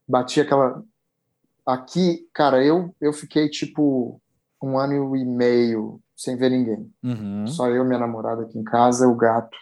batia 0.07 0.43
aquela. 0.43 0.83
Aqui, 1.65 2.27
cara, 2.33 2.63
eu, 2.63 2.93
eu 2.99 3.13
fiquei 3.13 3.47
tipo 3.47 4.19
um 4.61 4.77
ano 4.77 5.15
e 5.15 5.23
meio 5.23 5.99
sem 6.15 6.35
ver 6.35 6.49
ninguém. 6.49 6.91
Uhum. 7.03 7.47
Só 7.47 7.69
eu, 7.69 7.85
minha 7.85 7.99
namorada 7.99 8.41
aqui 8.43 8.57
em 8.57 8.63
casa, 8.63 9.07
o 9.07 9.15
gato. 9.15 9.57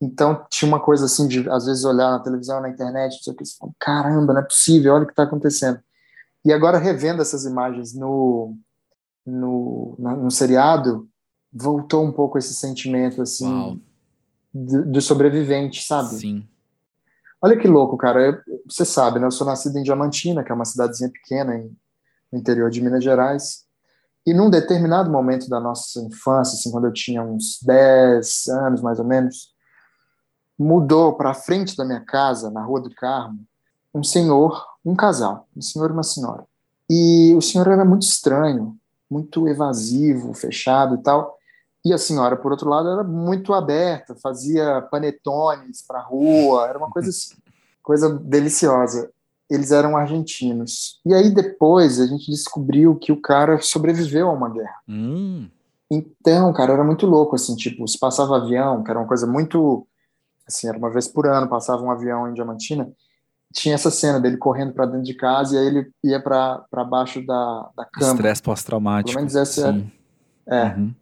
Então 0.00 0.44
tinha 0.50 0.68
uma 0.68 0.80
coisa 0.80 1.06
assim 1.06 1.26
de 1.26 1.48
às 1.48 1.66
vezes 1.66 1.84
olhar 1.84 2.10
na 2.10 2.20
televisão, 2.20 2.60
na 2.60 2.68
internet, 2.68 3.14
não 3.14 3.22
sei 3.22 3.32
o 3.32 3.36
que, 3.36 3.44
você 3.44 3.56
fala, 3.56 3.72
caramba, 3.78 4.32
não 4.34 4.40
é 4.40 4.44
possível, 4.44 4.94
olha 4.94 5.04
o 5.04 5.06
que 5.06 5.12
está 5.12 5.22
acontecendo. 5.22 5.80
E 6.44 6.52
agora 6.52 6.78
revendo 6.78 7.22
essas 7.22 7.44
imagens 7.44 7.94
no, 7.94 8.56
no, 9.26 9.96
no, 9.98 10.16
no 10.16 10.30
seriado, 10.30 11.08
voltou 11.52 12.04
um 12.04 12.12
pouco 12.12 12.38
esse 12.38 12.54
sentimento 12.54 13.22
assim 13.22 13.80
do, 14.52 14.84
do, 14.84 15.00
sobrevivente, 15.00 15.82
sabe? 15.82 16.14
Sim. 16.14 16.48
Olha 17.42 17.56
que 17.56 17.66
louco, 17.66 17.96
cara. 17.96 18.20
Eu, 18.20 18.38
você 18.68 18.84
sabe, 18.84 19.18
né? 19.18 19.26
Eu 19.26 19.30
sou 19.30 19.46
nascido 19.46 19.76
em 19.76 19.82
Diamantina, 19.82 20.44
que 20.44 20.52
é 20.52 20.54
uma 20.54 20.64
cidadezinha 20.64 21.10
pequena 21.10 21.56
em, 21.56 21.76
no 22.32 22.38
interior 22.38 22.70
de 22.70 22.80
Minas 22.80 23.02
Gerais. 23.02 23.64
E 24.26 24.34
num 24.34 24.50
determinado 24.50 25.10
momento 25.10 25.48
da 25.48 25.60
nossa 25.60 26.00
infância, 26.00 26.54
assim, 26.54 26.70
quando 26.70 26.86
eu 26.86 26.92
tinha 26.92 27.22
uns 27.22 27.60
10 27.62 28.48
anos 28.48 28.82
mais 28.82 28.98
ou 28.98 29.04
menos, 29.04 29.54
mudou 30.58 31.14
para 31.14 31.34
frente 31.34 31.76
da 31.76 31.84
minha 31.84 32.00
casa, 32.00 32.50
na 32.50 32.62
Rua 32.62 32.80
do 32.80 32.90
Carmo, 32.90 33.40
um 33.94 34.02
senhor, 34.02 34.64
um 34.84 34.94
casal, 34.94 35.46
um 35.56 35.60
senhor 35.60 35.90
e 35.90 35.92
uma 35.92 36.02
senhora. 36.02 36.44
E 36.88 37.34
o 37.34 37.40
senhor 37.40 37.66
era 37.68 37.84
muito 37.84 38.02
estranho, 38.02 38.76
muito 39.10 39.48
evasivo, 39.48 40.34
fechado 40.34 40.94
e 40.96 40.98
tal. 40.98 41.36
E 41.84 41.92
a 41.92 41.98
senhora, 41.98 42.36
por 42.36 42.52
outro 42.52 42.68
lado, 42.68 42.88
era 42.88 43.04
muito 43.04 43.52
aberta, 43.54 44.14
fazia 44.14 44.82
panetones 44.90 45.82
para 45.86 46.00
rua, 46.00 46.66
era 46.68 46.78
uma 46.78 46.90
coisa 46.90 47.10
assim, 47.10 47.34
coisa 47.82 48.08
deliciosa. 48.08 49.10
Eles 49.48 49.70
eram 49.70 49.96
argentinos. 49.96 51.00
E 51.06 51.14
aí 51.14 51.30
depois 51.30 52.00
a 52.00 52.06
gente 52.06 52.30
descobriu 52.30 52.96
que 52.96 53.12
o 53.12 53.20
cara 53.20 53.60
sobreviveu 53.60 54.28
a 54.28 54.32
uma 54.32 54.50
guerra. 54.50 54.80
Hum. 54.88 55.48
Então, 55.88 56.52
cara, 56.52 56.72
era 56.72 56.82
muito 56.82 57.06
louco 57.06 57.36
assim, 57.36 57.54
tipo, 57.54 57.86
se 57.86 57.96
passava 57.98 58.36
avião, 58.36 58.82
que 58.82 58.90
era 58.90 58.98
uma 58.98 59.06
coisa 59.06 59.26
muito 59.26 59.86
assim, 60.46 60.68
era 60.68 60.78
uma 60.78 60.90
vez 60.90 61.08
por 61.08 61.26
ano, 61.26 61.48
passava 61.48 61.82
um 61.82 61.90
avião 61.90 62.28
em 62.28 62.34
Diamantina, 62.34 62.88
tinha 63.52 63.74
essa 63.74 63.90
cena 63.90 64.20
dele 64.20 64.36
correndo 64.36 64.72
para 64.72 64.86
dentro 64.86 65.02
de 65.02 65.14
casa 65.14 65.54
e 65.54 65.58
aí 65.58 65.66
ele 65.66 65.90
ia 66.04 66.20
para 66.20 66.84
baixo 66.88 67.24
da, 67.24 67.70
da 67.76 67.84
cama. 67.84 68.12
Estresse 68.12 68.42
pós-traumático. 68.42 69.10
Pelo 69.10 69.20
menos 69.20 69.36
essa 69.36 69.72
Sim. 69.72 69.90
é. 70.46 70.58
é. 70.58 70.74
Uhum. 70.74 70.94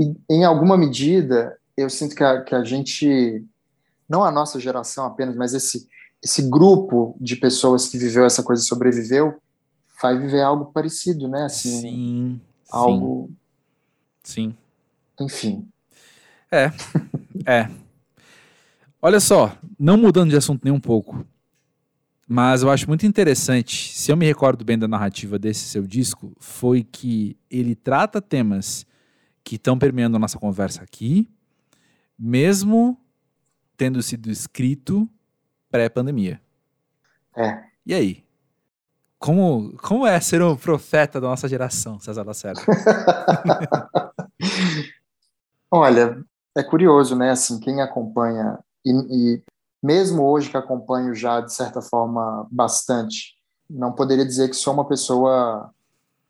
E, 0.00 0.16
em 0.30 0.44
alguma 0.44 0.76
medida, 0.76 1.58
eu 1.76 1.90
sinto 1.90 2.14
que 2.14 2.22
a, 2.22 2.42
que 2.42 2.54
a 2.54 2.62
gente, 2.62 3.44
não 4.08 4.24
a 4.24 4.30
nossa 4.30 4.60
geração 4.60 5.06
apenas, 5.06 5.34
mas 5.34 5.54
esse, 5.54 5.88
esse 6.22 6.48
grupo 6.48 7.16
de 7.20 7.34
pessoas 7.34 7.88
que 7.88 7.98
viveu 7.98 8.24
essa 8.24 8.42
coisa 8.42 8.62
e 8.62 8.66
sobreviveu, 8.66 9.40
vai 10.00 10.16
viver 10.16 10.42
algo 10.42 10.66
parecido, 10.66 11.26
né? 11.26 11.44
Assim, 11.44 11.80
sim. 11.80 12.40
Algo. 12.70 13.30
Sim. 14.22 14.54
Enfim. 15.20 15.68
É. 16.52 16.70
é. 17.44 17.70
Olha 19.00 19.20
só, 19.20 19.56
não 19.78 19.96
mudando 19.96 20.30
de 20.30 20.36
assunto 20.36 20.64
nem 20.64 20.72
um 20.72 20.80
pouco, 20.80 21.24
mas 22.26 22.62
eu 22.62 22.70
acho 22.70 22.88
muito 22.88 23.06
interessante, 23.06 23.94
se 23.94 24.10
eu 24.10 24.16
me 24.16 24.26
recordo 24.26 24.64
bem 24.64 24.76
da 24.76 24.88
narrativa 24.88 25.38
desse 25.38 25.66
seu 25.66 25.86
disco, 25.86 26.34
foi 26.38 26.82
que 26.82 27.38
ele 27.48 27.76
trata 27.76 28.20
temas 28.20 28.84
que 29.44 29.54
estão 29.54 29.78
permeando 29.78 30.16
a 30.16 30.20
nossa 30.20 30.38
conversa 30.38 30.82
aqui, 30.82 31.30
mesmo 32.18 33.00
tendo 33.76 34.02
sido 34.02 34.30
escrito 34.30 35.08
pré-pandemia. 35.70 36.40
É. 37.36 37.62
E 37.86 37.94
aí? 37.94 38.24
Como, 39.18 39.76
como 39.78 40.06
é 40.06 40.20
ser 40.20 40.42
um 40.42 40.56
profeta 40.56 41.20
da 41.20 41.28
nossa 41.28 41.48
geração, 41.48 41.98
César 42.00 42.24
Lacerda? 42.24 42.60
Olha, 45.70 46.22
é 46.56 46.62
curioso, 46.62 47.16
né? 47.16 47.30
Assim, 47.30 47.58
quem 47.58 47.80
acompanha 47.80 48.58
e, 48.90 49.34
e 49.34 49.42
mesmo 49.82 50.24
hoje 50.24 50.50
que 50.50 50.56
acompanho 50.56 51.14
já 51.14 51.40
de 51.40 51.52
certa 51.52 51.80
forma 51.80 52.46
bastante, 52.50 53.36
não 53.68 53.92
poderia 53.92 54.24
dizer 54.24 54.48
que 54.48 54.56
sou 54.56 54.72
uma 54.74 54.86
pessoa 54.86 55.70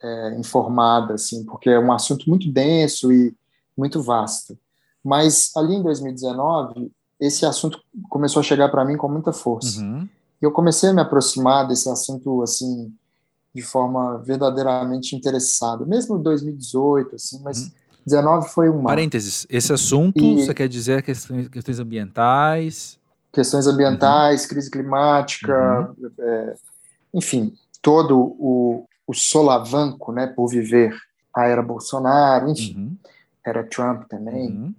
é, 0.02 0.36
informada, 0.38 1.14
assim, 1.14 1.44
porque 1.44 1.70
é 1.70 1.78
um 1.78 1.92
assunto 1.92 2.28
muito 2.28 2.50
denso 2.50 3.12
e 3.12 3.34
muito 3.76 4.02
vasto. 4.02 4.58
Mas 5.02 5.52
ali 5.56 5.76
em 5.76 5.82
2019, 5.82 6.90
esse 7.20 7.46
assunto 7.46 7.80
começou 8.08 8.40
a 8.40 8.44
chegar 8.44 8.68
para 8.68 8.84
mim 8.84 8.96
com 8.96 9.08
muita 9.08 9.32
força. 9.32 9.80
Uhum. 9.80 10.08
E 10.40 10.44
eu 10.44 10.52
comecei 10.52 10.90
a 10.90 10.92
me 10.92 11.00
aproximar 11.00 11.66
desse 11.66 11.88
assunto, 11.88 12.42
assim, 12.42 12.92
de 13.54 13.62
forma 13.62 14.18
verdadeiramente 14.18 15.16
interessada. 15.16 15.84
Mesmo 15.84 16.16
em 16.16 16.22
2018, 16.22 17.16
assim, 17.16 17.40
mas 17.42 17.62
uhum. 17.62 17.70
19 18.08 18.48
foi 18.48 18.68
uma. 18.68 18.88
Parênteses, 18.88 19.46
esse 19.48 19.72
assunto, 19.72 20.18
e... 20.18 20.44
você 20.44 20.52
quer 20.52 20.68
dizer 20.68 21.02
questões, 21.02 21.48
questões 21.48 21.78
ambientais? 21.78 22.98
Questões 23.32 23.66
ambientais, 23.66 24.42
uhum. 24.42 24.48
crise 24.48 24.70
climática, 24.70 25.94
uhum. 25.98 26.10
é, 26.18 26.54
enfim, 27.14 27.54
todo 27.82 28.18
o, 28.18 28.86
o 29.06 29.14
solavanco 29.14 30.12
né, 30.12 30.26
por 30.26 30.48
viver 30.48 30.96
a 31.34 31.46
era 31.46 31.62
Bolsonaro, 31.62 32.48
enfim, 32.48 32.76
uhum. 32.76 32.96
era 33.44 33.62
Trump 33.62 34.04
também, 34.08 34.48
uhum. 34.48 34.74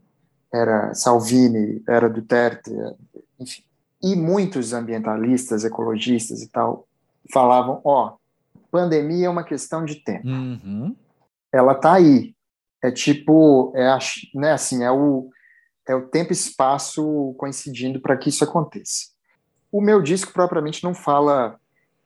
era 0.51 0.93
Salvini, 0.93 1.81
era 1.87 2.09
Duterte, 2.09 2.71
enfim. 3.39 3.63
E 4.01 4.15
muitos 4.15 4.73
ambientalistas, 4.73 5.63
ecologistas 5.63 6.41
e 6.41 6.47
tal, 6.47 6.87
falavam: 7.31 7.81
ó, 7.83 8.13
pandemia 8.71 9.27
é 9.27 9.29
uma 9.29 9.43
questão 9.43 9.85
de 9.85 9.95
tempo. 9.95 10.27
Uhum. 10.27 10.95
Ela 11.51 11.73
está 11.73 11.93
aí, 11.93 12.33
é 12.81 12.91
tipo, 12.91 13.73
é, 13.75 13.97
né, 14.33 14.53
assim, 14.53 14.83
é 14.83 14.91
o, 14.91 15.29
é 15.87 15.95
o 15.95 16.07
tempo 16.07 16.31
e 16.31 16.33
espaço 16.33 17.33
coincidindo 17.37 17.99
para 17.99 18.17
que 18.17 18.29
isso 18.29 18.43
aconteça. 18.43 19.07
O 19.71 19.81
meu 19.81 20.01
disco 20.01 20.31
propriamente 20.31 20.83
não 20.83 20.93
fala 20.93 21.59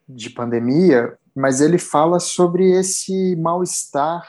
de 0.07 0.29
pandemia, 0.29 1.17
mas 1.35 1.61
ele 1.61 1.77
fala 1.77 2.19
sobre 2.19 2.71
esse 2.71 3.35
mal-estar, 3.35 4.23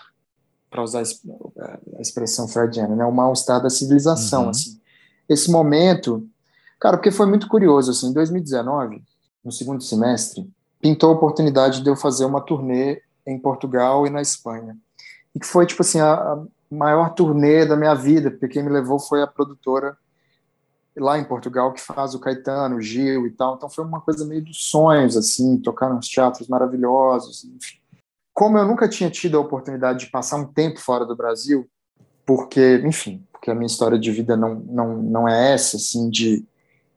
para 0.70 0.82
usar 0.82 1.02
a 1.02 2.00
expressão 2.00 2.48
freudiana, 2.48 2.96
né, 2.96 3.04
o 3.04 3.12
mal-estar 3.12 3.62
da 3.62 3.70
civilização, 3.70 4.44
uhum. 4.44 4.50
assim. 4.50 4.80
Esse 5.28 5.50
momento, 5.50 6.28
cara, 6.80 6.96
porque 6.96 7.12
foi 7.12 7.26
muito 7.26 7.48
curioso, 7.48 7.92
assim, 7.92 8.08
em 8.08 8.12
2019, 8.12 9.02
no 9.44 9.52
segundo 9.52 9.82
semestre, 9.82 10.50
pintou 10.80 11.10
a 11.10 11.14
oportunidade 11.14 11.82
de 11.82 11.88
eu 11.88 11.96
fazer 11.96 12.24
uma 12.24 12.40
turnê 12.40 13.00
em 13.26 13.38
Portugal 13.38 14.06
e 14.06 14.10
na 14.10 14.20
Espanha 14.20 14.76
e 15.34 15.40
que 15.40 15.46
foi, 15.46 15.66
tipo 15.66 15.82
assim, 15.82 16.00
a, 16.00 16.14
a 16.14 16.44
maior 16.70 17.14
turnê 17.14 17.66
da 17.66 17.76
minha 17.76 17.94
vida, 17.94 18.30
porque 18.30 18.48
quem 18.48 18.62
me 18.62 18.70
levou 18.70 18.98
foi 18.98 19.22
a 19.22 19.26
produtora 19.26 19.96
lá 20.96 21.18
em 21.18 21.24
Portugal 21.24 21.72
que 21.72 21.80
faz 21.80 22.14
o 22.14 22.20
Caetano, 22.20 22.76
o 22.76 22.80
Gil 22.80 23.26
e 23.26 23.30
tal. 23.30 23.56
Então 23.56 23.68
foi 23.68 23.84
uma 23.84 24.00
coisa 24.00 24.24
meio 24.24 24.44
dos 24.44 24.70
sonhos, 24.70 25.16
assim, 25.16 25.58
tocar 25.58 25.92
nos 25.92 26.08
teatros 26.08 26.48
maravilhosos. 26.48 27.44
Enfim. 27.44 27.78
Como 28.32 28.58
eu 28.58 28.66
nunca 28.66 28.88
tinha 28.88 29.10
tido 29.10 29.36
a 29.36 29.40
oportunidade 29.40 30.00
de 30.00 30.10
passar 30.10 30.36
um 30.36 30.46
tempo 30.46 30.80
fora 30.80 31.04
do 31.04 31.16
Brasil, 31.16 31.68
porque, 32.24 32.80
enfim, 32.84 33.24
porque 33.32 33.50
a 33.50 33.54
minha 33.54 33.66
história 33.66 33.98
de 33.98 34.10
vida 34.10 34.36
não, 34.36 34.54
não, 34.54 34.96
não 34.96 35.28
é 35.28 35.52
essa, 35.52 35.76
assim, 35.76 36.08
de 36.08 36.44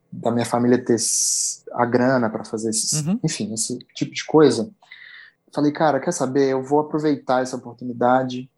da 0.10 0.32
minha 0.32 0.46
família 0.46 0.84
ter 0.84 0.96
a 1.74 1.86
grana 1.86 2.30
para 2.30 2.46
fazer 2.46 2.70
esses, 2.70 3.06
uhum. 3.06 3.20
enfim, 3.24 3.54
esse 3.54 3.78
tipo 3.94 4.14
de 4.14 4.26
coisa. 4.26 4.70
Falei, 5.54 5.72
cara, 5.72 6.00
quer 6.00 6.12
saber? 6.12 6.50
Eu 6.50 6.62
vou 6.62 6.80
aproveitar 6.80 7.42
essa 7.42 7.56
oportunidade 7.56 8.50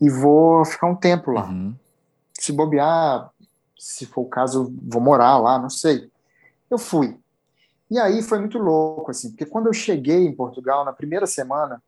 e 0.00 0.10
vou 0.10 0.64
ficar 0.64 0.86
um 0.86 0.94
tempo 0.94 1.30
lá. 1.30 1.46
Uhum. 1.46 1.74
Se 2.38 2.52
bobear, 2.52 3.30
se 3.78 4.06
for 4.06 4.22
o 4.22 4.28
caso, 4.28 4.72
vou 4.82 5.00
morar 5.00 5.38
lá, 5.38 5.58
não 5.58 5.70
sei. 5.70 6.10
Eu 6.70 6.78
fui. 6.78 7.18
E 7.90 7.98
aí 7.98 8.22
foi 8.22 8.38
muito 8.38 8.58
louco, 8.58 9.10
assim, 9.10 9.30
porque 9.30 9.44
quando 9.44 9.66
eu 9.66 9.72
cheguei 9.72 10.26
em 10.26 10.34
Portugal, 10.34 10.84
na 10.84 10.92
primeira 10.92 11.26
semana, 11.26 11.82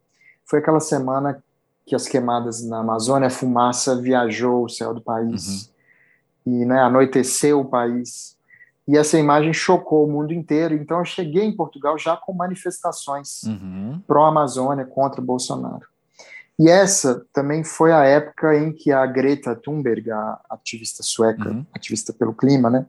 foi 0.44 0.60
aquela 0.60 0.80
semana 0.80 1.42
que 1.84 1.94
as 1.94 2.06
queimadas 2.06 2.64
na 2.64 2.80
Amazônia, 2.80 3.28
a 3.28 3.30
fumaça 3.30 4.00
viajou 4.00 4.64
o 4.64 4.68
céu 4.68 4.92
do 4.92 5.00
país 5.00 5.70
uhum. 6.44 6.60
e 6.60 6.64
né, 6.64 6.80
anoiteceu 6.80 7.60
o 7.60 7.64
país. 7.64 8.35
E 8.88 8.96
essa 8.96 9.18
imagem 9.18 9.52
chocou 9.52 10.06
o 10.06 10.10
mundo 10.10 10.32
inteiro. 10.32 10.74
Então 10.74 10.98
eu 10.98 11.04
cheguei 11.04 11.44
em 11.44 11.56
Portugal 11.56 11.98
já 11.98 12.16
com 12.16 12.32
manifestações 12.32 13.42
uhum. 13.42 14.00
pró-Amazônia 14.06 14.84
contra 14.84 15.20
Bolsonaro. 15.20 15.86
E 16.58 16.70
essa 16.70 17.26
também 17.32 17.62
foi 17.62 17.92
a 17.92 18.04
época 18.04 18.56
em 18.56 18.72
que 18.72 18.90
a 18.90 19.04
Greta 19.04 19.54
Thunberg, 19.54 20.10
a 20.10 20.40
ativista 20.48 21.02
sueca, 21.02 21.50
uhum. 21.50 21.66
ativista 21.74 22.12
pelo 22.12 22.32
clima, 22.32 22.70
né, 22.70 22.86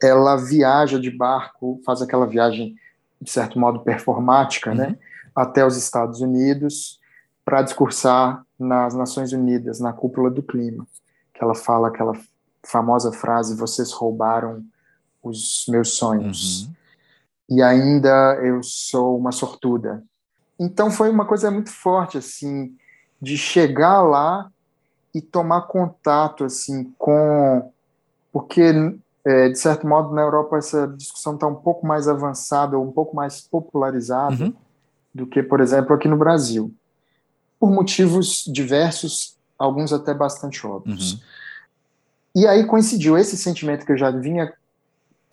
ela 0.00 0.36
viaja 0.36 0.98
de 0.98 1.10
barco, 1.10 1.80
faz 1.84 2.02
aquela 2.02 2.26
viagem 2.26 2.76
de 3.20 3.30
certo 3.30 3.58
modo 3.58 3.80
performática, 3.80 4.74
né, 4.74 4.88
uhum. 4.88 4.96
até 5.34 5.66
os 5.66 5.76
Estados 5.76 6.20
Unidos 6.20 7.00
para 7.44 7.62
discursar 7.62 8.44
nas 8.58 8.94
Nações 8.94 9.32
Unidas, 9.32 9.80
na 9.80 9.92
cúpula 9.92 10.30
do 10.30 10.42
clima, 10.42 10.86
que 11.32 11.42
ela 11.42 11.54
fala 11.54 11.88
aquela 11.88 12.12
famosa 12.64 13.12
frase: 13.12 13.56
"Vocês 13.56 13.92
roubaram 13.92 14.64
os 15.28 15.64
meus 15.68 15.94
sonhos". 15.94 16.66
Uhum. 16.66 16.74
E 17.50 17.62
ainda 17.62 18.38
eu 18.42 18.62
sou 18.62 19.18
uma 19.18 19.32
sortuda. 19.32 20.02
Então 20.58 20.90
foi 20.90 21.10
uma 21.10 21.26
coisa 21.26 21.50
muito 21.50 21.70
forte 21.70 22.18
assim 22.18 22.76
de 23.20 23.36
chegar 23.36 24.02
lá 24.02 24.50
e 25.14 25.20
tomar 25.20 25.62
contato 25.62 26.44
assim 26.44 26.92
com 26.98 27.70
porque 28.32 28.72
é, 29.24 29.48
de 29.48 29.58
certo 29.58 29.86
modo 29.86 30.12
na 30.12 30.22
Europa 30.22 30.58
essa 30.58 30.88
discussão 30.88 31.34
está 31.34 31.46
um 31.46 31.54
pouco 31.54 31.86
mais 31.86 32.08
avançada 32.08 32.76
ou 32.76 32.84
um 32.84 32.90
pouco 32.90 33.14
mais 33.14 33.40
popularizada 33.40 34.44
uhum. 34.44 34.54
do 35.14 35.26
que 35.26 35.42
por 35.42 35.60
exemplo 35.60 35.94
aqui 35.94 36.08
no 36.08 36.16
Brasil 36.16 36.74
por 37.58 37.70
motivos 37.70 38.44
diversos 38.52 39.36
alguns 39.56 39.92
até 39.92 40.12
bastante 40.12 40.66
óbvios 40.66 41.12
uhum. 41.12 41.20
e 42.34 42.46
aí 42.46 42.66
coincidiu 42.66 43.16
esse 43.16 43.36
sentimento 43.36 43.86
que 43.86 43.92
eu 43.92 43.98
já 43.98 44.10
vinha 44.10 44.52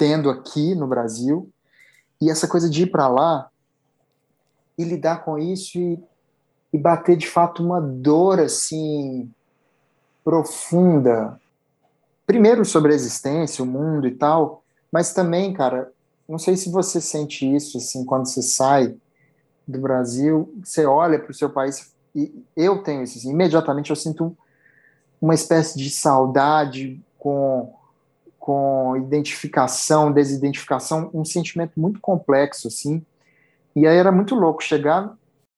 tendo 0.01 0.31
aqui 0.31 0.73
no 0.73 0.87
Brasil 0.87 1.47
e 2.19 2.31
essa 2.31 2.47
coisa 2.47 2.67
de 2.67 2.83
ir 2.83 2.87
para 2.87 3.07
lá 3.07 3.51
e 4.75 4.83
lidar 4.83 5.23
com 5.23 5.37
isso 5.37 5.77
e 5.77 6.03
e 6.73 6.77
bater 6.77 7.17
de 7.17 7.27
fato 7.27 7.63
uma 7.63 7.81
dor 7.81 8.39
assim 8.39 9.29
profunda. 10.23 11.39
Primeiro 12.25 12.63
sobre 12.63 12.93
a 12.93 12.95
existência, 12.95 13.63
o 13.63 13.67
mundo 13.67 14.07
e 14.07 14.11
tal, 14.11 14.63
mas 14.91 15.13
também, 15.13 15.53
cara, 15.53 15.91
não 16.27 16.37
sei 16.37 16.55
se 16.55 16.71
você 16.71 17.01
sente 17.01 17.45
isso 17.45 17.77
assim 17.77 18.05
quando 18.05 18.27
você 18.27 18.41
sai 18.41 18.95
do 19.67 19.79
Brasil, 19.79 20.53
você 20.63 20.85
olha 20.85 21.19
para 21.19 21.31
o 21.31 21.35
seu 21.35 21.49
país 21.49 21.93
e 22.15 22.43
eu 22.55 22.83
tenho 22.83 23.03
isso, 23.03 23.17
assim, 23.17 23.29
imediatamente 23.29 23.89
eu 23.89 23.95
sinto 23.95 24.35
uma 25.21 25.33
espécie 25.33 25.77
de 25.77 25.89
saudade 25.89 26.99
com 27.17 27.73
com 28.41 28.97
identificação, 28.97 30.11
desidentificação, 30.11 31.11
um 31.13 31.23
sentimento 31.23 31.79
muito 31.79 32.01
complexo 32.01 32.67
assim. 32.67 33.05
E 33.75 33.85
aí 33.85 33.95
era 33.95 34.11
muito 34.11 34.33
louco 34.33 34.63
chegar 34.63 35.15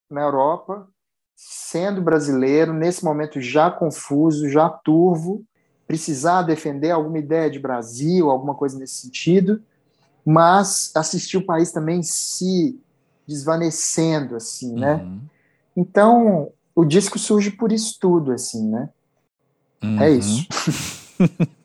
na 0.10 0.22
Europa 0.22 0.86
sendo 1.34 2.02
brasileiro, 2.02 2.74
nesse 2.74 3.04
momento 3.04 3.40
já 3.40 3.72
confuso, 3.72 4.50
já 4.50 4.70
turvo, 4.70 5.44
precisar 5.88 6.42
defender 6.42 6.92
alguma 6.92 7.20
ideia 7.20 7.50
de 7.50 7.58
Brasil, 7.58 8.30
alguma 8.30 8.54
coisa 8.54 8.78
nesse 8.78 8.96
sentido, 8.96 9.62
mas 10.26 10.92
assistir 10.94 11.38
o 11.38 11.46
país 11.46 11.72
também 11.72 12.04
se 12.04 12.78
desvanecendo, 13.26 14.36
assim, 14.36 14.74
né? 14.74 14.96
Uhum. 14.96 15.22
Então, 15.76 16.52
o 16.76 16.84
disco 16.84 17.18
surge 17.18 17.52
por 17.52 17.72
isso 17.72 17.98
tudo, 18.00 18.34
assim, 18.34 18.70
né? 18.70 18.90
Uhum. 19.82 20.02
É 20.02 20.12
isso. 20.12 20.48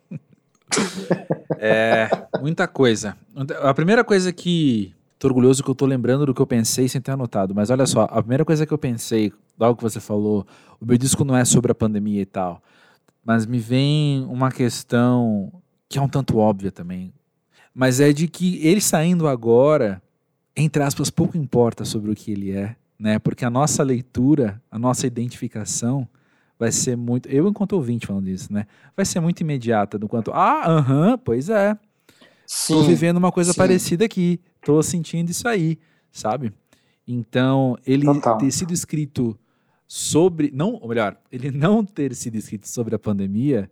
é, 1.58 2.08
muita 2.40 2.66
coisa. 2.68 3.16
A 3.62 3.72
primeira 3.74 4.04
coisa 4.04 4.32
que 4.32 4.94
Tô 5.18 5.26
orgulhoso 5.26 5.64
que 5.64 5.70
eu 5.70 5.74
tô 5.74 5.84
lembrando 5.84 6.26
do 6.26 6.34
que 6.34 6.40
eu 6.40 6.46
pensei 6.46 6.88
sem 6.88 7.00
ter 7.00 7.10
anotado. 7.10 7.52
Mas 7.54 7.70
olha 7.70 7.86
só, 7.86 8.02
a 8.04 8.20
primeira 8.22 8.44
coisa 8.44 8.64
que 8.64 8.72
eu 8.72 8.78
pensei, 8.78 9.32
logo 9.58 9.76
que 9.76 9.82
você 9.82 9.98
falou, 9.98 10.46
o 10.80 10.86
meu 10.86 10.96
disco 10.96 11.24
não 11.24 11.36
é 11.36 11.44
sobre 11.44 11.72
a 11.72 11.74
pandemia 11.74 12.22
e 12.22 12.26
tal. 12.26 12.62
Mas 13.24 13.44
me 13.44 13.58
vem 13.58 14.24
uma 14.26 14.52
questão 14.52 15.52
que 15.88 15.98
é 15.98 16.02
um 16.02 16.08
tanto 16.08 16.38
óbvia 16.38 16.70
também. 16.70 17.12
Mas 17.74 17.98
é 17.98 18.12
de 18.12 18.28
que 18.28 18.64
ele 18.64 18.80
saindo 18.80 19.26
agora, 19.26 20.00
entre 20.56 20.82
aspas, 20.84 21.10
pouco 21.10 21.36
importa 21.36 21.84
sobre 21.84 22.12
o 22.12 22.14
que 22.14 22.30
ele 22.30 22.52
é, 22.52 22.76
né? 22.96 23.18
Porque 23.18 23.44
a 23.44 23.50
nossa 23.50 23.82
leitura, 23.82 24.62
a 24.70 24.78
nossa 24.78 25.04
identificação 25.04 26.08
vai 26.58 26.72
ser 26.72 26.96
muito. 26.96 27.28
Eu, 27.28 27.48
enquanto 27.48 27.72
ouvinte, 27.74 28.06
falando 28.06 28.28
isso, 28.28 28.52
né? 28.52 28.66
Vai 28.96 29.06
ser 29.06 29.20
muito 29.20 29.40
imediata, 29.40 29.98
do 29.98 30.08
quanto. 30.08 30.32
Ah, 30.32 30.64
aham, 30.66 31.10
uh 31.10 31.14
-huh, 31.14 31.20
pois 31.24 31.48
é. 31.48 31.78
Sim, 32.46 32.74
tô 32.74 32.82
vivendo 32.82 33.18
uma 33.18 33.30
coisa 33.30 33.52
sim. 33.52 33.58
parecida 33.58 34.04
aqui 34.04 34.40
tô 34.68 34.82
sentindo 34.82 35.30
isso 35.30 35.48
aí, 35.48 35.78
sabe? 36.12 36.52
Então, 37.06 37.76
ele 37.86 38.04
Total. 38.04 38.36
ter 38.36 38.50
sido 38.50 38.72
escrito 38.72 39.38
sobre, 39.86 40.50
não, 40.52 40.74
ou 40.74 40.88
melhor, 40.88 41.16
ele 41.32 41.50
não 41.50 41.84
ter 41.84 42.14
sido 42.14 42.36
escrito 42.36 42.68
sobre 42.68 42.94
a 42.94 42.98
pandemia, 42.98 43.70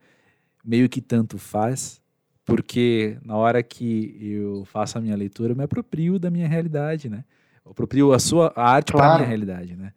meio 0.64 0.88
que 0.88 1.02
tanto 1.02 1.36
faz, 1.36 2.00
porque 2.46 3.18
na 3.22 3.36
hora 3.36 3.62
que 3.62 4.16
eu 4.20 4.64
faço 4.64 4.96
a 4.96 5.00
minha 5.00 5.14
leitura, 5.14 5.52
eu 5.52 5.56
me 5.56 5.64
aproprio 5.64 6.18
da 6.18 6.30
minha 6.30 6.48
realidade, 6.48 7.10
né? 7.10 7.24
Eu 7.62 7.72
aproprio 7.72 8.12
a 8.12 8.18
sua 8.18 8.52
a 8.56 8.70
arte 8.70 8.92
claro. 8.92 9.06
para 9.06 9.14
a 9.14 9.18
minha 9.18 9.28
realidade, 9.28 9.76
né? 9.76 9.92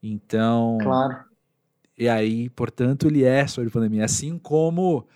Então, 0.00 0.78
claro. 0.80 1.24
E 1.98 2.08
aí, 2.08 2.48
portanto, 2.50 3.06
ele 3.06 3.24
é 3.24 3.46
sobre 3.46 3.70
pandemia, 3.70 4.04
assim 4.04 4.38
como 4.38 5.06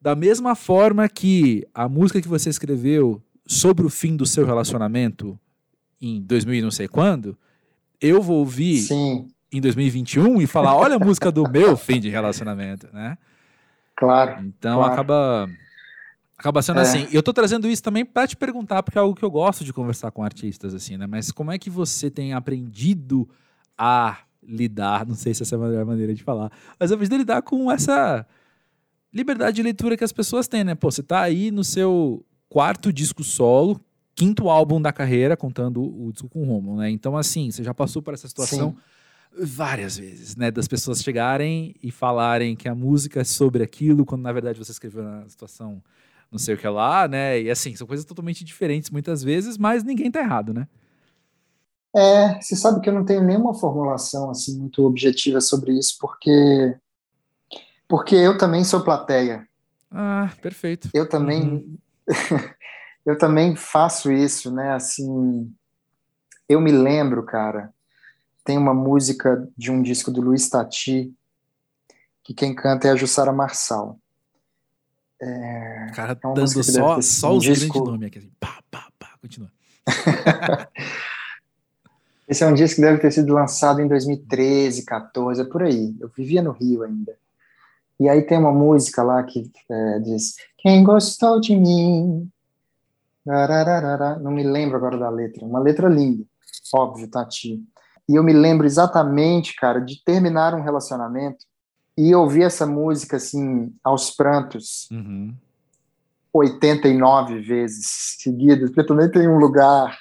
da 0.00 0.14
mesma 0.14 0.54
forma 0.54 1.08
que 1.08 1.66
a 1.74 1.88
música 1.88 2.20
que 2.20 2.28
você 2.28 2.50
escreveu 2.50 3.22
sobre 3.46 3.86
o 3.86 3.90
fim 3.90 4.16
do 4.16 4.26
seu 4.26 4.44
relacionamento 4.44 5.38
em 6.00 6.20
2000 6.22 6.54
e 6.54 6.62
não 6.62 6.70
sei 6.70 6.88
quando, 6.88 7.36
eu 8.00 8.20
vou 8.20 8.38
ouvir 8.38 8.78
Sim. 8.78 9.28
em 9.50 9.60
2021 9.60 10.42
e 10.42 10.46
falar, 10.46 10.76
olha 10.76 10.96
a 10.96 10.98
música 10.98 11.32
do 11.32 11.48
meu 11.48 11.76
fim 11.76 12.00
de 12.00 12.10
relacionamento, 12.10 12.88
né? 12.92 13.16
Claro. 13.96 14.44
Então 14.44 14.76
claro. 14.76 14.92
acaba 14.92 15.48
acaba 16.36 16.60
sendo 16.60 16.80
é. 16.80 16.82
assim. 16.82 17.08
Eu 17.10 17.22
tô 17.22 17.32
trazendo 17.32 17.68
isso 17.68 17.82
também 17.82 18.04
para 18.04 18.26
te 18.26 18.36
perguntar, 18.36 18.82
porque 18.82 18.98
é 18.98 19.00
algo 19.00 19.14
que 19.14 19.24
eu 19.24 19.30
gosto 19.30 19.64
de 19.64 19.72
conversar 19.72 20.10
com 20.10 20.22
artistas 20.22 20.74
assim, 20.74 20.96
né? 20.96 21.06
Mas 21.06 21.30
como 21.30 21.50
é 21.50 21.58
que 21.58 21.70
você 21.70 22.10
tem 22.10 22.34
aprendido 22.34 23.28
a 23.78 24.18
lidar, 24.46 25.06
não 25.06 25.14
sei 25.14 25.34
se 25.34 25.42
essa 25.42 25.54
é 25.54 25.58
a 25.58 25.60
melhor 25.60 25.84
maneira 25.84 26.14
de 26.14 26.22
falar, 26.22 26.50
mas 26.78 26.92
aprendido 26.92 27.14
a 27.14 27.18
lidar 27.18 27.42
com 27.42 27.70
essa 27.70 28.26
liberdade 29.12 29.56
de 29.56 29.62
leitura 29.62 29.96
que 29.96 30.04
as 30.04 30.12
pessoas 30.12 30.48
têm, 30.48 30.64
né? 30.64 30.74
Pô, 30.74 30.90
você 30.90 31.02
tá 31.02 31.20
aí 31.20 31.50
no 31.50 31.62
seu 31.62 32.24
quarto 32.48 32.92
disco 32.92 33.22
solo, 33.22 33.80
quinto 34.14 34.48
álbum 34.48 34.80
da 34.80 34.92
carreira, 34.92 35.36
contando 35.36 35.82
o 35.82 36.12
disco 36.12 36.28
com 36.28 36.42
o 36.42 36.44
Romulo, 36.44 36.78
né? 36.78 36.90
Então, 36.90 37.16
assim, 37.16 37.50
você 37.50 37.62
já 37.62 37.72
passou 37.72 38.02
por 38.02 38.14
essa 38.14 38.28
situação 38.28 38.70
Sim. 38.70 39.44
várias 39.44 39.96
vezes, 39.96 40.36
né? 40.36 40.50
Das 40.50 40.66
pessoas 40.66 41.00
chegarem 41.00 41.74
e 41.82 41.90
falarem 41.90 42.56
que 42.56 42.68
a 42.68 42.74
música 42.74 43.20
é 43.20 43.24
sobre 43.24 43.62
aquilo, 43.62 44.04
quando 44.04 44.22
na 44.22 44.32
verdade 44.32 44.58
você 44.58 44.72
escreveu 44.72 45.04
na 45.04 45.28
situação 45.28 45.82
não 46.30 46.38
sei 46.38 46.56
o 46.56 46.58
que 46.58 46.66
lá, 46.66 47.06
né? 47.06 47.40
E 47.40 47.48
assim, 47.48 47.76
são 47.76 47.86
coisas 47.86 48.04
totalmente 48.04 48.44
diferentes 48.44 48.90
muitas 48.90 49.22
vezes, 49.22 49.56
mas 49.56 49.84
ninguém 49.84 50.10
tá 50.10 50.20
errado, 50.20 50.52
né? 50.52 50.66
É, 51.94 52.40
você 52.40 52.56
sabe 52.56 52.80
que 52.80 52.88
eu 52.88 52.94
não 52.94 53.04
tenho 53.04 53.22
nenhuma 53.22 53.54
formulação 53.54 54.28
assim 54.30 54.58
muito 54.58 54.84
objetiva 54.84 55.40
sobre 55.40 55.72
isso, 55.78 55.96
porque 56.00 56.76
porque 57.86 58.16
eu 58.16 58.36
também 58.36 58.64
sou 58.64 58.82
plateia. 58.82 59.46
Ah, 59.90 60.30
perfeito. 60.42 60.88
Eu 60.92 61.08
também 61.08 61.42
uhum. 61.42 61.78
eu 63.06 63.16
também 63.16 63.54
faço 63.54 64.10
isso, 64.10 64.52
né? 64.52 64.72
Assim, 64.72 65.52
eu 66.48 66.60
me 66.60 66.72
lembro, 66.72 67.22
cara, 67.22 67.72
tem 68.44 68.58
uma 68.58 68.74
música 68.74 69.48
de 69.56 69.70
um 69.70 69.82
disco 69.82 70.10
do 70.10 70.20
Luiz 70.20 70.48
Tati 70.48 71.14
que 72.22 72.32
quem 72.32 72.54
canta 72.54 72.88
é 72.88 72.90
a 72.90 72.96
Jussara 72.96 73.32
Marçal. 73.32 73.98
É, 75.20 75.86
cara, 75.94 76.12
é 76.12 76.34
dando 76.34 76.64
só, 76.64 77.00
só 77.00 77.32
um 77.34 77.36
os 77.36 77.44
disco... 77.44 77.72
grandes 77.72 77.92
nomes 77.92 78.06
aqui, 78.08 78.18
assim, 78.18 78.32
pá, 78.40 78.62
pá, 78.70 78.88
pá, 78.98 79.16
continua. 79.20 79.50
Esse 82.28 82.42
é 82.42 82.46
um 82.46 82.54
disco 82.54 82.76
que 82.76 82.82
deve 82.82 82.98
ter 82.98 83.12
sido 83.12 83.32
lançado 83.32 83.80
em 83.80 83.88
2013, 83.88 84.84
14, 84.84 85.40
é 85.42 85.44
por 85.44 85.62
aí. 85.62 85.94
Eu 86.00 86.10
vivia 86.16 86.42
no 86.42 86.52
Rio 86.52 86.82
ainda. 86.82 87.16
E 87.98 88.08
aí 88.08 88.22
tem 88.22 88.38
uma 88.38 88.52
música 88.52 89.02
lá 89.02 89.22
que 89.22 89.50
é, 89.70 89.98
diz: 90.00 90.34
Quem 90.58 90.82
gostou 90.82 91.40
de 91.40 91.54
mim? 91.54 92.28
Não 94.20 94.30
me 94.30 94.42
lembro 94.42 94.76
agora 94.76 94.98
da 94.98 95.08
letra. 95.08 95.44
Uma 95.44 95.60
letra 95.60 95.88
linda, 95.88 96.24
óbvio, 96.74 97.08
Tati. 97.08 97.62
E 98.08 98.14
eu 98.16 98.22
me 98.22 98.32
lembro 98.32 98.66
exatamente, 98.66 99.56
cara, 99.56 99.80
de 99.80 100.02
terminar 100.04 100.54
um 100.54 100.62
relacionamento 100.62 101.46
e 101.96 102.14
ouvir 102.14 102.42
essa 102.42 102.66
música 102.66 103.16
assim 103.16 103.72
aos 103.82 104.10
prantos. 104.10 104.88
Uhum. 104.90 105.34
89 106.32 107.40
vezes 107.40 108.16
seguidas, 108.18 108.70
porque 108.70 108.88
também 108.88 109.08
tem 109.08 109.28
um 109.28 109.38
lugar, 109.38 109.96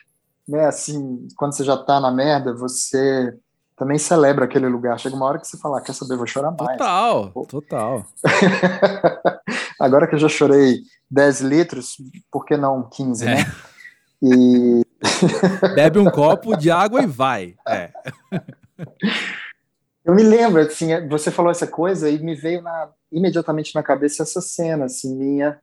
né, 0.47 0.65
assim, 0.65 1.27
quando 1.35 1.53
você 1.53 1.63
já 1.63 1.77
tá 1.77 1.99
na 1.99 2.11
merda, 2.11 2.53
você 2.53 3.33
também 3.75 3.97
celebra 3.97 4.45
aquele 4.45 4.67
lugar. 4.67 4.99
Chega 4.99 5.15
uma 5.15 5.25
hora 5.25 5.39
que 5.39 5.47
você 5.47 5.57
fala, 5.57 5.79
ah, 5.79 5.81
quer 5.81 5.93
saber, 5.93 6.17
vou 6.17 6.27
chorar 6.27 6.51
mais. 6.51 6.77
Total, 6.77 7.31
total. 7.47 8.05
Agora 9.79 10.07
que 10.07 10.15
eu 10.15 10.19
já 10.19 10.29
chorei 10.29 10.81
10 11.09 11.41
litros, 11.41 11.97
por 12.31 12.45
que 12.45 12.55
não 12.57 12.87
15, 12.89 13.25
né? 13.25 13.31
é. 13.31 13.35
né? 13.37 13.45
E... 14.21 14.85
Bebe 15.75 15.99
um 15.99 16.09
copo 16.09 16.55
de 16.55 16.71
água 16.71 17.03
e 17.03 17.07
vai. 17.07 17.55
É. 17.67 17.91
Eu 20.05 20.13
me 20.13 20.23
lembro, 20.23 20.59
assim, 20.59 21.07
você 21.07 21.31
falou 21.31 21.49
essa 21.49 21.65
coisa 21.65 22.09
e 22.09 22.19
me 22.19 22.35
veio 22.35 22.61
na, 22.61 22.89
imediatamente 23.09 23.73
na 23.73 23.81
cabeça 23.81 24.23
essa 24.23 24.41
cena, 24.41 24.85
assim, 24.85 25.15
minha 25.15 25.57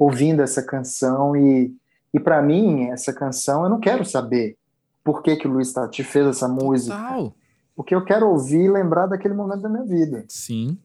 ouvindo 0.00 0.40
essa 0.40 0.62
canção 0.62 1.36
e, 1.36 1.74
e 2.12 2.18
para 2.18 2.42
mim, 2.42 2.88
essa 2.90 3.12
canção, 3.12 3.64
eu 3.64 3.70
não 3.70 3.80
quero 3.80 4.04
saber 4.04 4.56
por 5.04 5.22
que 5.22 5.36
que 5.36 5.46
o 5.46 5.50
Luiz 5.50 5.72
Tati 5.72 6.02
fez 6.02 6.26
essa 6.26 6.48
música. 6.48 6.96
Total. 6.96 7.34
Porque 7.74 7.94
eu 7.94 8.04
quero 8.04 8.28
ouvir 8.28 8.64
e 8.64 8.70
lembrar 8.70 9.06
daquele 9.06 9.34
momento 9.34 9.62
da 9.62 9.68
minha 9.68 9.84
vida. 9.84 10.24
Sim. 10.28 10.76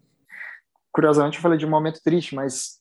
Curiosamente, 0.91 1.38
eu 1.38 1.41
falei 1.41 1.57
de 1.57 1.65
um 1.65 1.69
momento 1.69 2.01
triste, 2.01 2.34
mas 2.34 2.80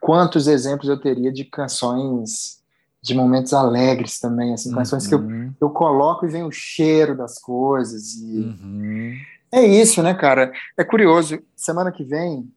quantos 0.00 0.48
exemplos 0.48 0.88
eu 0.88 1.00
teria 1.00 1.32
de 1.32 1.44
canções 1.44 2.60
de 3.00 3.14
momentos 3.14 3.52
alegres 3.52 4.18
também, 4.20 4.54
assim, 4.54 4.72
canções 4.72 5.06
que 5.06 5.14
eu, 5.14 5.18
uhum. 5.18 5.52
eu 5.60 5.70
coloco 5.70 6.24
e 6.24 6.28
vem 6.28 6.44
o 6.44 6.52
cheiro 6.52 7.16
das 7.16 7.36
coisas 7.38 8.14
e 8.14 8.40
uhum. 8.40 9.12
é 9.50 9.64
isso, 9.64 10.02
né, 10.02 10.14
cara? 10.14 10.52
É 10.76 10.84
curioso. 10.84 11.40
Semana 11.56 11.90
que 11.90 12.04
vem 12.04 12.48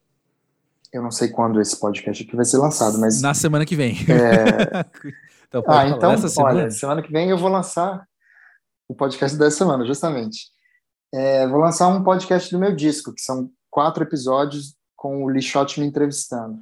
eu 0.92 1.02
não 1.02 1.10
sei 1.10 1.28
quando 1.28 1.60
esse 1.60 1.78
podcast 1.78 2.22
aqui 2.22 2.36
vai 2.36 2.44
ser 2.44 2.58
lançado, 2.58 2.98
mas. 2.98 3.20
Na 3.20 3.34
semana 3.34 3.66
que 3.66 3.76
vem. 3.76 3.96
É... 4.08 4.84
então, 5.48 5.64
ah, 5.66 5.88
então, 5.88 6.16
semana? 6.28 6.54
olha, 6.54 6.70
semana 6.70 7.02
que 7.02 7.12
vem 7.12 7.30
eu 7.30 7.38
vou 7.38 7.50
lançar 7.50 8.06
o 8.88 8.94
podcast 8.94 9.36
dessa 9.36 9.58
semana, 9.58 9.84
justamente. 9.84 10.48
É, 11.12 11.46
vou 11.46 11.60
lançar 11.60 11.88
um 11.88 12.02
podcast 12.02 12.50
do 12.50 12.58
meu 12.58 12.74
disco, 12.74 13.12
que 13.12 13.20
são 13.20 13.50
quatro 13.70 14.02
episódios 14.02 14.76
com 14.94 15.24
o 15.24 15.30
Lixote 15.30 15.80
me 15.80 15.86
entrevistando. 15.86 16.60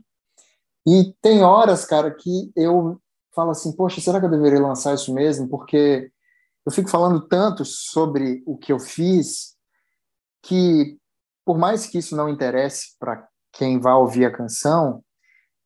E 0.87 1.15
tem 1.23 1.43
horas, 1.43 1.85
cara, 1.85 2.11
que 2.11 2.53
eu 2.55 3.01
falo 3.35 3.51
assim, 3.51 3.73
poxa, 3.73 4.01
será 4.01 4.21
que 4.21 4.27
eu 4.27 4.31
deveria 4.31 4.61
lançar 4.61 4.95
isso 4.95 5.13
mesmo? 5.15 5.49
Porque 5.49 6.11
eu 6.67 6.73
fico 6.73 6.89
falando 6.89 7.21
tanto 7.21 7.65
sobre 7.65 8.43
o 8.47 8.57
que 8.57 8.73
eu 8.73 8.79
fiz 8.79 9.55
que, 10.43 10.99
por 11.45 11.59
mais 11.59 11.87
que 11.87 11.99
isso 11.99 12.15
não 12.15 12.29
interesse 12.29 12.97
para 12.99 13.27
quem 13.57 13.79
vai 13.79 13.93
ouvir 13.95 14.25
a 14.25 14.31
canção, 14.31 15.03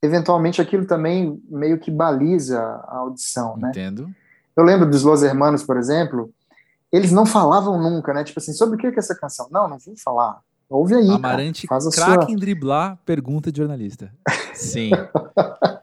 eventualmente 0.02 0.60
aquilo 0.60 0.86
também 0.86 1.40
meio 1.48 1.78
que 1.78 1.90
baliza 1.90 2.60
a 2.60 2.98
audição, 2.98 3.56
né? 3.56 3.70
Entendo. 3.70 4.08
Eu 4.56 4.64
lembro 4.64 4.88
dos 4.88 5.02
Los 5.02 5.22
Hermanos, 5.22 5.62
por 5.62 5.76
exemplo, 5.76 6.30
eles 6.92 7.12
não 7.12 7.26
falavam 7.26 7.80
nunca, 7.80 8.12
né? 8.12 8.24
Tipo 8.24 8.40
assim, 8.40 8.52
sobre 8.52 8.76
o 8.76 8.78
que 8.78 8.86
é 8.86 8.98
essa 8.98 9.14
canção? 9.14 9.48
Não, 9.50 9.68
não 9.68 9.78
vou 9.78 9.94
falar. 9.96 10.40
Ouve 10.68 10.94
aí, 10.94 11.10
Amarante, 11.10 11.66
cara. 11.66 11.80
Faz 11.80 11.94
craque 11.94 12.24
sua... 12.24 12.32
em 12.32 12.36
driblar, 12.36 12.98
pergunta 13.04 13.50
de 13.50 13.58
jornalista. 13.58 14.12
Sim. 14.54 14.90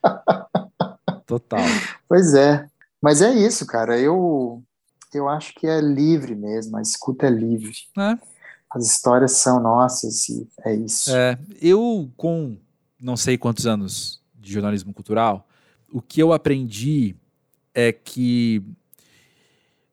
Total. 1.25 1.59
Pois 2.07 2.35
é. 2.35 2.67
Mas 3.01 3.21
é 3.21 3.33
isso, 3.33 3.65
cara. 3.65 3.99
Eu, 3.99 4.61
eu 5.13 5.27
acho 5.27 5.55
que 5.55 5.65
é 5.65 5.81
livre 5.81 6.35
mesmo. 6.35 6.77
A 6.77 6.81
escuta 6.81 7.25
é 7.25 7.29
livre. 7.29 7.73
É 7.97 8.34
as 8.75 8.85
histórias 8.85 9.33
são 9.33 9.59
nossas 9.61 10.27
e 10.29 10.47
é 10.65 10.75
isso. 10.75 11.15
É, 11.15 11.37
eu, 11.61 12.11
com 12.17 12.57
não 12.99 13.15
sei 13.15 13.37
quantos 13.37 13.65
anos 13.65 14.21
de 14.33 14.51
jornalismo 14.51 14.93
cultural, 14.93 15.47
o 15.91 16.01
que 16.01 16.21
eu 16.21 16.33
aprendi 16.33 17.15
é 17.73 17.91
que 17.91 18.61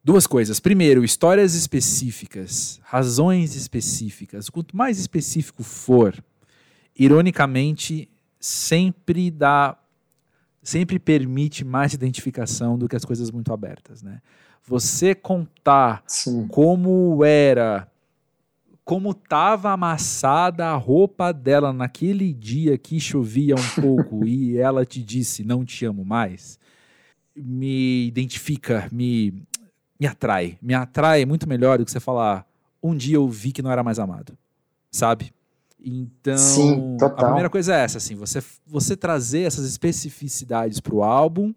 duas 0.03 0.27
coisas. 0.27 0.59
Primeiro, 0.59 1.05
histórias 1.05 1.55
específicas, 1.55 2.81
razões 2.83 3.55
específicas. 3.55 4.51
Quanto 4.51 4.77
mais 4.77 4.99
específico 4.99 5.63
for, 5.63 6.23
ironicamente, 6.99 8.09
sempre 8.41 9.31
dá 9.31 9.79
sempre 10.63 10.99
permite 10.99 11.65
mais 11.65 11.93
identificação 11.93 12.79
do 12.79 12.89
que 12.89 12.95
as 12.95 13.05
coisas 13.05 13.33
muito 13.33 13.53
abertas, 13.53 14.01
né? 14.01 14.21
Você 14.65 15.13
contar 15.13 16.05
Sim. 16.07 16.47
como 16.47 17.25
era 17.25 17.89
como 18.93 19.13
estava 19.13 19.71
amassada 19.71 20.67
a 20.67 20.77
roupa 20.77 21.33
dela 21.33 21.73
naquele 21.73 22.31
dia 22.31 22.77
que 22.77 23.01
chovia 23.01 23.55
um 23.55 23.81
pouco 23.81 24.23
e 24.29 24.59
ela 24.59 24.85
te 24.85 25.03
disse 25.03 25.43
não 25.43 25.65
te 25.65 25.87
amo 25.87 26.05
mais, 26.05 26.59
me 27.35 28.07
identifica, 28.07 28.87
me, 28.93 29.43
me 29.99 30.07
atrai. 30.07 30.59
Me 30.61 30.75
atrai 30.75 31.25
muito 31.25 31.49
melhor 31.49 31.79
do 31.79 31.87
que 31.87 31.91
você 31.91 32.01
falar 32.01 32.47
um 32.83 32.95
dia 32.95 33.17
eu 33.17 33.27
vi 33.31 33.51
que 33.51 33.63
não 33.63 33.71
era 33.71 33.83
mais 33.83 33.99
amado, 33.99 34.37
sabe? 34.91 35.33
Então, 35.83 36.37
Sim, 36.37 36.99
a 37.01 37.09
primeira 37.09 37.49
coisa 37.49 37.75
é 37.75 37.85
essa, 37.85 37.97
assim, 37.97 38.15
você, 38.15 38.45
você 38.67 38.95
trazer 38.95 39.45
essas 39.45 39.65
especificidades 39.65 40.81
para 40.81 40.95
o 40.95 41.03
álbum, 41.03 41.55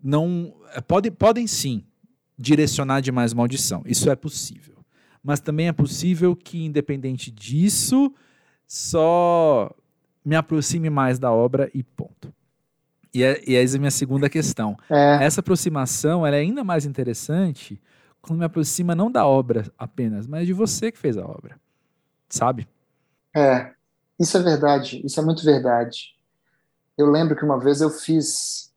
não 0.00 0.54
pode, 0.86 1.10
podem 1.10 1.48
sim 1.48 1.82
direcionar 2.38 3.00
demais 3.00 3.32
uma 3.32 3.42
audição. 3.42 3.82
Isso 3.84 4.08
é 4.08 4.14
possível 4.14 4.69
mas 5.22 5.40
também 5.40 5.68
é 5.68 5.72
possível 5.72 6.34
que, 6.34 6.64
independente 6.64 7.30
disso, 7.30 8.12
só 8.66 9.74
me 10.24 10.36
aproxime 10.36 10.88
mais 10.88 11.18
da 11.18 11.32
obra 11.32 11.70
e 11.74 11.82
ponto. 11.82 12.32
E, 13.12 13.22
é, 13.22 13.42
e 13.46 13.56
essa 13.56 13.76
é 13.76 13.78
a 13.78 13.80
minha 13.80 13.90
segunda 13.90 14.28
questão. 14.28 14.76
É. 14.88 15.24
Essa 15.24 15.40
aproximação 15.40 16.26
é 16.26 16.30
ainda 16.38 16.62
mais 16.62 16.86
interessante 16.86 17.80
quando 18.22 18.38
me 18.38 18.44
aproxima 18.44 18.94
não 18.94 19.10
da 19.10 19.26
obra 19.26 19.70
apenas, 19.76 20.26
mas 20.26 20.46
de 20.46 20.52
você 20.52 20.92
que 20.92 20.98
fez 20.98 21.16
a 21.16 21.24
obra. 21.24 21.58
Sabe? 22.28 22.68
É, 23.34 23.72
isso 24.18 24.36
é 24.36 24.42
verdade, 24.42 25.00
isso 25.04 25.18
é 25.18 25.24
muito 25.24 25.44
verdade. 25.44 26.14
Eu 26.96 27.10
lembro 27.10 27.34
que 27.34 27.44
uma 27.44 27.58
vez 27.58 27.80
eu 27.80 27.90
fiz. 27.90 28.70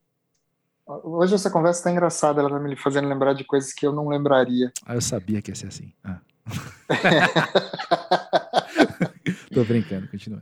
Hoje 0.86 1.36
essa 1.36 1.50
conversa 1.50 1.80
está 1.80 1.91
engraçada, 1.91 2.39
ela 2.39 2.50
está 2.50 2.60
me 2.60 2.76
fazendo 2.76 3.08
lembrar 3.08 3.34
de 3.34 3.44
coisas 3.44 3.74
que 3.74 3.86
eu 3.86 3.91
não 3.91 4.08
lembraria. 4.08 4.72
Ah, 4.86 4.96
eu 4.96 5.02
sabia 5.02 5.41
que 5.41 5.52
ia 5.52 5.56
ser 5.56 5.68
assim. 5.68 5.94
Ah. 6.04 6.20
Tô 9.54 9.64
brincando, 9.64 10.08
continua. 10.08 10.41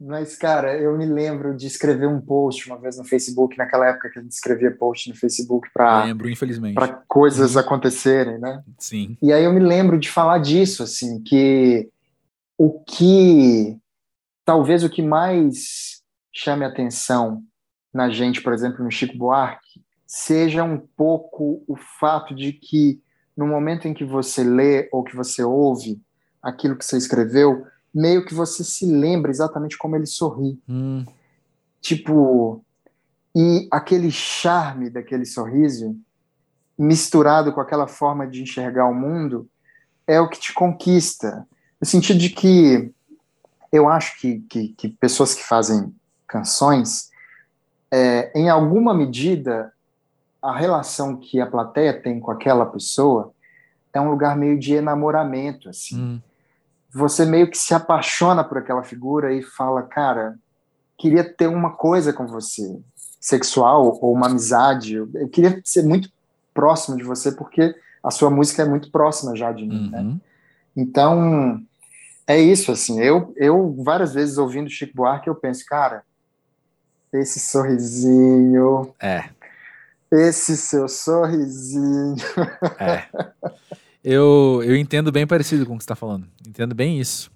Mas, 0.00 0.36
cara, 0.36 0.78
eu 0.78 0.96
me 0.96 1.04
lembro 1.04 1.56
de 1.56 1.66
escrever 1.66 2.06
um 2.06 2.20
post 2.20 2.68
uma 2.68 2.78
vez 2.78 2.96
no 2.96 3.04
Facebook, 3.04 3.58
naquela 3.58 3.88
época 3.88 4.10
que 4.10 4.20
a 4.20 4.22
gente 4.22 4.30
escrevia 4.30 4.70
post 4.70 5.08
no 5.08 5.16
Facebook 5.16 5.68
para 5.74 6.04
lembro, 6.04 6.30
infelizmente. 6.30 6.74
para 6.74 7.02
coisas 7.08 7.54
uhum. 7.54 7.60
acontecerem, 7.60 8.38
né? 8.38 8.62
Sim. 8.78 9.16
E 9.20 9.32
aí 9.32 9.42
eu 9.42 9.52
me 9.52 9.58
lembro 9.58 9.98
de 9.98 10.08
falar 10.08 10.38
disso, 10.38 10.84
assim, 10.84 11.20
que 11.20 11.90
o 12.56 12.80
que 12.84 13.76
talvez 14.44 14.84
o 14.84 14.90
que 14.90 15.02
mais 15.02 16.00
chame 16.32 16.64
atenção 16.64 17.42
na 17.92 18.08
gente, 18.08 18.40
por 18.40 18.52
exemplo, 18.52 18.84
no 18.84 18.92
Chico 18.92 19.18
Buarque, 19.18 19.82
seja 20.06 20.62
um 20.62 20.78
pouco 20.78 21.64
o 21.66 21.76
fato 21.76 22.36
de 22.36 22.52
que 22.52 23.02
no 23.38 23.46
momento 23.46 23.86
em 23.86 23.94
que 23.94 24.04
você 24.04 24.42
lê 24.42 24.88
ou 24.90 25.04
que 25.04 25.14
você 25.14 25.44
ouve 25.44 26.02
aquilo 26.42 26.74
que 26.74 26.84
você 26.84 26.96
escreveu, 26.96 27.64
meio 27.94 28.24
que 28.26 28.34
você 28.34 28.64
se 28.64 28.84
lembra 28.84 29.30
exatamente 29.30 29.78
como 29.78 29.94
ele 29.94 30.06
sorri. 30.06 30.60
Hum. 30.68 31.04
Tipo, 31.80 32.60
e 33.32 33.68
aquele 33.70 34.10
charme 34.10 34.90
daquele 34.90 35.24
sorriso, 35.24 35.96
misturado 36.76 37.52
com 37.52 37.60
aquela 37.60 37.86
forma 37.86 38.26
de 38.26 38.42
enxergar 38.42 38.86
o 38.86 38.94
mundo, 38.94 39.48
é 40.04 40.20
o 40.20 40.28
que 40.28 40.40
te 40.40 40.52
conquista. 40.52 41.46
No 41.80 41.86
sentido 41.86 42.18
de 42.18 42.30
que 42.30 42.92
eu 43.70 43.88
acho 43.88 44.18
que, 44.18 44.40
que, 44.50 44.68
que 44.70 44.88
pessoas 44.88 45.32
que 45.32 45.44
fazem 45.44 45.94
canções, 46.26 47.08
é, 47.88 48.32
em 48.34 48.48
alguma 48.48 48.92
medida, 48.92 49.72
a 50.42 50.56
relação 50.56 51.16
que 51.16 51.40
a 51.40 51.46
plateia 51.46 51.92
tem 51.92 52.20
com 52.20 52.30
aquela 52.30 52.66
pessoa 52.66 53.32
é 53.92 54.00
um 54.00 54.10
lugar 54.10 54.36
meio 54.36 54.58
de 54.58 54.74
enamoramento, 54.74 55.68
assim. 55.68 55.98
Hum. 55.98 56.20
Você 56.90 57.26
meio 57.26 57.50
que 57.50 57.58
se 57.58 57.74
apaixona 57.74 58.42
por 58.42 58.58
aquela 58.58 58.82
figura 58.82 59.32
e 59.32 59.42
fala, 59.42 59.82
cara, 59.82 60.38
queria 60.96 61.24
ter 61.24 61.46
uma 61.46 61.72
coisa 61.72 62.12
com 62.12 62.26
você, 62.26 62.78
sexual 63.20 63.98
ou 64.00 64.12
uma 64.12 64.26
amizade. 64.26 64.94
Eu 64.96 65.28
queria 65.28 65.60
ser 65.64 65.82
muito 65.82 66.10
próximo 66.54 66.96
de 66.96 67.04
você 67.04 67.32
porque 67.32 67.74
a 68.02 68.10
sua 68.10 68.30
música 68.30 68.62
é 68.62 68.64
muito 68.64 68.90
próxima 68.90 69.36
já 69.36 69.52
de 69.52 69.66
mim, 69.66 69.90
né? 69.90 70.00
uhum. 70.00 70.12
né? 70.14 70.20
Então, 70.76 71.60
é 72.26 72.38
isso, 72.38 72.70
assim. 72.70 73.00
Eu, 73.00 73.32
eu 73.36 73.74
várias 73.82 74.14
vezes 74.14 74.38
ouvindo 74.38 74.70
Chico 74.70 74.94
Buarque, 74.94 75.28
eu 75.28 75.34
penso, 75.34 75.64
cara, 75.66 76.04
esse 77.12 77.40
sorrisinho. 77.40 78.94
É. 79.00 79.24
Esse 80.10 80.56
seu 80.56 80.88
sorrisinho. 80.88 82.16
É. 82.78 83.04
Eu, 84.02 84.62
eu 84.64 84.76
entendo 84.76 85.12
bem 85.12 85.26
parecido 85.26 85.66
com 85.66 85.74
o 85.74 85.76
que 85.76 85.82
você 85.82 85.86
está 85.86 85.96
falando. 85.96 86.26
Entendo 86.46 86.74
bem 86.74 86.98
isso. 86.98 87.30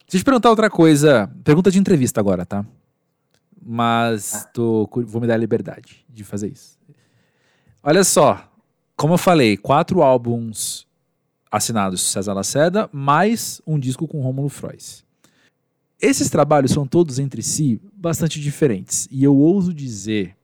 Deixa 0.00 0.16
eu 0.16 0.20
te 0.20 0.24
perguntar 0.24 0.50
outra 0.50 0.68
coisa. 0.68 1.30
Pergunta 1.44 1.70
de 1.70 1.78
entrevista 1.78 2.20
agora, 2.20 2.44
tá? 2.44 2.66
Mas 3.62 4.34
ah. 4.34 4.50
tô, 4.52 4.88
vou 5.06 5.20
me 5.20 5.26
dar 5.26 5.34
a 5.34 5.38
liberdade 5.38 6.04
de 6.08 6.24
fazer 6.24 6.48
isso. 6.48 6.78
Olha 7.82 8.04
só. 8.04 8.46
Como 8.96 9.14
eu 9.14 9.18
falei, 9.18 9.56
quatro 9.56 10.02
álbuns 10.02 10.86
assinados 11.50 12.02
César 12.02 12.34
Lacerda, 12.34 12.88
mais 12.92 13.62
um 13.66 13.78
disco 13.78 14.06
com 14.06 14.20
Rômulo 14.20 14.50
Frois. 14.50 15.02
Esses 15.98 16.28
trabalhos 16.28 16.72
são 16.72 16.86
todos 16.86 17.18
entre 17.18 17.42
si 17.42 17.80
bastante 17.94 18.40
diferentes. 18.40 19.08
E 19.10 19.24
eu 19.24 19.36
ouso 19.36 19.72
dizer 19.72 20.36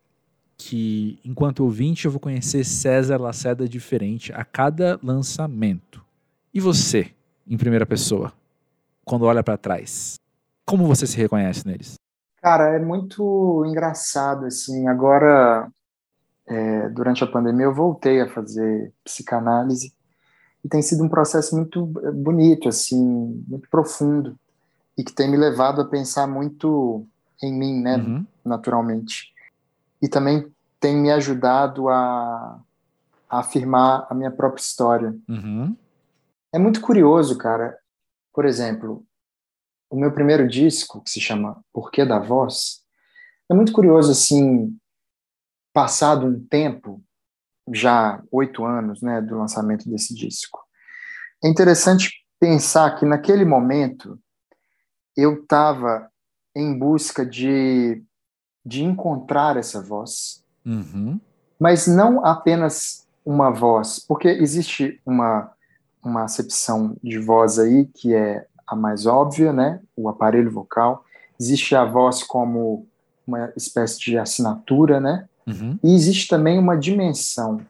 que, 0.56 1.18
enquanto 1.24 1.60
ouvinte, 1.60 2.06
eu 2.06 2.10
vou 2.10 2.20
conhecer 2.20 2.64
César 2.64 3.18
Lacerda 3.18 3.68
diferente 3.68 4.32
a 4.32 4.44
cada 4.44 4.98
lançamento. 5.02 6.04
E 6.52 6.60
você, 6.60 7.10
em 7.46 7.56
primeira 7.56 7.84
pessoa, 7.84 8.32
quando 9.04 9.24
olha 9.24 9.42
para 9.42 9.58
trás, 9.58 10.16
como 10.64 10.86
você 10.86 11.06
se 11.06 11.16
reconhece 11.16 11.66
neles? 11.66 11.94
Cara, 12.40 12.74
é 12.74 12.78
muito 12.78 13.64
engraçado, 13.66 14.46
assim. 14.46 14.88
Agora, 14.88 15.68
é, 16.46 16.88
durante 16.88 17.22
a 17.22 17.26
pandemia, 17.26 17.66
eu 17.66 17.74
voltei 17.74 18.20
a 18.20 18.28
fazer 18.28 18.92
psicanálise 19.04 19.92
e 20.64 20.68
tem 20.68 20.80
sido 20.80 21.04
um 21.04 21.08
processo 21.08 21.54
muito 21.54 21.86
bonito, 22.14 22.68
assim, 22.68 23.44
muito 23.46 23.68
profundo 23.68 24.36
e 24.96 25.04
que 25.04 25.12
tem 25.12 25.30
me 25.30 25.36
levado 25.36 25.80
a 25.80 25.84
pensar 25.84 26.26
muito 26.26 27.06
em 27.42 27.52
mim, 27.52 27.80
né, 27.80 27.96
uhum. 27.96 28.26
naturalmente. 28.44 29.32
E 30.06 30.08
também 30.08 30.48
tem 30.78 30.96
me 30.96 31.10
ajudado 31.10 31.88
a, 31.88 32.62
a, 33.28 33.40
afirmar 33.40 34.06
a 34.08 34.14
minha 34.14 34.30
própria 34.30 34.60
história. 34.62 35.12
Uhum. 35.28 35.76
É 36.52 36.60
muito 36.60 36.80
curioso, 36.80 37.36
cara. 37.36 37.76
Por 38.32 38.44
exemplo, 38.44 39.04
o 39.90 39.96
meu 39.96 40.12
primeiro 40.12 40.46
disco, 40.46 41.02
que 41.02 41.10
se 41.10 41.20
chama 41.20 41.60
Porquê 41.72 42.04
da 42.04 42.20
Voz, 42.20 42.84
é 43.50 43.54
muito 43.54 43.72
curioso, 43.72 44.12
assim, 44.12 44.78
passado 45.74 46.24
um 46.24 46.46
tempo, 46.46 47.02
já 47.72 48.22
oito 48.30 48.64
anos, 48.64 49.02
né, 49.02 49.20
do 49.20 49.36
lançamento 49.36 49.90
desse 49.90 50.14
disco. 50.14 50.60
É 51.42 51.48
interessante 51.48 52.12
pensar 52.38 52.94
que 52.96 53.04
naquele 53.04 53.44
momento 53.44 54.16
eu 55.16 55.42
estava 55.42 56.08
em 56.54 56.78
busca 56.78 57.26
de, 57.26 58.04
de 58.66 58.82
encontrar 58.82 59.56
essa 59.56 59.80
voz, 59.80 60.42
uhum. 60.66 61.20
mas 61.56 61.86
não 61.86 62.26
apenas 62.26 63.06
uma 63.24 63.48
voz, 63.48 64.00
porque 64.00 64.26
existe 64.26 65.00
uma, 65.06 65.52
uma 66.02 66.24
acepção 66.24 66.96
de 67.00 67.20
voz 67.20 67.60
aí 67.60 67.86
que 67.86 68.12
é 68.12 68.44
a 68.66 68.74
mais 68.74 69.06
óbvia, 69.06 69.52
né? 69.52 69.80
O 69.96 70.08
aparelho 70.08 70.50
vocal. 70.50 71.04
Existe 71.38 71.76
a 71.76 71.84
voz 71.84 72.24
como 72.24 72.84
uma 73.24 73.52
espécie 73.56 74.00
de 74.00 74.18
assinatura, 74.18 74.98
né? 74.98 75.28
Uhum. 75.46 75.78
E 75.84 75.94
existe 75.94 76.26
também 76.26 76.58
uma 76.58 76.76
dimensão. 76.76 77.60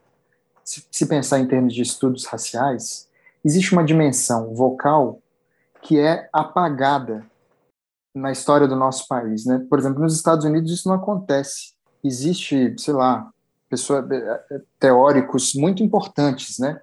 Se, 0.65 0.83
se 0.91 1.07
pensar 1.07 1.39
em 1.41 1.47
termos 1.47 1.75
de 1.75 1.83
estudos 1.83 2.25
raciais, 2.25 3.07
existe 3.45 3.75
uma 3.75 3.85
dimensão 3.85 4.55
vocal 4.55 5.21
que 5.83 5.99
é 5.99 6.29
apagada 6.33 7.25
na 8.17 8.33
história 8.33 8.67
do 8.67 8.75
nosso 8.75 9.07
país, 9.07 9.45
né? 9.45 9.65
Por 9.69 9.79
exemplo, 9.79 10.01
nos 10.03 10.17
Estados 10.17 10.47
Unidos 10.47 10.73
isso 10.73 10.89
não 10.89 10.97
acontece. 10.97 11.75
Existe, 12.03 12.75
sei 12.79 12.95
lá, 12.95 13.29
pessoas, 13.69 14.11
eh, 14.11 14.45
eh, 14.51 14.61
teóricos 14.81 15.55
muito 15.55 15.83
importantes, 15.83 16.59
né? 16.59 16.81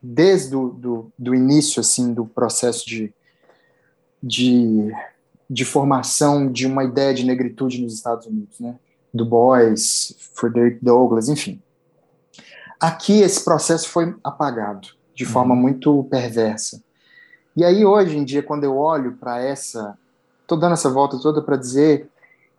Desde 0.00 0.50
do, 0.50 0.68
do, 0.68 1.12
do 1.18 1.34
início, 1.34 1.80
assim, 1.80 2.14
do 2.14 2.24
processo 2.24 2.86
de, 2.86 3.12
de, 4.22 4.92
de 5.50 5.64
formação 5.64 6.50
de 6.50 6.64
uma 6.64 6.84
ideia 6.84 7.12
de 7.12 7.26
negritude 7.26 7.82
nos 7.82 7.94
Estados 7.94 8.26
Unidos, 8.26 8.60
né? 8.60 8.76
Du 9.12 9.24
Bois, 9.24 10.14
Frederick 10.36 10.84
Douglass, 10.84 11.28
enfim. 11.28 11.60
Aqui 12.78 13.20
esse 13.20 13.44
processo 13.44 13.88
foi 13.88 14.14
apagado 14.22 14.90
de 15.12 15.24
uhum. 15.24 15.30
forma 15.30 15.56
muito 15.56 16.04
perversa. 16.04 16.80
E 17.56 17.64
aí 17.64 17.84
hoje 17.84 18.16
em 18.16 18.24
dia, 18.24 18.44
quando 18.44 18.62
eu 18.62 18.76
olho 18.76 19.16
para 19.16 19.42
essa 19.42 19.98
estou 20.48 20.58
dando 20.58 20.72
essa 20.72 20.88
volta 20.88 21.18
toda 21.18 21.42
para 21.42 21.56
dizer 21.56 22.08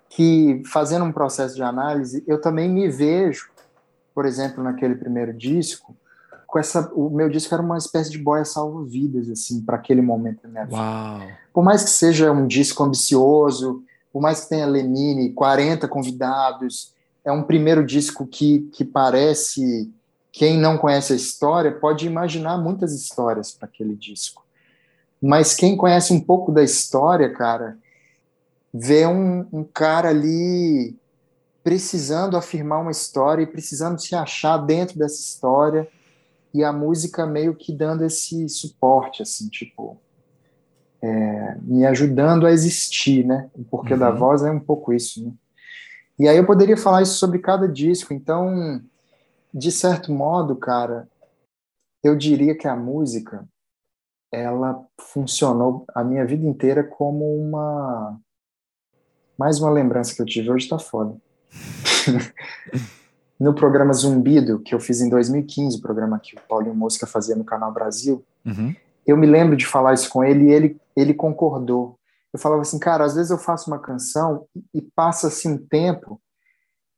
que, 0.08 0.62
fazendo 0.72 1.06
um 1.06 1.12
processo 1.12 1.56
de 1.56 1.64
análise, 1.64 2.24
eu 2.28 2.40
também 2.40 2.70
me 2.70 2.88
vejo, 2.88 3.50
por 4.14 4.28
exemplo, 4.28 4.64
naquele 4.64 4.96
primeiro 4.96 5.34
disco, 5.34 5.96
com 6.46 6.60
essa, 6.60 6.92
o 6.94 7.10
meu 7.10 7.30
disco 7.30 7.54
era 7.54 7.64
uma 7.64 7.78
espécie 7.78 8.12
de 8.12 8.18
boia 8.20 8.46
salva-vidas, 8.46 9.30
assim, 9.30 9.62
para 9.62 9.76
aquele 9.76 10.02
momento 10.02 10.44
da 10.44 10.50
minha 10.50 10.66
vida. 10.66 10.78
Uau. 10.78 11.22
Por 11.52 11.64
mais 11.64 11.84
que 11.84 11.90
seja 11.90 12.32
um 12.32 12.48
disco 12.48 12.84
ambicioso, 12.84 13.84
por 14.14 14.22
mais 14.22 14.42
que 14.42 14.50
tenha 14.50 14.66
Lenine, 14.66 15.32
40 15.34 15.88
convidados, 15.88 16.94
é 17.24 17.32
um 17.32 17.44
primeiro 17.44 17.86
disco 17.86 18.26
que, 18.26 18.70
que 18.74 18.86
parece. 18.86 19.92
Quem 20.32 20.58
não 20.58 20.78
conhece 20.78 21.14
a 21.14 21.16
história 21.16 21.72
pode 21.72 22.06
imaginar 22.06 22.58
muitas 22.58 22.94
histórias 22.94 23.52
para 23.52 23.68
aquele 23.68 23.96
disco. 23.96 24.44
Mas 25.22 25.54
quem 25.54 25.76
conhece 25.76 26.14
um 26.14 26.22
pouco 26.22 26.52
da 26.52 26.64
história, 26.64 27.32
cara, 27.34 27.78
vê 28.74 29.06
um, 29.06 29.46
um 29.52 29.64
cara 29.64 30.10
ali 30.10 30.98
precisando 31.64 32.38
afirmar 32.38 32.82
uma 32.82 32.92
história 32.92 33.44
e 33.44 33.48
precisando 33.48 34.00
se 34.00 34.16
achar 34.16 34.58
dentro 34.58 34.98
dessa 34.98 35.20
história 35.20 35.88
e 36.54 36.64
a 36.64 36.72
música 36.72 37.26
meio 37.26 37.54
que 37.54 37.74
dando 37.74 38.04
esse 38.04 38.48
suporte, 38.50 39.22
assim, 39.22 39.50
tipo, 39.50 39.98
é, 41.02 41.58
me 41.62 41.86
ajudando 41.86 42.48
a 42.48 42.52
existir, 42.52 43.26
né? 43.26 43.50
O 43.54 43.64
porquê 43.64 43.94
uhum. 43.94 44.00
da 44.00 44.12
voz 44.12 44.42
é 44.42 44.52
um 44.52 44.60
pouco 44.60 44.94
isso, 44.94 45.24
né? 45.24 45.32
E 46.18 46.28
aí 46.28 46.38
eu 46.38 46.46
poderia 46.46 46.76
falar 46.76 47.02
isso 47.02 47.18
sobre 47.18 47.40
cada 47.40 47.68
disco, 47.68 48.14
então, 48.14 48.82
de 49.54 49.72
certo 49.72 50.12
modo, 50.12 50.56
cara, 50.56 51.08
eu 52.04 52.16
diria 52.16 52.56
que 52.56 52.68
a 52.68 52.76
música 52.76 53.48
ela 54.32 54.86
funcionou 55.00 55.86
a 55.94 56.04
minha 56.04 56.26
vida 56.26 56.46
inteira 56.46 56.84
como 56.84 57.26
uma 57.36 58.20
mais 59.38 59.60
uma 59.60 59.72
lembrança 59.72 60.14
que 60.14 60.22
eu 60.22 60.26
tive 60.26 60.52
hoje 60.52 60.68
tá 60.68 60.78
foda. 60.78 61.16
no 63.40 63.54
programa 63.54 63.94
Zumbido, 63.94 64.60
que 64.60 64.76
eu 64.76 64.80
fiz 64.82 65.00
em 65.00 65.10
2015, 65.10 65.78
o 65.78 65.82
programa 65.82 66.20
que 66.20 66.36
o 66.36 66.42
Paulinho 66.48 66.76
Mosca 66.76 67.08
fazia 67.08 67.36
no 67.38 67.46
Canal 67.46 67.72
Brasil, 67.72 68.26
uhum. 68.46 68.76
eu 69.08 69.16
me 69.16 69.26
lembro 69.26 69.56
de 69.56 69.66
falar 69.66 69.94
isso 69.94 70.10
com 70.10 70.24
ele 70.24 70.50
e 70.50 70.52
ele, 70.52 70.82
ele 70.94 71.14
concordou. 71.14 71.98
Eu 72.34 72.40
falava 72.40 72.62
assim, 72.62 72.78
cara, 72.78 73.06
às 73.06 73.16
vezes 73.16 73.32
eu 73.32 73.38
faço 73.38 73.72
uma 73.72 73.80
canção 73.80 74.46
e 74.74 74.82
passa 74.82 75.28
assim 75.28 75.54
um 75.54 75.58
tempo 75.58 76.22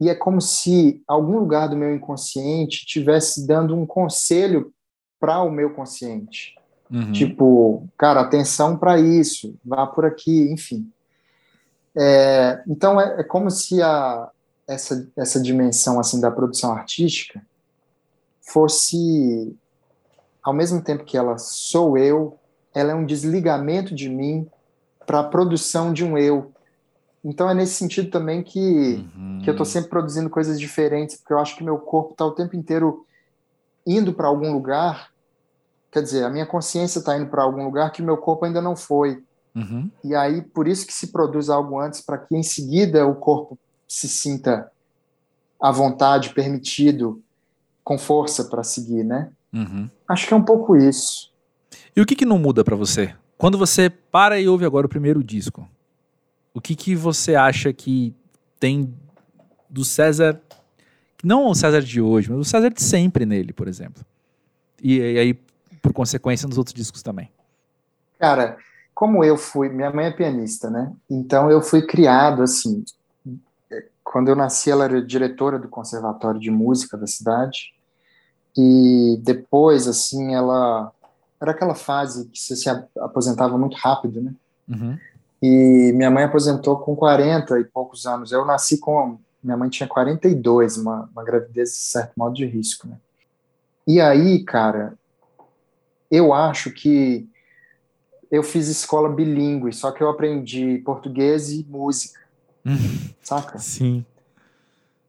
e 0.01 0.09
é 0.09 0.15
como 0.15 0.41
se 0.41 1.03
algum 1.07 1.37
lugar 1.37 1.69
do 1.69 1.77
meu 1.77 1.93
inconsciente 1.93 2.87
tivesse 2.87 3.45
dando 3.45 3.77
um 3.77 3.85
conselho 3.85 4.73
para 5.19 5.43
o 5.43 5.51
meu 5.51 5.75
consciente. 5.75 6.55
Uhum. 6.91 7.11
Tipo, 7.13 7.87
cara, 7.97 8.19
atenção 8.19 8.77
para 8.77 8.99
isso, 8.99 9.55
vá 9.63 9.87
por 9.87 10.05
aqui, 10.05 10.51
enfim. 10.51 10.91
É, 11.95 12.61
então 12.67 12.99
é, 12.99 13.21
é, 13.21 13.23
como 13.23 13.49
se 13.49 13.81
a, 13.81 14.29
essa, 14.67 15.07
essa 15.15 15.41
dimensão 15.41 15.99
assim 15.99 16.19
da 16.19 16.29
produção 16.29 16.73
artística 16.73 17.41
fosse, 18.41 19.55
ao 20.43 20.53
mesmo 20.53 20.81
tempo 20.81 21.05
que 21.05 21.17
ela 21.17 21.37
sou 21.37 21.97
eu, 21.97 22.37
ela 22.73 22.91
é 22.91 22.95
um 22.95 23.05
desligamento 23.05 23.95
de 23.95 24.09
mim 24.09 24.47
para 25.05 25.19
a 25.19 25.23
produção 25.23 25.93
de 25.93 26.03
um 26.03 26.17
eu. 26.17 26.51
Então 27.23 27.49
é 27.49 27.53
nesse 27.53 27.75
sentido 27.75 28.09
também 28.09 28.43
que, 28.43 29.05
uhum. 29.15 29.41
que 29.43 29.49
eu 29.49 29.53
estou 29.53 29.65
sempre 29.65 29.89
produzindo 29.89 30.29
coisas 30.29 30.59
diferentes, 30.59 31.17
porque 31.17 31.33
eu 31.33 31.39
acho 31.39 31.55
que 31.55 31.63
meu 31.63 31.77
corpo 31.77 32.11
está 32.11 32.25
o 32.25 32.31
tempo 32.31 32.55
inteiro 32.55 33.05
indo 33.85 34.13
para 34.13 34.27
algum 34.27 34.51
lugar 34.51 35.11
Quer 35.91 36.01
dizer, 36.01 36.23
a 36.23 36.29
minha 36.29 36.45
consciência 36.45 36.99
está 36.99 37.17
indo 37.17 37.27
para 37.27 37.43
algum 37.43 37.65
lugar 37.65 37.91
que 37.91 38.01
o 38.01 38.05
meu 38.05 38.17
corpo 38.17 38.45
ainda 38.45 38.61
não 38.61 38.75
foi. 38.75 39.21
Uhum. 39.53 39.89
E 40.03 40.15
aí, 40.15 40.41
por 40.41 40.67
isso 40.67 40.87
que 40.87 40.93
se 40.93 41.07
produz 41.07 41.49
algo 41.49 41.79
antes, 41.79 42.01
para 42.01 42.17
que 42.17 42.35
em 42.35 42.43
seguida 42.43 43.05
o 43.05 43.15
corpo 43.15 43.57
se 43.87 44.07
sinta 44.07 44.71
à 45.61 45.69
vontade, 45.71 46.33
permitido, 46.33 47.21
com 47.83 47.97
força 47.97 48.45
para 48.45 48.63
seguir, 48.63 49.03
né? 49.03 49.29
Uhum. 49.53 49.89
Acho 50.07 50.27
que 50.27 50.33
é 50.33 50.37
um 50.37 50.43
pouco 50.43 50.77
isso. 50.77 51.29
E 51.95 52.01
o 52.01 52.05
que, 52.05 52.15
que 52.15 52.25
não 52.25 52.37
muda 52.37 52.63
para 52.63 52.75
você? 52.75 53.13
Quando 53.37 53.57
você 53.57 53.89
para 53.89 54.39
e 54.39 54.47
ouve 54.47 54.65
agora 54.65 54.85
o 54.85 54.89
primeiro 54.89 55.21
disco, 55.21 55.67
o 56.53 56.61
que, 56.61 56.75
que 56.75 56.95
você 56.95 57.35
acha 57.35 57.73
que 57.73 58.13
tem 58.59 58.93
do 59.69 59.83
César, 59.83 60.39
não 61.23 61.47
o 61.47 61.55
César 61.55 61.81
de 61.81 61.99
hoje, 61.99 62.29
mas 62.29 62.39
o 62.39 62.45
César 62.45 62.69
de 62.69 62.81
sempre 62.81 63.25
nele, 63.25 63.51
por 63.51 63.67
exemplo? 63.67 64.05
E, 64.81 64.97
e 64.97 65.19
aí, 65.19 65.39
por 65.81 65.93
consequência 65.93 66.47
nos 66.47 66.57
outros 66.57 66.73
discos 66.73 67.01
também? 67.01 67.31
Cara, 68.19 68.57
como 68.93 69.23
eu 69.23 69.35
fui, 69.35 69.67
minha 69.69 69.91
mãe 69.91 70.05
é 70.05 70.11
pianista, 70.11 70.69
né? 70.69 70.93
Então 71.09 71.49
eu 71.49 71.61
fui 71.61 71.81
criado 71.81 72.43
assim. 72.43 72.83
Quando 74.03 74.29
eu 74.29 74.35
nasci, 74.35 74.69
ela 74.69 74.85
era 74.85 75.01
diretora 75.01 75.57
do 75.57 75.67
conservatório 75.67 76.39
de 76.39 76.51
música 76.51 76.97
da 76.97 77.07
cidade. 77.07 77.73
E 78.55 79.19
depois, 79.23 79.87
assim, 79.87 80.35
ela. 80.35 80.91
Era 81.41 81.51
aquela 81.51 81.73
fase 81.73 82.27
que 82.29 82.37
você 82.37 82.55
se 82.55 82.69
aposentava 82.99 83.57
muito 83.57 83.75
rápido, 83.77 84.21
né? 84.21 84.33
Uhum. 84.69 84.97
E 85.41 85.91
minha 85.95 86.11
mãe 86.11 86.25
aposentou 86.25 86.77
com 86.77 86.95
40 86.95 87.59
e 87.59 87.63
poucos 87.63 88.05
anos. 88.05 88.31
Eu 88.31 88.45
nasci 88.45 88.77
com. 88.77 89.17
Minha 89.43 89.57
mãe 89.57 89.69
tinha 89.69 89.89
42, 89.89 90.77
uma, 90.77 91.09
uma 91.11 91.23
gravidez 91.23 91.69
de 91.69 91.77
certo 91.77 92.13
modo 92.15 92.35
de 92.35 92.45
risco, 92.45 92.87
né? 92.87 92.97
E 93.87 93.99
aí, 93.99 94.43
cara, 94.43 94.93
eu 96.11 96.33
acho 96.33 96.71
que 96.71 97.27
eu 98.29 98.43
fiz 98.43 98.67
escola 98.67 99.09
bilíngue, 99.09 99.73
só 99.73 99.91
que 99.91 100.03
eu 100.03 100.09
aprendi 100.09 100.79
português 100.85 101.49
e 101.51 101.65
música. 101.69 102.19
Uhum. 102.63 103.09
saca? 103.23 103.57
Sim. 103.57 104.05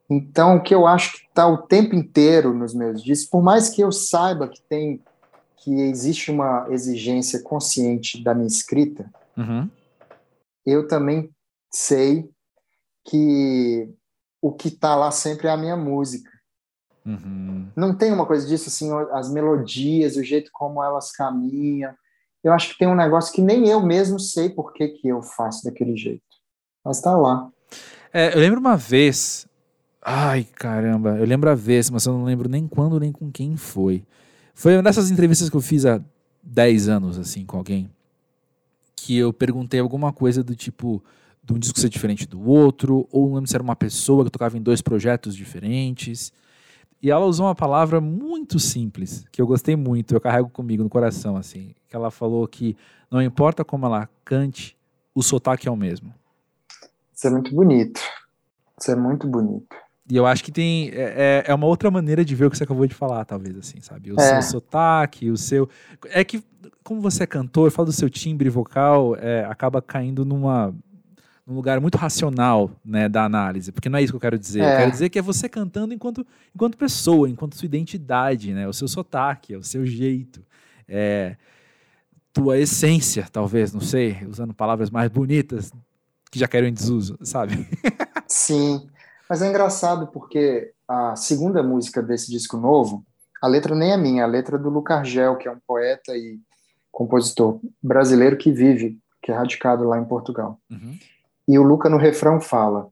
Então, 0.09 0.57
o 0.57 0.63
que 0.63 0.75
eu 0.75 0.87
acho 0.87 1.13
que 1.13 1.27
está 1.27 1.47
o 1.47 1.59
tempo 1.59 1.95
inteiro 1.95 2.55
nos 2.55 2.75
meus 2.75 3.03
discos, 3.03 3.29
por 3.29 3.43
mais 3.43 3.69
que 3.69 3.81
eu 3.81 3.91
saiba 3.91 4.49
que 4.49 4.61
tem 4.63 5.01
que 5.59 5.71
existe 5.81 6.29
uma 6.29 6.67
exigência 6.71 7.41
consciente 7.41 8.23
da 8.23 8.35
minha 8.35 8.49
escrita, 8.49 9.09
uhum. 9.37 9.71
eu 10.67 10.89
também 10.89 11.31
sei 11.71 12.29
que 13.05 13.89
o 14.41 14.53
que 14.53 14.67
está 14.69 14.97
lá 14.97 15.13
sempre 15.13 15.47
é 15.47 15.51
a 15.51 15.57
minha 15.57 15.77
música. 15.77 16.32
Uhum. 17.05 17.69
Não 17.75 17.97
tem 17.97 18.13
uma 18.13 18.27
coisa 18.27 18.47
disso, 18.47 18.69
assim, 18.69 18.91
as 19.13 19.33
melodias, 19.33 20.17
o 20.17 20.23
jeito 20.23 20.51
como 20.53 20.83
elas 20.83 21.11
caminham. 21.11 21.93
Eu 22.43 22.53
acho 22.53 22.71
que 22.71 22.79
tem 22.79 22.89
um 22.89 22.95
negócio 22.95 23.33
que 23.33 23.41
nem 23.41 23.69
eu 23.69 23.81
mesmo 23.81 24.19
sei 24.19 24.51
por 24.51 24.73
que, 24.73 24.89
que 24.89 25.09
eu 25.09 25.23
faço 25.23 25.65
daquele 25.65 25.97
jeito. 25.97 26.23
Mas 26.85 26.99
está 26.99 27.17
lá. 27.17 27.49
É, 28.13 28.35
eu 28.35 28.41
lembro 28.41 28.61
uma 28.61 28.77
vez. 28.77 29.47
Ai, 30.05 30.45
caramba, 30.45 31.17
eu 31.17 31.25
lembro 31.25 31.49
a 31.49 31.55
vez, 31.55 31.89
mas 31.89 32.07
eu 32.07 32.13
não 32.13 32.25
lembro 32.25 32.49
nem 32.49 32.67
quando 32.67 32.99
nem 32.99 33.13
com 33.13 33.31
quem 33.31 33.57
foi. 33.57 34.05
Foi 34.55 34.75
uma 34.75 34.83
dessas 34.83 35.11
entrevistas 35.11 35.49
que 35.49 35.57
eu 35.57 35.61
fiz 35.61 35.87
há 35.87 36.01
10 36.43 36.89
anos, 36.89 37.19
assim, 37.19 37.47
com 37.47 37.57
alguém, 37.57 37.89
que 38.97 39.17
eu 39.17 39.33
perguntei 39.33 39.79
alguma 39.79 40.13
coisa 40.13 40.43
do 40.43 40.57
tipo 40.57 41.03
de 41.43 41.53
um 41.53 41.59
disco 41.59 41.79
ser 41.79 41.89
diferente 41.89 42.27
do 42.27 42.49
outro, 42.49 43.09
ou 43.11 43.27
não 43.27 43.35
lembro 43.37 43.49
se 43.49 43.57
era 43.57 43.63
uma 43.63 43.77
pessoa 43.77 44.25
que 44.25 44.31
tocava 44.31 44.57
em 44.57 44.63
dois 44.63 44.81
projetos 44.81 45.35
diferentes. 45.35 46.33
E 47.03 47.11
ela 47.11 47.27
usou 47.27 47.47
uma 47.47 47.55
palavra 47.55 48.01
muito 48.01 48.61
simples, 48.61 49.25
que 49.33 49.43
eu 49.43 49.47
gostei 49.47 49.75
muito, 49.75 50.15
eu 50.15 50.21
carrego 50.21 50.49
comigo 50.49 50.85
no 50.85 50.89
coração, 50.89 51.37
assim. 51.37 51.75
Que 51.89 51.97
ela 51.97 52.13
falou 52.13 52.47
que 52.47 52.77
não 53.11 53.21
importa 53.21 53.65
como 53.65 53.87
ela 53.87 54.09
cante, 54.25 54.77
o 55.13 55.21
sotaque 55.21 55.67
é 55.67 55.71
o 55.71 55.77
mesmo. 55.77 56.15
Isso 57.13 57.27
é 57.27 57.31
muito 57.31 57.55
bonito. 57.55 58.01
Isso 58.81 58.91
é 58.93 58.97
muito 58.97 59.27
bonito. 59.27 59.77
E 60.09 60.17
eu 60.17 60.27
acho 60.27 60.45
que 60.45 60.53
tem. 60.53 60.91
É, 60.91 61.43
é, 61.47 61.51
é 61.51 61.55
uma 61.55 61.67
outra 61.67 61.91
maneira 61.91 62.25
de 62.25 62.35
ver 62.37 62.47
o 62.47 62.51
que 62.51 62.57
você 62.57 62.65
acabou 62.65 62.87
de 62.87 62.95
falar, 62.95 63.25
talvez, 63.25 63.57
assim, 63.57 63.81
sabe? 63.81 64.13
O 64.13 64.21
é. 64.21 64.41
seu 64.41 64.61
sotaque, 64.61 65.31
o 65.31 65.37
seu. 65.37 65.69
É 66.05 66.23
que, 66.23 66.43
como 66.85 67.01
você 67.01 67.25
é 67.25 67.27
cantor, 67.27 67.71
fala 67.71 67.87
do 67.87 67.93
seu 67.93 68.09
timbre 68.09 68.49
vocal, 68.49 69.17
é, 69.17 69.45
acaba 69.45 69.83
caindo 69.83 70.25
numa 70.25 70.73
num 71.47 71.55
lugar 71.55 71.81
muito 71.81 71.99
racional 71.99 72.71
né, 72.85 73.09
da 73.09 73.25
análise, 73.25 73.73
porque 73.73 73.89
não 73.89 73.99
é 73.99 74.03
isso 74.03 74.13
que 74.13 74.17
eu 74.17 74.21
quero 74.21 74.39
dizer. 74.39 74.61
É. 74.61 74.73
Eu 74.73 74.77
quero 74.79 74.91
dizer 74.91 75.09
que 75.09 75.19
é 75.19 75.23
você 75.23 75.49
cantando 75.49 75.93
enquanto, 75.93 76.27
enquanto 76.55 76.77
pessoa, 76.77 77.29
enquanto 77.29 77.57
sua 77.57 77.67
identidade, 77.67 78.53
né, 78.53 78.69
o 78.69 78.73
seu 78.73 78.87
sotaque, 78.87 79.57
o 79.57 79.63
seu 79.63 79.85
jeito, 79.85 80.45
é, 80.89 81.37
tua 82.33 82.59
essência, 82.59 83.27
talvez, 83.31 83.73
não 83.73 83.81
sei, 83.81 84.19
usando 84.29 84.55
palavras 84.55 84.91
mais 84.91 85.11
bonitas 85.11 85.73
que 86.31 86.39
já 86.39 86.49
quero 86.49 86.67
em 86.67 86.73
desuso, 86.73 87.19
sabe? 87.23 87.69
Sim, 88.27 88.89
mas 89.29 89.43
é 89.43 89.49
engraçado 89.49 90.07
porque 90.07 90.73
a 90.89 91.15
segunda 91.17 91.63
música 91.63 92.03
desse 92.03 92.31
disco 92.31 92.57
novo, 92.57 93.05
a 93.43 93.47
letra 93.47 93.75
nem 93.75 93.93
é 93.93 93.97
minha, 93.97 94.25
a 94.25 94.27
letra 94.27 94.57
é 94.57 94.59
do 94.59 94.71
Luca 94.71 94.95
Argel, 94.95 95.37
que 95.37 95.49
é 95.49 95.51
um 95.51 95.59
poeta 95.67 96.17
e 96.17 96.39
compositor 96.91 97.61
brasileiro 97.83 98.37
que 98.37 98.53
vive, 98.53 98.99
que 99.23 99.33
é 99.33 99.35
radicado 99.35 99.85
lá 99.85 99.99
em 99.99 100.05
Portugal. 100.05 100.59
Uhum. 100.71 100.97
E 101.47 101.59
o 101.59 101.63
Luca 101.63 101.89
no 101.89 101.97
refrão 101.97 102.41
fala: 102.41 102.89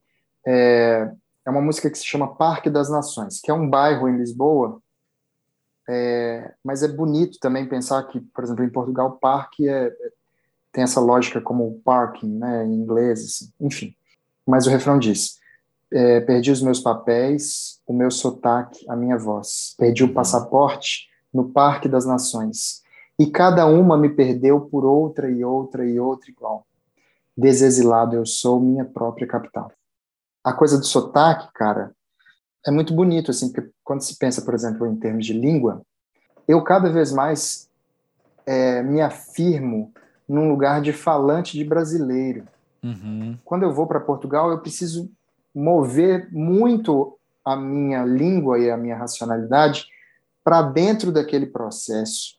é, 0.46 1.10
é 1.46 1.50
uma 1.50 1.60
música 1.60 1.90
que 1.90 1.98
se 1.98 2.04
chama 2.04 2.34
Parque 2.34 2.68
das 2.68 2.90
Nações, 2.90 3.40
que 3.40 3.50
é 3.50 3.54
um 3.54 3.68
bairro 3.68 4.08
em 4.08 4.16
Lisboa, 4.16 4.80
é, 5.88 6.52
mas 6.64 6.82
é 6.82 6.88
bonito 6.88 7.38
também 7.40 7.66
pensar 7.66 8.02
que, 8.04 8.20
por 8.20 8.44
exemplo, 8.44 8.64
em 8.64 8.70
Portugal, 8.70 9.18
parque 9.20 9.68
é, 9.68 9.86
é 9.86 10.10
tem 10.72 10.84
essa 10.84 11.00
lógica 11.00 11.40
como 11.40 11.80
parking, 11.84 12.38
né, 12.38 12.64
em 12.64 12.74
inglês, 12.74 13.24
assim, 13.24 13.52
enfim. 13.60 13.96
Mas 14.46 14.68
o 14.68 14.70
refrão 14.70 15.00
diz: 15.00 15.40
é, 15.92 16.20
perdi 16.20 16.52
os 16.52 16.62
meus 16.62 16.78
papéis, 16.78 17.80
o 17.86 17.92
meu 17.92 18.10
sotaque, 18.10 18.88
a 18.88 18.94
minha 18.94 19.18
voz. 19.18 19.74
Perdi 19.76 20.04
o 20.04 20.14
passaporte 20.14 21.08
no 21.34 21.50
Parque 21.50 21.88
das 21.88 22.06
Nações. 22.06 22.82
E 23.18 23.26
cada 23.26 23.66
uma 23.66 23.98
me 23.98 24.08
perdeu 24.08 24.60
por 24.60 24.84
outra 24.84 25.28
e 25.28 25.44
outra 25.44 25.84
e 25.84 25.98
outra 25.98 26.30
igual 26.30 26.64
desexilado 27.40 28.14
eu 28.14 28.26
sou, 28.26 28.60
minha 28.60 28.84
própria 28.84 29.26
capital. 29.26 29.72
A 30.44 30.52
coisa 30.52 30.78
do 30.78 30.84
sotaque, 30.84 31.48
cara, 31.54 31.92
é 32.66 32.70
muito 32.70 32.94
bonito, 32.94 33.30
assim, 33.30 33.50
porque 33.50 33.70
quando 33.82 34.02
se 34.02 34.18
pensa, 34.18 34.42
por 34.42 34.54
exemplo, 34.54 34.86
em 34.86 34.96
termos 34.96 35.24
de 35.24 35.32
língua, 35.32 35.82
eu 36.46 36.62
cada 36.62 36.90
vez 36.90 37.12
mais 37.12 37.68
é, 38.44 38.82
me 38.82 39.00
afirmo 39.00 39.92
num 40.28 40.48
lugar 40.48 40.80
de 40.80 40.92
falante 40.92 41.56
de 41.56 41.64
brasileiro. 41.64 42.46
Uhum. 42.82 43.36
Quando 43.44 43.62
eu 43.62 43.72
vou 43.72 43.86
para 43.86 44.00
Portugal, 44.00 44.50
eu 44.50 44.58
preciso 44.58 45.10
mover 45.54 46.28
muito 46.32 47.18
a 47.44 47.56
minha 47.56 48.04
língua 48.04 48.58
e 48.58 48.70
a 48.70 48.76
minha 48.76 48.96
racionalidade 48.96 49.86
para 50.44 50.62
dentro 50.62 51.10
daquele 51.10 51.46
processo 51.46 52.36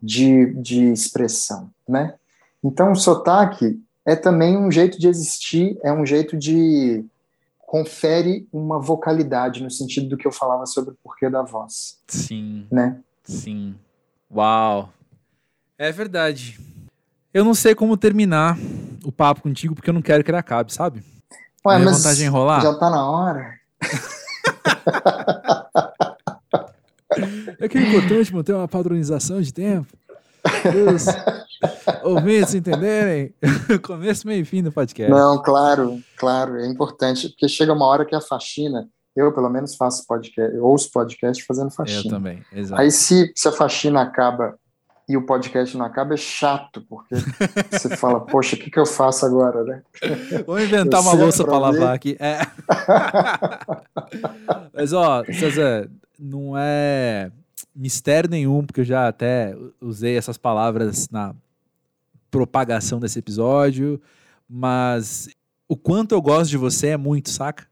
de, 0.00 0.52
de 0.54 0.92
expressão, 0.92 1.70
né? 1.88 2.14
Então, 2.62 2.92
o 2.92 2.96
sotaque 2.96 3.80
é 4.08 4.16
também 4.16 4.56
um 4.56 4.70
jeito 4.70 4.98
de 4.98 5.06
existir, 5.06 5.78
é 5.84 5.92
um 5.92 6.06
jeito 6.06 6.34
de 6.34 7.04
confere 7.58 8.48
uma 8.50 8.80
vocalidade 8.80 9.62
no 9.62 9.70
sentido 9.70 10.08
do 10.08 10.16
que 10.16 10.26
eu 10.26 10.32
falava 10.32 10.64
sobre 10.64 10.92
o 10.92 10.96
porquê 11.04 11.28
da 11.28 11.42
voz. 11.42 11.98
Sim. 12.08 12.66
Né? 12.72 12.98
Sim. 13.22 13.74
Uau. 14.34 14.90
É 15.76 15.92
verdade. 15.92 16.58
Eu 17.34 17.44
não 17.44 17.52
sei 17.52 17.74
como 17.74 17.98
terminar 17.98 18.56
o 19.04 19.12
papo 19.12 19.42
contigo 19.42 19.74
porque 19.74 19.90
eu 19.90 19.94
não 19.94 20.00
quero 20.00 20.24
que 20.24 20.30
ele 20.30 20.38
acabe, 20.38 20.72
sabe? 20.72 21.04
Ué, 21.66 21.76
mas 21.76 21.98
vontade 21.98 22.16
de 22.16 22.24
enrolar. 22.24 22.62
Já 22.62 22.72
tá 22.78 22.88
na 22.88 23.10
hora. 23.10 23.58
é 27.60 27.68
que 27.68 27.76
é 27.76 27.82
importante 27.82 28.32
manter 28.32 28.54
uma 28.54 28.66
padronização 28.66 29.42
de 29.42 29.52
tempo 29.52 29.92
os 30.94 31.06
ouvintes 32.04 32.54
entenderem 32.54 33.34
começo, 33.82 34.26
meio 34.26 34.42
e 34.42 34.44
fim 34.44 34.62
do 34.62 34.72
podcast. 34.72 35.10
Não, 35.10 35.42
claro, 35.42 36.00
claro, 36.16 36.56
é 36.58 36.66
importante, 36.66 37.28
porque 37.28 37.48
chega 37.48 37.72
uma 37.72 37.86
hora 37.86 38.04
que 38.04 38.14
a 38.14 38.20
faxina, 38.20 38.88
eu 39.16 39.32
pelo 39.32 39.48
menos 39.48 39.74
faço 39.76 40.06
podcast, 40.06 40.56
ouço 40.58 40.90
podcast 40.92 41.44
fazendo 41.44 41.70
faxina. 41.70 42.02
Eu 42.04 42.10
também, 42.10 42.42
exato. 42.52 42.80
Aí 42.80 42.90
se, 42.90 43.32
se 43.34 43.48
a 43.48 43.52
faxina 43.52 44.02
acaba 44.02 44.58
e 45.08 45.16
o 45.16 45.24
podcast 45.24 45.74
não 45.76 45.86
acaba, 45.86 46.12
é 46.12 46.18
chato, 46.18 46.84
porque 46.86 47.14
você 47.70 47.88
fala, 47.96 48.20
poxa, 48.20 48.56
o 48.56 48.58
que, 48.58 48.70
que 48.70 48.78
eu 48.78 48.84
faço 48.84 49.24
agora, 49.24 49.64
né? 49.64 49.82
Vou 50.46 50.60
inventar 50.60 51.00
uma 51.00 51.14
louça 51.14 51.42
para 51.44 51.58
lavar 51.58 51.94
aqui. 51.94 52.14
É. 52.20 52.40
Mas, 54.74 54.92
ó, 54.92 55.24
César, 55.24 55.90
não 56.18 56.52
é 56.58 57.30
mistério 57.78 58.28
nenhum, 58.28 58.66
porque 58.66 58.80
eu 58.80 58.84
já 58.84 59.06
até 59.06 59.56
usei 59.80 60.16
essas 60.16 60.36
palavras 60.36 61.08
na 61.08 61.32
propagação 62.28 62.98
desse 62.98 63.20
episódio, 63.20 64.00
mas 64.48 65.28
o 65.68 65.76
quanto 65.76 66.12
eu 66.12 66.20
gosto 66.20 66.50
de 66.50 66.56
você 66.56 66.88
é 66.88 66.96
muito, 66.96 67.30
saca? 67.30 67.66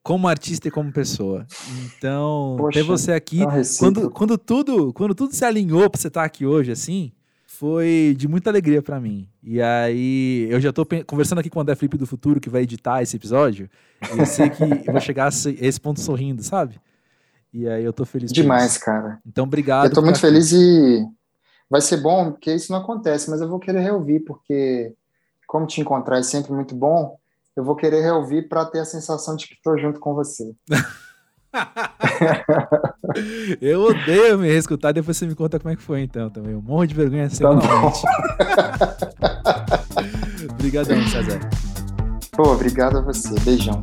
Como 0.00 0.28
artista 0.28 0.68
e 0.68 0.70
como 0.70 0.92
pessoa. 0.92 1.46
Então, 1.84 2.56
Poxa, 2.56 2.78
ter 2.78 2.84
você 2.84 3.12
aqui, 3.12 3.40
quando, 3.78 4.10
quando, 4.10 4.38
tudo, 4.38 4.92
quando 4.92 5.14
tudo 5.14 5.34
se 5.34 5.44
alinhou 5.44 5.90
para 5.90 6.00
você 6.00 6.08
estar 6.08 6.24
aqui 6.24 6.46
hoje, 6.46 6.70
assim, 6.70 7.12
foi 7.44 8.14
de 8.16 8.26
muita 8.28 8.50
alegria 8.50 8.80
para 8.80 9.00
mim. 9.00 9.28
E 9.42 9.60
aí, 9.60 10.46
eu 10.50 10.60
já 10.60 10.72
tô 10.72 10.86
conversando 11.06 11.40
aqui 11.40 11.50
com 11.50 11.58
o 11.58 11.62
André 11.62 11.74
Felipe 11.74 11.96
do 11.96 12.06
Futuro, 12.06 12.40
que 12.40 12.50
vai 12.50 12.62
editar 12.62 13.02
esse 13.02 13.16
episódio, 13.16 13.68
e 14.14 14.18
eu 14.18 14.26
sei 14.26 14.50
que 14.50 14.62
eu 14.62 14.92
vou 14.92 15.00
chegar 15.00 15.26
a 15.26 15.28
esse 15.28 15.80
ponto 15.80 16.00
sorrindo, 16.00 16.42
sabe? 16.42 16.80
E 17.52 17.68
aí 17.68 17.84
eu 17.84 17.92
tô 17.92 18.04
feliz. 18.04 18.32
Demais, 18.32 18.78
cara. 18.78 19.18
Então, 19.26 19.44
obrigado. 19.44 19.86
Eu 19.86 19.92
tô 19.92 20.00
muito 20.00 20.18
feliz 20.18 20.52
e 20.52 21.04
vai 21.68 21.80
ser 21.80 21.98
bom, 21.98 22.32
porque 22.32 22.54
isso 22.54 22.72
não 22.72 22.80
acontece, 22.80 23.30
mas 23.30 23.40
eu 23.40 23.48
vou 23.48 23.58
querer 23.58 23.80
reouvir, 23.80 24.20
porque 24.20 24.94
como 25.46 25.66
te 25.66 25.80
encontrar 25.80 26.18
é 26.18 26.22
sempre 26.22 26.52
muito 26.52 26.74
bom, 26.74 27.18
eu 27.54 27.62
vou 27.62 27.76
querer 27.76 28.00
reouvir 28.00 28.48
para 28.48 28.64
ter 28.64 28.80
a 28.80 28.84
sensação 28.84 29.36
de 29.36 29.46
que 29.46 29.54
estou 29.54 29.78
junto 29.78 30.00
com 30.00 30.14
você. 30.14 30.54
eu 33.60 33.82
odeio 33.82 34.38
me 34.38 34.48
reescutar, 34.48 34.94
depois 34.94 35.16
você 35.16 35.26
me 35.26 35.34
conta 35.34 35.60
como 35.60 35.72
é 35.72 35.76
que 35.76 35.82
foi 35.82 36.00
então 36.00 36.30
também. 36.30 36.54
Um 36.54 36.62
monte 36.62 36.90
de 36.90 36.94
vergonha 36.94 37.28
tá 37.28 37.34
semanalmente. 37.34 38.02
Obrigadão, 40.52 41.06
César. 41.08 41.40
Pô, 42.32 42.52
obrigado 42.52 42.98
a 42.98 43.00
você. 43.02 43.34
Beijão. 43.40 43.80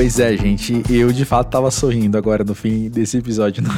Pois 0.00 0.18
é, 0.18 0.34
gente, 0.34 0.82
eu 0.88 1.12
de 1.12 1.26
fato 1.26 1.50
tava 1.50 1.70
sorrindo 1.70 2.16
agora 2.16 2.42
no 2.42 2.54
fim 2.54 2.88
desse 2.88 3.18
episódio, 3.18 3.60
no, 3.62 3.68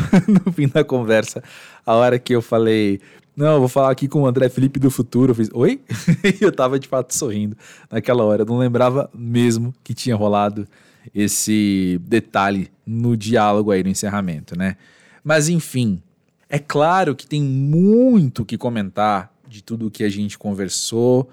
no 0.46 0.52
fim 0.52 0.68
da 0.68 0.84
conversa, 0.84 1.42
a 1.84 1.94
hora 1.96 2.16
que 2.16 2.32
eu 2.32 2.40
falei, 2.40 3.00
não, 3.36 3.54
eu 3.54 3.58
vou 3.58 3.68
falar 3.68 3.90
aqui 3.90 4.06
com 4.06 4.22
o 4.22 4.26
André 4.28 4.48
Felipe 4.48 4.78
do 4.78 4.88
futuro. 4.88 5.32
Eu 5.32 5.34
fiz, 5.34 5.50
oi? 5.52 5.80
e 6.22 6.44
eu 6.44 6.52
tava 6.52 6.78
de 6.78 6.86
fato 6.86 7.12
sorrindo 7.12 7.56
naquela 7.90 8.22
hora. 8.22 8.42
Eu 8.42 8.46
não 8.46 8.56
lembrava 8.56 9.10
mesmo 9.12 9.74
que 9.82 9.92
tinha 9.94 10.14
rolado 10.14 10.64
esse 11.12 12.00
detalhe 12.04 12.70
no 12.86 13.16
diálogo 13.16 13.72
aí 13.72 13.82
no 13.82 13.90
encerramento, 13.90 14.56
né? 14.56 14.76
Mas 15.24 15.48
enfim, 15.48 16.00
é 16.48 16.60
claro 16.60 17.16
que 17.16 17.26
tem 17.26 17.42
muito 17.42 18.44
que 18.44 18.56
comentar 18.56 19.34
de 19.48 19.60
tudo 19.60 19.88
o 19.88 19.90
que 19.90 20.04
a 20.04 20.08
gente 20.08 20.38
conversou 20.38 21.28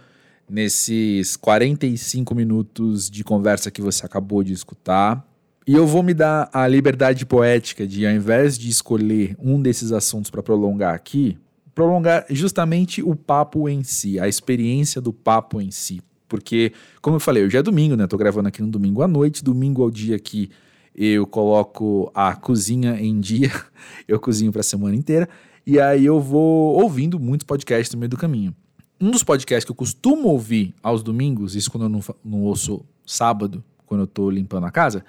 nesses 0.50 1.38
45 1.38 2.34
minutos 2.34 3.10
de 3.10 3.24
conversa 3.24 3.70
que 3.70 3.82
você 3.82 4.06
acabou 4.06 4.44
de 4.44 4.54
escutar. 4.54 5.26
E 5.68 5.74
eu 5.74 5.86
vou 5.86 6.02
me 6.02 6.14
dar 6.14 6.50
a 6.52 6.68
liberdade 6.68 7.26
poética 7.26 7.86
de, 7.86 8.06
ao 8.06 8.12
invés 8.12 8.58
de 8.58 8.70
escolher 8.70 9.36
um 9.40 9.62
desses 9.62 9.92
assuntos 9.92 10.32
para 10.32 10.42
prolongar 10.42 10.96
aqui, 10.96 11.38
prolongar 11.76 12.26
justamente 12.30 13.04
o 13.04 13.16
papo 13.16 13.70
em 13.70 13.84
si, 13.84 14.20
a 14.20 14.28
experiência 14.28 15.00
do 15.00 15.14
papo 15.14 15.62
em 15.62 15.70
si. 15.70 16.02
Porque, 16.28 16.74
como 17.02 17.18
eu 17.18 17.20
falei, 17.20 17.44
hoje 17.44 17.58
é 17.58 17.62
domingo, 17.62 17.96
né? 17.96 18.08
Tô 18.08 18.18
gravando 18.18 18.48
aqui 18.48 18.62
no 18.62 18.70
domingo 18.70 19.02
à 19.02 19.08
noite, 19.08 19.44
domingo 19.44 19.84
ao 19.84 19.92
dia 19.92 20.18
que 20.20 20.50
eu 20.96 21.26
coloco 21.26 22.12
a 22.14 22.36
cozinha 22.36 23.00
em 23.00 23.20
dia, 23.20 23.52
eu 24.08 24.20
cozinho 24.20 24.52
para 24.52 24.62
a 24.62 24.64
semana 24.64 24.96
inteira, 24.96 25.30
e 25.66 25.80
aí 25.80 26.06
eu 26.06 26.20
vou 26.20 26.82
ouvindo 26.82 27.20
muitos 27.20 27.46
podcasts 27.46 27.94
no 27.94 28.00
meio 28.00 28.10
do 28.10 28.18
caminho. 28.18 28.56
Um 29.00 29.12
dos 29.12 29.24
podcasts 29.24 29.66
que 29.66 29.72
eu 29.72 29.76
costumo 29.76 30.28
ouvir 30.28 30.74
aos 30.84 31.02
domingos, 31.02 31.56
isso 31.56 31.72
quando 31.72 31.84
eu 31.84 31.90
não, 31.90 32.02
não 32.24 32.42
ouço 32.42 32.86
sábado, 33.06 33.64
quando 33.86 34.02
eu 34.02 34.08
tô 34.08 34.30
limpando 34.30 34.66
a 34.66 34.72
casa, 34.72 35.04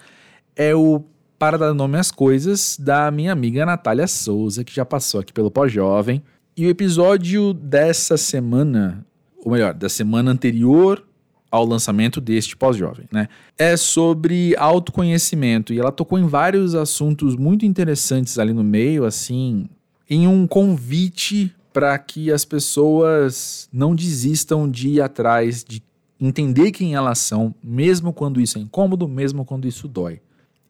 é 0.55 0.74
o 0.74 1.03
Para 1.38 1.59
Dar 1.59 1.74
Nome 1.74 1.99
às 1.99 2.11
Coisas, 2.11 2.76
da 2.78 3.11
minha 3.11 3.32
amiga 3.32 3.66
Natália 3.66 4.07
Souza, 4.07 4.62
que 4.64 4.74
já 4.74 4.84
passou 4.84 5.20
aqui 5.20 5.32
pelo 5.32 5.51
Pós-Jovem. 5.51 6.22
E 6.57 6.66
o 6.66 6.70
episódio 6.70 7.53
dessa 7.53 8.16
semana, 8.16 9.05
ou 9.45 9.53
melhor, 9.53 9.74
da 9.74 9.88
semana 9.88 10.30
anterior 10.30 11.05
ao 11.51 11.64
lançamento 11.64 12.20
deste 12.20 12.57
pós-jovem, 12.57 13.07
né? 13.11 13.28
É 13.59 13.76
sobre 13.76 14.55
autoconhecimento 14.57 15.72
e 15.72 15.80
ela 15.80 15.91
tocou 15.91 16.18
em 16.18 16.26
vários 16.26 16.74
assuntos 16.74 17.34
muito 17.34 17.66
interessantes 17.66 18.38
ali 18.38 18.53
no 18.53 18.62
meio, 18.62 19.05
assim, 19.05 19.68
em 20.09 20.28
um 20.28 20.47
convite 20.47 21.53
para 21.72 21.98
que 21.98 22.32
as 22.32 22.44
pessoas 22.44 23.68
não 23.72 23.94
desistam 23.94 24.68
de 24.68 24.88
ir 24.88 25.00
atrás, 25.00 25.64
de 25.64 25.82
entender 26.20 26.70
quem 26.72 26.94
elas 26.94 27.18
são, 27.18 27.54
mesmo 27.62 28.12
quando 28.12 28.40
isso 28.40 28.58
é 28.58 28.60
incômodo, 28.60 29.08
mesmo 29.08 29.44
quando 29.44 29.66
isso 29.66 29.88
dói. 29.88 30.20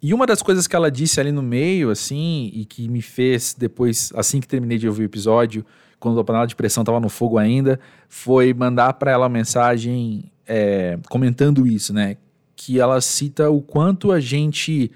E 0.02 0.14
uma 0.14 0.26
das 0.26 0.40
coisas 0.40 0.66
que 0.66 0.74
ela 0.74 0.90
disse 0.90 1.20
ali 1.20 1.32
no 1.32 1.42
meio, 1.42 1.90
assim, 1.90 2.50
e 2.54 2.64
que 2.64 2.88
me 2.88 3.02
fez 3.02 3.54
depois, 3.58 4.12
assim 4.14 4.40
que 4.40 4.48
terminei 4.48 4.78
de 4.78 4.88
ouvir 4.88 5.02
o 5.02 5.04
episódio, 5.04 5.64
quando 5.98 6.18
a 6.18 6.24
panela 6.24 6.46
de 6.46 6.56
pressão 6.56 6.82
estava 6.82 6.98
no 6.98 7.10
fogo 7.10 7.36
ainda, 7.36 7.78
foi 8.08 8.54
mandar 8.54 8.94
para 8.94 9.10
ela 9.10 9.24
uma 9.24 9.28
mensagem 9.28 10.32
é, 10.46 10.98
comentando 11.10 11.66
isso, 11.66 11.92
né? 11.92 12.16
Que 12.56 12.80
ela 12.80 13.00
cita 13.02 13.50
o 13.50 13.60
quanto 13.60 14.10
a 14.10 14.18
gente 14.18 14.90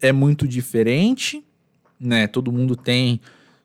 é 0.00 0.10
muito 0.10 0.48
diferente, 0.48 1.44
né? 2.00 2.26
Todo 2.26 2.50
mundo 2.50 2.74
tem 2.74 3.20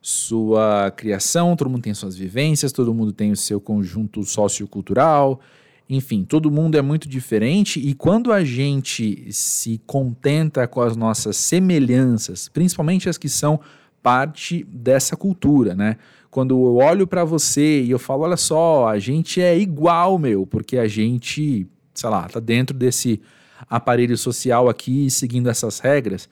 sua 0.06 0.90
criação, 0.90 1.56
todo 1.56 1.70
mundo 1.70 1.80
tem 1.80 1.94
suas 1.94 2.14
vivências, 2.14 2.72
todo 2.72 2.92
mundo 2.92 3.10
tem 3.10 3.32
o 3.32 3.36
seu 3.36 3.58
conjunto 3.58 4.22
sociocultural, 4.22 5.40
enfim, 5.88 6.26
todo 6.26 6.50
mundo 6.50 6.76
é 6.76 6.82
muito 6.82 7.08
diferente 7.08 7.80
e 7.80 7.94
quando 7.94 8.30
a 8.30 8.44
gente 8.44 9.32
se 9.32 9.80
contenta 9.86 10.68
com 10.68 10.82
as 10.82 10.94
nossas 10.94 11.38
semelhanças, 11.38 12.50
principalmente 12.50 13.08
as 13.08 13.16
que 13.16 13.30
são 13.30 13.58
parte 14.02 14.62
dessa 14.64 15.16
cultura, 15.16 15.74
né? 15.74 15.96
Quando 16.30 16.54
eu 16.54 16.76
olho 16.76 17.06
para 17.06 17.24
você 17.24 17.82
e 17.82 17.90
eu 17.90 17.98
falo, 17.98 18.24
olha 18.24 18.36
só, 18.36 18.86
a 18.86 18.98
gente 18.98 19.40
é 19.40 19.58
igual, 19.58 20.18
meu, 20.18 20.46
porque 20.46 20.76
a 20.76 20.86
gente, 20.86 21.66
sei 21.94 22.10
lá, 22.10 22.28
tá 22.28 22.40
dentro 22.40 22.76
desse 22.76 23.22
aparelho 23.70 24.18
social 24.18 24.68
aqui, 24.68 25.10
seguindo 25.10 25.48
essas 25.48 25.78
regras. 25.78 26.28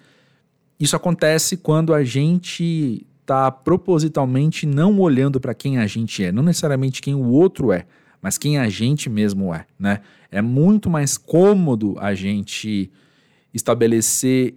Isso 0.78 0.94
acontece 0.94 1.56
quando 1.56 1.94
a 1.94 2.04
gente 2.04 3.06
tá 3.24 3.50
propositalmente 3.50 4.66
não 4.66 4.98
olhando 4.98 5.40
para 5.40 5.54
quem 5.54 5.78
a 5.78 5.86
gente 5.86 6.24
é, 6.24 6.32
não 6.32 6.42
necessariamente 6.42 7.00
quem 7.00 7.14
o 7.14 7.28
outro 7.28 7.72
é, 7.72 7.86
mas 8.20 8.38
quem 8.38 8.58
a 8.58 8.68
gente 8.68 9.10
mesmo 9.10 9.52
é, 9.52 9.66
né? 9.78 10.00
É 10.30 10.40
muito 10.40 10.88
mais 10.88 11.18
cômodo 11.18 11.96
a 11.98 12.14
gente 12.14 12.90
estabelecer 13.52 14.54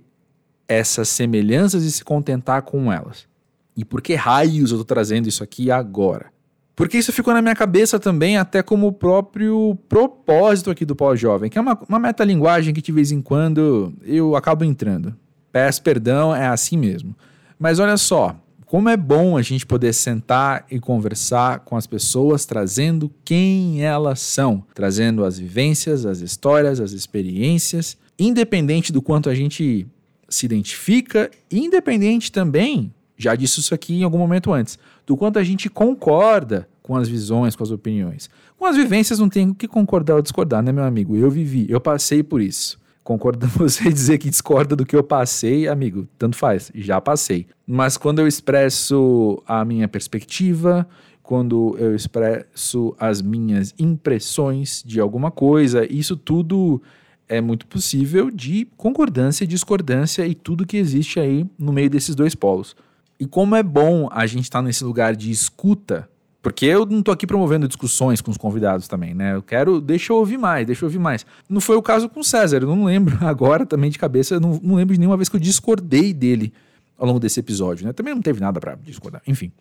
essas 0.67 1.09
semelhanças 1.09 1.83
e 1.83 1.91
se 1.91 2.03
contentar 2.03 2.61
com 2.61 2.91
elas. 2.91 3.27
E 3.75 3.83
por 3.83 4.01
que 4.01 4.15
raios 4.15 4.71
eu 4.71 4.77
estou 4.77 4.85
trazendo 4.85 5.27
isso 5.27 5.43
aqui 5.43 5.69
agora? 5.69 6.27
Porque 6.75 6.97
isso 6.97 7.13
ficou 7.13 7.33
na 7.33 7.41
minha 7.41 7.55
cabeça 7.55 7.99
também, 7.99 8.37
até 8.37 8.61
como 8.61 8.87
o 8.87 8.91
próprio 8.91 9.77
propósito 9.87 10.69
aqui 10.69 10.85
do 10.85 10.95
pós-jovem, 10.95 11.49
que 11.49 11.57
é 11.57 11.61
uma, 11.61 11.79
uma 11.87 11.99
metalinguagem 11.99 12.73
que 12.73 12.81
de 12.81 12.91
vez 12.91 13.11
em 13.11 13.21
quando 13.21 13.93
eu 14.03 14.35
acabo 14.35 14.63
entrando. 14.63 15.15
Peço 15.51 15.81
perdão, 15.81 16.35
é 16.35 16.47
assim 16.47 16.77
mesmo. 16.77 17.15
Mas 17.57 17.79
olha 17.79 17.95
só, 17.95 18.35
como 18.65 18.89
é 18.89 18.97
bom 18.97 19.37
a 19.37 19.41
gente 19.41 19.65
poder 19.65 19.93
sentar 19.93 20.65
e 20.71 20.79
conversar 20.79 21.59
com 21.59 21.77
as 21.77 21.85
pessoas, 21.85 22.45
trazendo 22.45 23.11
quem 23.23 23.83
elas 23.83 24.19
são, 24.19 24.63
trazendo 24.73 25.23
as 25.23 25.37
vivências, 25.37 26.05
as 26.05 26.19
histórias, 26.19 26.79
as 26.79 26.91
experiências, 26.91 27.95
independente 28.17 28.91
do 28.91 29.01
quanto 29.01 29.29
a 29.29 29.35
gente 29.35 29.87
se 30.27 30.45
identifica, 30.45 31.29
independente 31.51 32.31
também, 32.31 32.91
já 33.15 33.35
disse 33.35 33.59
isso 33.59 33.73
aqui 33.73 33.99
em 33.99 34.03
algum 34.03 34.17
momento 34.17 34.51
antes, 34.51 34.79
do 35.05 35.15
quanto 35.15 35.37
a 35.37 35.43
gente 35.43 35.69
concorda 35.69 36.67
com 36.81 36.95
as 36.95 37.07
visões, 37.07 37.55
com 37.55 37.63
as 37.63 37.71
opiniões. 37.71 38.29
Com 38.57 38.65
as 38.65 38.75
vivências 38.75 39.19
não 39.19 39.29
tem 39.29 39.53
que 39.53 39.67
concordar 39.67 40.15
ou 40.15 40.21
discordar, 40.21 40.63
né, 40.63 40.71
meu 40.71 40.83
amigo? 40.83 41.15
Eu 41.15 41.29
vivi, 41.29 41.65
eu 41.69 41.79
passei 41.79 42.23
por 42.23 42.41
isso 42.41 42.83
concorda 43.05 43.45
você 43.55 43.93
dizer 43.93 44.17
que 44.17 44.29
discorda 44.29 44.75
do 44.75 44.85
que 44.85 44.95
eu 44.95 45.03
passei, 45.03 45.69
amigo, 45.69 46.05
tanto 46.17 46.35
faz, 46.35 46.71
já 46.75 46.99
passei. 46.99 47.45
Mas 47.65 47.95
quando 47.95 48.19
eu 48.19 48.27
expresso 48.27 49.41
a 49.47 49.63
minha 49.63 49.87
perspectiva, 49.87 50.85
quando 51.21 51.77
eu 51.79 51.95
expresso 51.95 52.93
as 52.99 53.21
minhas 53.21 53.73
impressões 53.79 54.83
de 54.85 54.99
alguma 54.99 55.31
coisa, 55.31 55.85
isso 55.89 56.17
tudo 56.17 56.81
é 57.29 57.39
muito 57.39 57.65
possível 57.67 58.29
de 58.29 58.67
concordância 58.75 59.43
e 59.43 59.47
discordância 59.47 60.25
e 60.27 60.35
tudo 60.35 60.65
que 60.65 60.77
existe 60.77 61.19
aí 61.19 61.45
no 61.57 61.71
meio 61.71 61.89
desses 61.89 62.15
dois 62.15 62.35
polos. 62.35 62.75
E 63.19 63.25
como 63.25 63.55
é 63.55 63.63
bom 63.63 64.09
a 64.11 64.25
gente 64.25 64.43
estar 64.43 64.59
tá 64.59 64.63
nesse 64.63 64.83
lugar 64.83 65.15
de 65.15 65.31
escuta 65.31 66.09
porque 66.45 66.67
eu 66.67 66.85
não 66.85 67.01
tô 67.01 67.09
aqui 67.09 67.25
promovendo 67.25 67.67
discussões 67.67 68.21
com 68.21 68.29
os 68.29 68.37
convidados 68.37 68.87
também, 68.87 69.15
né? 69.15 69.33
Eu 69.33 69.41
quero, 69.41 69.81
deixa 69.81 70.13
eu 70.13 70.17
ouvir 70.17 70.37
mais, 70.37 70.63
deixa 70.63 70.85
eu 70.85 70.87
ouvir 70.87 70.99
mais. 70.99 71.25
Não 71.49 71.59
foi 71.59 71.75
o 71.75 71.81
caso 71.81 72.07
com 72.07 72.19
o 72.19 72.23
César, 72.23 72.57
eu 72.57 72.67
não 72.67 72.83
lembro 72.83 73.17
agora 73.25 73.65
também 73.65 73.89
de 73.89 73.97
cabeça, 73.97 74.39
não, 74.39 74.59
não 74.61 74.75
lembro 74.75 74.93
de 74.93 74.99
nenhuma 74.99 75.17
vez 75.17 75.27
que 75.27 75.35
eu 75.35 75.39
discordei 75.39 76.13
dele 76.13 76.53
ao 76.99 77.07
longo 77.07 77.19
desse 77.19 77.39
episódio, 77.39 77.87
né? 77.87 77.93
Também 77.93 78.13
não 78.13 78.21
teve 78.21 78.39
nada 78.39 78.59
para 78.59 78.75
discordar, 78.75 79.23
enfim. 79.25 79.51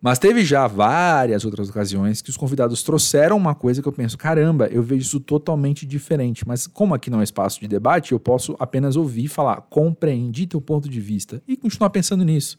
Mas 0.00 0.20
teve 0.20 0.44
já 0.44 0.68
várias 0.68 1.44
outras 1.44 1.70
ocasiões 1.70 2.22
que 2.22 2.30
os 2.30 2.36
convidados 2.36 2.84
trouxeram 2.84 3.36
uma 3.36 3.56
coisa 3.56 3.82
que 3.82 3.88
eu 3.88 3.92
penso, 3.92 4.16
caramba, 4.16 4.68
eu 4.68 4.80
vejo 4.80 5.02
isso 5.02 5.18
totalmente 5.18 5.84
diferente. 5.84 6.46
Mas 6.46 6.68
como 6.68 6.94
aqui 6.94 7.10
não 7.10 7.20
é 7.20 7.24
espaço 7.24 7.58
de 7.58 7.66
debate, 7.66 8.12
eu 8.12 8.20
posso 8.20 8.54
apenas 8.60 8.94
ouvir 8.94 9.24
e 9.24 9.28
falar, 9.28 9.62
compreendi 9.62 10.46
teu 10.46 10.60
ponto 10.60 10.88
de 10.88 11.00
vista 11.00 11.42
e 11.48 11.56
continuar 11.56 11.90
pensando 11.90 12.24
nisso. 12.24 12.56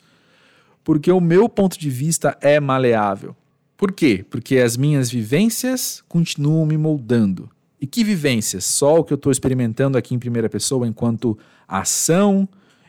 Porque 0.83 1.09
o 1.09 1.21
meu 1.21 1.47
ponto 1.47 1.79
de 1.79 1.89
vista 1.89 2.37
é 2.41 2.59
maleável. 2.59 3.33
Por 3.79 3.93
quê? 3.93 4.25
Porque 4.29 4.57
as 4.57 4.75
minhas 4.75 5.09
vivências 5.09 6.03
continuam 6.09 6.65
me 6.65 6.77
moldando. 6.77 7.49
E 7.79 7.87
que 7.87 8.03
vivências? 8.03 8.65
Só 8.65 8.99
o 8.99 9.05
que 9.05 9.13
eu 9.13 9.15
estou 9.15 9.31
experimentando 9.31 9.97
aqui 9.97 10.13
em 10.13 10.19
primeira 10.19 10.49
pessoa 10.49 10.85
enquanto 10.85 11.39
ação, 11.65 12.45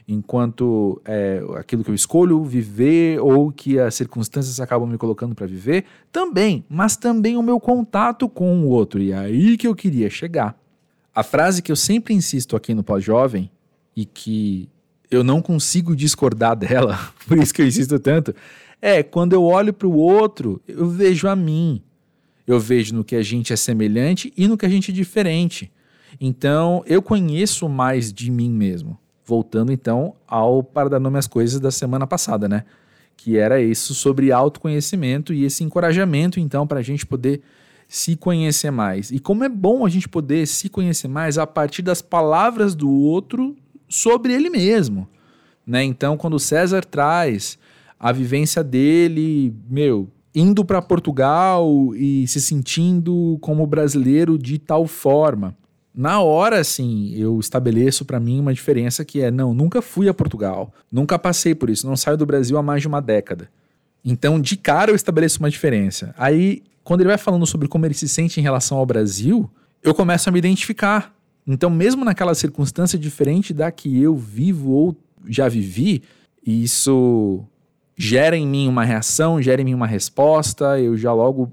enquanto 0.08 1.00
é, 1.04 1.40
aquilo 1.56 1.84
que 1.84 1.90
eu 1.92 1.94
escolho 1.94 2.42
viver 2.42 3.20
ou 3.20 3.52
que 3.52 3.78
as 3.78 3.94
circunstâncias 3.94 4.58
acabam 4.58 4.90
me 4.90 4.98
colocando 4.98 5.32
para 5.32 5.46
viver? 5.46 5.84
Também, 6.10 6.64
mas 6.68 6.96
também 6.96 7.36
o 7.36 7.42
meu 7.42 7.60
contato 7.60 8.28
com 8.28 8.64
o 8.64 8.66
outro. 8.66 9.00
E 9.00 9.12
é 9.12 9.16
aí 9.16 9.56
que 9.56 9.68
eu 9.68 9.76
queria 9.76 10.10
chegar. 10.10 10.58
A 11.14 11.22
frase 11.22 11.62
que 11.62 11.70
eu 11.70 11.76
sempre 11.76 12.14
insisto 12.14 12.56
aqui 12.56 12.74
no 12.74 12.82
Pós-Jovem 12.82 13.48
e 13.94 14.04
que 14.04 14.68
eu 15.08 15.22
não 15.22 15.40
consigo 15.40 15.94
discordar 15.94 16.56
dela, 16.58 16.98
por 17.28 17.38
isso 17.38 17.54
que 17.54 17.62
eu 17.62 17.66
insisto 17.66 17.96
tanto, 18.00 18.34
é, 18.80 19.02
quando 19.02 19.32
eu 19.32 19.44
olho 19.44 19.72
para 19.72 19.86
o 19.86 19.94
outro, 19.94 20.60
eu 20.66 20.88
vejo 20.88 21.28
a 21.28 21.36
mim. 21.36 21.82
Eu 22.46 22.58
vejo 22.58 22.94
no 22.94 23.04
que 23.04 23.14
a 23.14 23.22
gente 23.22 23.52
é 23.52 23.56
semelhante 23.56 24.32
e 24.36 24.48
no 24.48 24.56
que 24.56 24.66
a 24.66 24.68
gente 24.68 24.90
é 24.90 24.94
diferente. 24.94 25.70
Então, 26.20 26.82
eu 26.86 27.02
conheço 27.02 27.68
mais 27.68 28.12
de 28.12 28.30
mim 28.30 28.50
mesmo. 28.50 28.98
Voltando 29.24 29.70
então 29.70 30.14
ao 30.26 30.62
para 30.62 30.88
dar 30.88 30.98
nome 30.98 31.18
às 31.18 31.26
coisas 31.26 31.60
da 31.60 31.70
semana 31.70 32.06
passada, 32.06 32.48
né? 32.48 32.64
Que 33.16 33.36
era 33.36 33.60
isso 33.60 33.94
sobre 33.94 34.32
autoconhecimento 34.32 35.32
e 35.32 35.44
esse 35.44 35.62
encorajamento, 35.62 36.40
então, 36.40 36.66
para 36.66 36.80
a 36.80 36.82
gente 36.82 37.06
poder 37.06 37.42
se 37.86 38.16
conhecer 38.16 38.70
mais. 38.70 39.10
E 39.10 39.18
como 39.18 39.44
é 39.44 39.48
bom 39.48 39.84
a 39.84 39.88
gente 39.88 40.08
poder 40.08 40.46
se 40.46 40.68
conhecer 40.68 41.08
mais 41.08 41.38
a 41.38 41.46
partir 41.46 41.82
das 41.82 42.00
palavras 42.00 42.74
do 42.74 42.90
outro 42.90 43.56
sobre 43.88 44.32
ele 44.32 44.48
mesmo. 44.48 45.08
Né? 45.66 45.84
Então, 45.84 46.16
quando 46.16 46.38
César 46.38 46.84
traz 46.84 47.58
a 48.00 48.10
vivência 48.12 48.64
dele, 48.64 49.54
meu, 49.68 50.08
indo 50.34 50.64
para 50.64 50.80
Portugal 50.80 51.94
e 51.94 52.26
se 52.26 52.40
sentindo 52.40 53.36
como 53.42 53.66
brasileiro 53.66 54.38
de 54.38 54.58
tal 54.58 54.86
forma. 54.86 55.54
Na 55.94 56.20
hora, 56.20 56.58
assim, 56.58 57.12
eu 57.14 57.38
estabeleço 57.38 58.06
para 58.06 58.18
mim 58.18 58.40
uma 58.40 58.54
diferença 58.54 59.04
que 59.04 59.20
é: 59.20 59.30
não, 59.30 59.52
nunca 59.52 59.82
fui 59.82 60.08
a 60.08 60.14
Portugal, 60.14 60.72
nunca 60.90 61.18
passei 61.18 61.54
por 61.54 61.68
isso, 61.68 61.86
não 61.86 61.96
saio 61.96 62.16
do 62.16 62.24
Brasil 62.24 62.56
há 62.56 62.62
mais 62.62 62.80
de 62.80 62.88
uma 62.88 63.02
década. 63.02 63.50
Então, 64.02 64.40
de 64.40 64.56
cara, 64.56 64.90
eu 64.90 64.96
estabeleço 64.96 65.40
uma 65.40 65.50
diferença. 65.50 66.14
Aí, 66.16 66.62
quando 66.82 67.00
ele 67.00 67.08
vai 67.08 67.18
falando 67.18 67.44
sobre 67.44 67.68
como 67.68 67.84
ele 67.84 67.92
se 67.92 68.08
sente 68.08 68.40
em 68.40 68.42
relação 68.42 68.78
ao 68.78 68.86
Brasil, 68.86 69.50
eu 69.82 69.94
começo 69.94 70.26
a 70.26 70.32
me 70.32 70.38
identificar. 70.38 71.14
Então, 71.46 71.68
mesmo 71.68 72.02
naquela 72.02 72.34
circunstância 72.34 72.98
diferente 72.98 73.52
da 73.52 73.70
que 73.70 74.00
eu 74.00 74.16
vivo 74.16 74.70
ou 74.70 74.96
já 75.28 75.48
vivi, 75.48 76.02
isso 76.46 77.44
gera 78.00 78.34
em 78.34 78.46
mim 78.46 78.66
uma 78.66 78.82
reação, 78.82 79.42
gera 79.42 79.60
em 79.60 79.64
mim 79.64 79.74
uma 79.74 79.86
resposta, 79.86 80.80
eu 80.80 80.96
já 80.96 81.12
logo, 81.12 81.52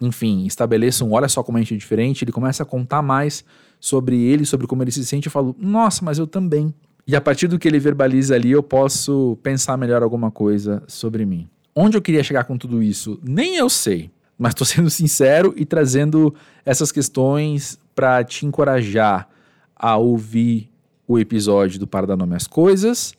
enfim, 0.00 0.46
estabeleço 0.46 1.04
um 1.04 1.12
olha 1.12 1.28
só 1.28 1.42
como 1.42 1.58
a 1.58 1.60
gente 1.60 1.74
é 1.74 1.76
diferente, 1.76 2.22
ele 2.22 2.30
começa 2.30 2.62
a 2.62 2.66
contar 2.66 3.02
mais 3.02 3.44
sobre 3.80 4.16
ele, 4.16 4.46
sobre 4.46 4.68
como 4.68 4.80
ele 4.84 4.92
se 4.92 5.04
sente, 5.04 5.26
eu 5.26 5.32
falo, 5.32 5.56
nossa, 5.58 6.04
mas 6.04 6.16
eu 6.16 6.26
também. 6.26 6.72
E 7.04 7.16
a 7.16 7.20
partir 7.20 7.48
do 7.48 7.58
que 7.58 7.66
ele 7.66 7.80
verbaliza 7.80 8.36
ali, 8.36 8.52
eu 8.52 8.62
posso 8.62 9.36
pensar 9.42 9.76
melhor 9.76 10.04
alguma 10.04 10.30
coisa 10.30 10.84
sobre 10.86 11.26
mim. 11.26 11.48
Onde 11.74 11.96
eu 11.96 12.02
queria 12.02 12.22
chegar 12.22 12.44
com 12.44 12.56
tudo 12.56 12.80
isso, 12.80 13.18
nem 13.20 13.56
eu 13.56 13.68
sei, 13.68 14.08
mas 14.38 14.52
estou 14.52 14.66
sendo 14.68 14.90
sincero 14.90 15.52
e 15.56 15.64
trazendo 15.64 16.32
essas 16.64 16.92
questões 16.92 17.76
para 17.92 18.22
te 18.22 18.46
encorajar 18.46 19.28
a 19.74 19.96
ouvir 19.96 20.70
o 21.08 21.18
episódio 21.18 21.80
do 21.80 21.88
Para 21.88 22.06
Dar 22.06 22.16
Nome 22.16 22.36
às 22.36 22.46
Coisas, 22.46 23.14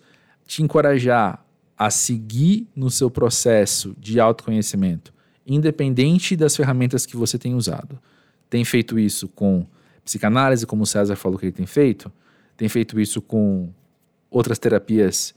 te 0.47 0.63
encorajar 0.63 1.43
a 1.79 1.89
seguir 1.89 2.67
no 2.75 2.91
seu 2.91 3.09
processo 3.09 3.95
de 3.97 4.19
autoconhecimento, 4.19 5.13
independente 5.47 6.35
das 6.35 6.53
ferramentas 6.53 7.05
que 7.05 7.15
você 7.15 7.39
tem 7.39 7.55
usado. 7.55 7.97
Tem 8.49 8.65
feito 8.65 8.99
isso 8.99 9.29
com 9.29 9.65
psicanálise, 10.03 10.67
como 10.67 10.83
o 10.83 10.85
César 10.85 11.15
falou 11.15 11.39
que 11.39 11.45
ele 11.45 11.53
tem 11.53 11.65
feito, 11.65 12.11
tem 12.57 12.67
feito 12.67 12.99
isso 12.99 13.21
com 13.21 13.69
outras 14.29 14.59
terapias 14.59 15.33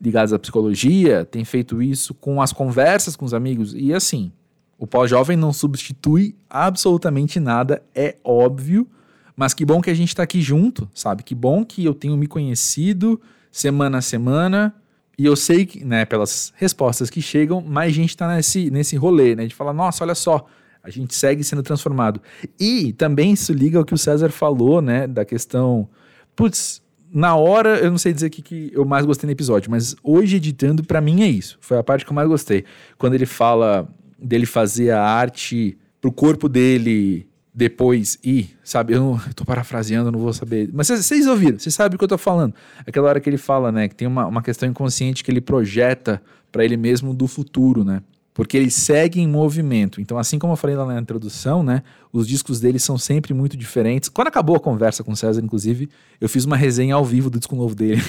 ligadas 0.00 0.32
à 0.32 0.38
psicologia, 0.38 1.24
tem 1.24 1.44
feito 1.44 1.82
isso 1.82 2.14
com 2.14 2.40
as 2.40 2.52
conversas 2.52 3.16
com 3.16 3.24
os 3.24 3.34
amigos, 3.34 3.74
e 3.74 3.92
assim, 3.92 4.30
o 4.78 4.86
pós-jovem 4.86 5.36
não 5.36 5.52
substitui 5.52 6.36
absolutamente 6.48 7.40
nada, 7.40 7.82
é 7.92 8.16
óbvio, 8.22 8.88
mas 9.34 9.52
que 9.52 9.64
bom 9.64 9.82
que 9.82 9.90
a 9.90 9.94
gente 9.94 10.10
está 10.10 10.22
aqui 10.22 10.40
junto, 10.40 10.88
sabe? 10.94 11.24
Que 11.24 11.34
bom 11.34 11.64
que 11.64 11.84
eu 11.84 11.92
tenho 11.92 12.16
me 12.16 12.28
conhecido 12.28 13.20
semana 13.50 13.98
a 13.98 14.02
semana, 14.02 14.74
e 15.18 15.24
eu 15.24 15.34
sei 15.34 15.64
que, 15.64 15.84
né, 15.84 16.04
pelas 16.04 16.52
respostas 16.56 17.08
que 17.08 17.22
chegam, 17.22 17.62
mais 17.62 17.94
gente 17.94 18.10
está 18.10 18.34
nesse, 18.34 18.70
nesse 18.70 18.96
rolê, 18.96 19.34
né? 19.34 19.46
De 19.46 19.54
falar, 19.54 19.72
nossa, 19.72 20.04
olha 20.04 20.14
só, 20.14 20.46
a 20.82 20.90
gente 20.90 21.14
segue 21.14 21.42
sendo 21.42 21.62
transformado. 21.62 22.20
E 22.60 22.92
também 22.92 23.32
isso 23.32 23.52
liga 23.52 23.78
ao 23.78 23.84
que 23.84 23.94
o 23.94 23.98
César 23.98 24.30
falou, 24.30 24.82
né? 24.82 25.06
Da 25.06 25.24
questão. 25.24 25.88
Putz, 26.34 26.82
na 27.10 27.34
hora, 27.34 27.78
eu 27.78 27.90
não 27.90 27.96
sei 27.96 28.12
dizer 28.12 28.26
o 28.26 28.30
que, 28.30 28.42
que 28.42 28.70
eu 28.74 28.84
mais 28.84 29.06
gostei 29.06 29.26
no 29.26 29.32
episódio, 29.32 29.70
mas 29.70 29.96
hoje 30.02 30.36
editando, 30.36 30.84
para 30.84 31.00
mim 31.00 31.22
é 31.22 31.26
isso. 31.26 31.56
Foi 31.60 31.78
a 31.78 31.82
parte 31.82 32.04
que 32.04 32.10
eu 32.10 32.14
mais 32.14 32.28
gostei. 32.28 32.64
Quando 32.98 33.14
ele 33.14 33.26
fala 33.26 33.88
dele 34.18 34.44
fazer 34.44 34.90
a 34.90 35.02
arte 35.02 35.78
pro 36.00 36.12
corpo 36.12 36.46
dele 36.48 37.26
depois 37.56 38.18
e, 38.22 38.50
sabe, 38.62 38.92
eu, 38.92 39.00
não, 39.00 39.12
eu 39.26 39.32
tô 39.32 39.42
parafraseando, 39.42 40.12
não 40.12 40.18
vou 40.18 40.30
saber. 40.34 40.68
Mas 40.74 40.88
vocês 40.88 41.26
ouviram, 41.26 41.58
vocês 41.58 41.74
sabem 41.74 41.96
o 41.96 41.98
que 41.98 42.04
eu 42.04 42.08
tô 42.08 42.18
falando. 42.18 42.52
Aquela 42.86 43.08
hora 43.08 43.18
que 43.18 43.30
ele 43.30 43.38
fala, 43.38 43.72
né, 43.72 43.88
que 43.88 43.94
tem 43.94 44.06
uma, 44.06 44.26
uma 44.26 44.42
questão 44.42 44.68
inconsciente 44.68 45.24
que 45.24 45.30
ele 45.30 45.40
projeta 45.40 46.20
para 46.52 46.62
ele 46.66 46.76
mesmo 46.76 47.14
do 47.14 47.26
futuro, 47.26 47.82
né? 47.82 48.02
Porque 48.34 48.58
ele 48.58 48.70
segue 48.70 49.22
em 49.22 49.26
movimento. 49.26 50.02
Então, 50.02 50.18
assim 50.18 50.38
como 50.38 50.52
eu 50.52 50.56
falei 50.58 50.76
lá 50.76 50.84
na 50.84 51.00
introdução, 51.00 51.62
né, 51.62 51.82
os 52.12 52.28
discos 52.28 52.60
dele 52.60 52.78
são 52.78 52.98
sempre 52.98 53.32
muito 53.32 53.56
diferentes. 53.56 54.10
Quando 54.10 54.28
acabou 54.28 54.56
a 54.56 54.60
conversa 54.60 55.02
com 55.02 55.12
o 55.12 55.16
César, 55.16 55.40
inclusive, 55.42 55.88
eu 56.20 56.28
fiz 56.28 56.44
uma 56.44 56.58
resenha 56.58 56.94
ao 56.94 57.06
vivo 57.06 57.30
do 57.30 57.38
disco 57.38 57.56
novo 57.56 57.74
dele. 57.74 58.02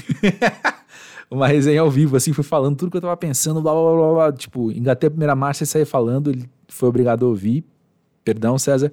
uma 1.31 1.47
resenha 1.47 1.79
ao 1.79 1.89
vivo, 1.89 2.17
assim, 2.17 2.33
fui 2.33 2.43
falando 2.43 2.75
tudo 2.75 2.91
que 2.91 2.97
eu 2.97 3.01
tava 3.01 3.15
pensando, 3.15 3.61
blá 3.61 3.71
blá 3.71 3.95
blá 3.95 4.13
blá. 4.13 4.33
Tipo, 4.33 4.73
engatei 4.73 5.07
a 5.07 5.11
primeira 5.11 5.35
marcha 5.37 5.63
e 5.63 5.67
saí 5.67 5.85
falando, 5.85 6.31
ele 6.31 6.49
foi 6.67 6.89
obrigado 6.89 7.25
a 7.25 7.29
ouvir. 7.29 7.63
Perdão, 8.25 8.57
César. 8.57 8.91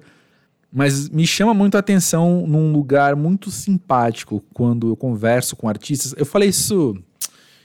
Mas 0.75 1.07
me 1.07 1.25
chama 1.25 1.53
muito 1.53 1.75
a 1.75 1.79
atenção 1.79 2.45
num 2.45 2.73
lugar 2.73 3.15
muito 3.15 3.49
simpático 3.49 4.43
quando 4.53 4.89
eu 4.89 4.97
converso 4.97 5.55
com 5.55 5.69
artistas. 5.69 6.13
Eu 6.17 6.25
falei 6.25 6.49
isso. 6.49 7.01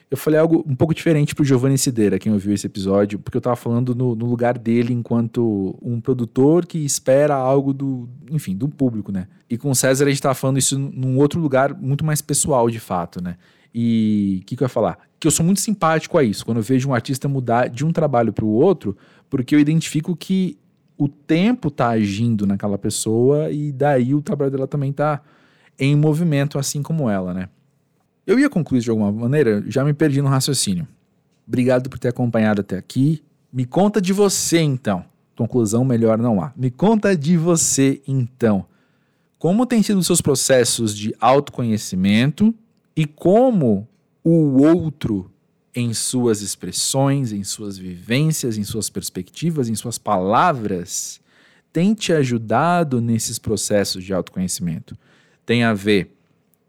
Eu 0.08 0.16
falei 0.16 0.38
algo 0.38 0.64
um 0.64 0.76
pouco 0.76 0.94
diferente 0.94 1.34
pro 1.34 1.44
Giovanni 1.44 1.76
Cideira, 1.76 2.20
quem 2.20 2.32
ouviu 2.32 2.52
esse 2.52 2.68
episódio, 2.68 3.18
porque 3.18 3.36
eu 3.36 3.40
tava 3.40 3.56
falando 3.56 3.96
no, 3.96 4.14
no 4.14 4.26
lugar 4.26 4.56
dele 4.56 4.92
enquanto 4.92 5.76
um 5.82 6.00
produtor 6.00 6.66
que 6.66 6.78
espera 6.78 7.34
algo 7.34 7.72
do, 7.72 8.08
enfim, 8.30 8.56
do 8.56 8.68
público, 8.68 9.10
né? 9.10 9.26
E 9.48 9.58
com 9.58 9.70
o 9.70 9.74
César 9.74 10.04
a 10.06 10.08
gente 10.08 10.22
tava 10.22 10.34
falando 10.36 10.58
isso 10.58 10.78
num 10.78 11.18
outro 11.18 11.40
lugar 11.40 11.74
muito 11.74 12.04
mais 12.04 12.22
pessoal, 12.22 12.70
de 12.70 12.78
fato, 12.78 13.20
né? 13.20 13.36
E 13.74 14.38
o 14.42 14.46
que, 14.46 14.56
que 14.56 14.62
eu 14.62 14.66
ia 14.66 14.68
falar? 14.68 14.98
Que 15.18 15.26
eu 15.26 15.32
sou 15.32 15.44
muito 15.44 15.60
simpático 15.60 16.16
a 16.16 16.22
isso, 16.22 16.44
quando 16.44 16.58
eu 16.58 16.62
vejo 16.62 16.88
um 16.88 16.94
artista 16.94 17.28
mudar 17.28 17.68
de 17.68 17.84
um 17.84 17.92
trabalho 17.92 18.32
para 18.32 18.44
o 18.44 18.48
outro, 18.48 18.96
porque 19.28 19.54
eu 19.54 19.60
identifico 19.60 20.14
que 20.14 20.59
o 21.00 21.08
tempo 21.08 21.68
está 21.68 21.88
agindo 21.88 22.46
naquela 22.46 22.76
pessoa 22.76 23.50
e 23.50 23.72
daí 23.72 24.14
o 24.14 24.20
trabalho 24.20 24.50
dela 24.50 24.66
também 24.66 24.90
está 24.90 25.22
em 25.78 25.96
movimento, 25.96 26.58
assim 26.58 26.82
como 26.82 27.08
ela, 27.08 27.32
né? 27.32 27.48
Eu 28.26 28.38
ia 28.38 28.50
concluir 28.50 28.82
de 28.82 28.90
alguma 28.90 29.10
maneira, 29.10 29.64
já 29.66 29.82
me 29.82 29.94
perdi 29.94 30.20
no 30.20 30.28
raciocínio. 30.28 30.86
Obrigado 31.48 31.88
por 31.88 31.98
ter 31.98 32.08
acompanhado 32.08 32.60
até 32.60 32.76
aqui. 32.76 33.22
Me 33.50 33.64
conta 33.64 33.98
de 33.98 34.12
você 34.12 34.60
então. 34.60 35.02
Conclusão 35.34 35.86
melhor 35.86 36.18
não 36.18 36.38
há. 36.42 36.52
Me 36.54 36.70
conta 36.70 37.16
de 37.16 37.34
você 37.34 38.02
então. 38.06 38.66
Como 39.38 39.64
tem 39.64 39.82
sido 39.82 40.00
os 40.00 40.06
seus 40.06 40.20
processos 40.20 40.94
de 40.94 41.14
autoconhecimento 41.18 42.54
e 42.94 43.06
como 43.06 43.88
o 44.22 44.62
outro 44.62 45.29
em 45.74 45.94
suas 45.94 46.42
expressões, 46.42 47.32
em 47.32 47.44
suas 47.44 47.78
vivências, 47.78 48.58
em 48.58 48.64
suas 48.64 48.90
perspectivas, 48.90 49.68
em 49.68 49.74
suas 49.74 49.98
palavras, 49.98 51.20
tem 51.72 51.94
te 51.94 52.12
ajudado 52.12 53.00
nesses 53.00 53.38
processos 53.38 54.02
de 54.02 54.12
autoconhecimento. 54.12 54.96
Tem 55.46 55.62
a 55.62 55.72
ver 55.72 56.14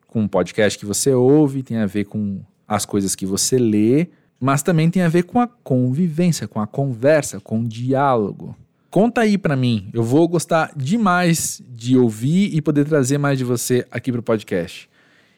com 0.08 0.24
o 0.24 0.30
podcast 0.30 0.78
que 0.78 0.86
você 0.86 1.14
ouve, 1.14 1.64
tem 1.64 1.78
a 1.78 1.86
ver 1.86 2.06
com 2.06 2.42
as 2.68 2.86
coisas 2.86 3.16
que 3.16 3.26
você 3.26 3.58
lê, 3.58 4.08
mas 4.40 4.64
também 4.64 4.90
tem 4.90 5.02
a 5.02 5.10
ver 5.10 5.24
com 5.24 5.40
a 5.40 5.48
convivência, 5.48 6.48
com 6.48 6.60
a 6.60 6.68
conversa, 6.68 7.40
com 7.40 7.62
o 7.62 7.68
diálogo. 7.68 8.56
Conta 8.90 9.22
aí 9.22 9.38
para 9.38 9.56
mim, 9.56 9.90
eu 9.94 10.04
vou 10.04 10.28
gostar 10.28 10.74
demais 10.76 11.62
de 11.70 11.98
ouvir 11.98 12.54
e 12.54 12.62
poder 12.62 12.86
trazer 12.86 13.18
mais 13.18 13.38
de 13.38 13.46
você 13.46 13.88
aqui 13.90 14.12
para 14.12 14.20
o 14.20 14.24
podcast. 14.24 14.91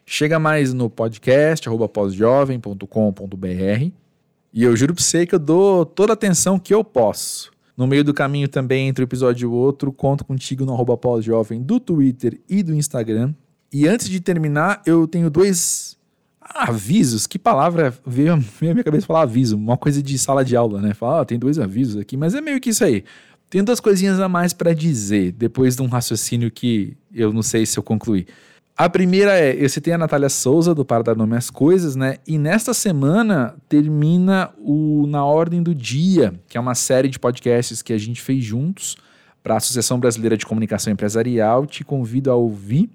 Chega 0.06 0.38
mais 0.38 0.74
no 0.74 0.90
podcast, 0.90 1.68
arroba 1.68 1.90
E 4.54 4.64
eu 4.64 4.76
juro 4.76 4.94
pra 4.94 5.04
você 5.04 5.26
que 5.26 5.36
eu 5.36 5.40
dou 5.40 5.86
toda 5.86 6.12
a 6.12 6.16
atenção 6.16 6.60
que 6.60 6.74
eu 6.74 6.84
posso. 6.84 7.52
No 7.76 7.88
meio 7.88 8.04
do 8.04 8.14
caminho 8.14 8.48
também, 8.48 8.88
entre 8.88 9.04
um 9.04 9.08
episódio 9.08 9.50
e 9.50 9.52
outro, 9.52 9.92
conto 9.92 10.24
contigo 10.24 10.66
no 10.66 10.74
arroba 10.74 10.96
pós-jovem 10.96 11.62
do 11.62 11.80
Twitter 11.80 12.40
e 12.48 12.62
do 12.62 12.74
Instagram. 12.76 13.34
E 13.72 13.88
antes 13.88 14.08
de 14.08 14.20
terminar, 14.20 14.82
eu 14.86 15.08
tenho 15.08 15.30
dois 15.30 15.98
avisos. 16.40 17.26
Que 17.26 17.40
palavra 17.40 17.94
veio, 18.06 18.34
à 18.34 18.38
minha 18.62 18.84
cabeça 18.84 19.08
falar 19.08 19.22
aviso? 19.22 19.56
Uma 19.56 19.78
coisa 19.78 20.04
de 20.04 20.18
sala 20.20 20.46
de 20.46 20.56
aula, 20.56 20.82
né? 20.82 20.94
Falar, 20.94 21.22
ah, 21.22 21.26
tem 21.26 21.40
dois 21.40 21.58
avisos 21.58 22.00
aqui, 22.00 22.16
mas 22.16 22.36
é 22.36 22.42
meio 22.42 22.60
que 22.62 22.70
isso 22.70 22.84
aí. 22.84 23.04
Tenho 23.50 23.64
duas 23.64 23.80
coisinhas 23.80 24.20
a 24.20 24.28
mais 24.28 24.54
para 24.54 24.74
dizer, 24.74 25.32
depois 25.32 25.76
de 25.76 25.82
um 25.82 25.88
raciocínio 25.88 26.52
que 26.52 26.96
eu 27.14 27.32
não 27.32 27.42
sei 27.42 27.66
se 27.66 27.78
eu 27.78 27.84
concluí. 27.84 28.28
A 28.76 28.90
primeira 28.90 29.38
é, 29.38 29.54
eu 29.54 29.70
citei 29.70 29.94
a 29.94 29.98
Natália 30.00 30.30
Souza, 30.30 30.74
do 30.74 30.84
Para 30.84 31.04
Dar 31.04 31.16
Nome 31.16 31.38
às 31.38 31.52
Coisas, 31.52 31.96
né? 31.96 32.18
E 32.26 32.40
nesta 32.40 32.74
semana 32.74 33.56
termina 33.70 34.50
o 34.58 35.06
Na 35.06 35.24
Ordem 35.24 35.62
do 35.62 35.76
Dia, 35.76 36.34
que 36.48 36.58
é 36.58 36.60
uma 36.60 36.74
série 36.74 37.08
de 37.08 37.20
podcasts 37.20 37.84
que 37.84 37.94
a 37.94 38.00
gente 38.00 38.20
fez 38.20 38.44
juntos 38.44 38.98
para 39.44 39.54
a 39.54 39.58
Associação 39.58 40.00
Brasileira 40.00 40.36
de 40.36 40.46
Comunicação 40.46 40.92
Empresarial. 40.92 41.68
Te 41.68 41.84
convido 41.84 42.32
a 42.32 42.36
ouvir. 42.36 42.90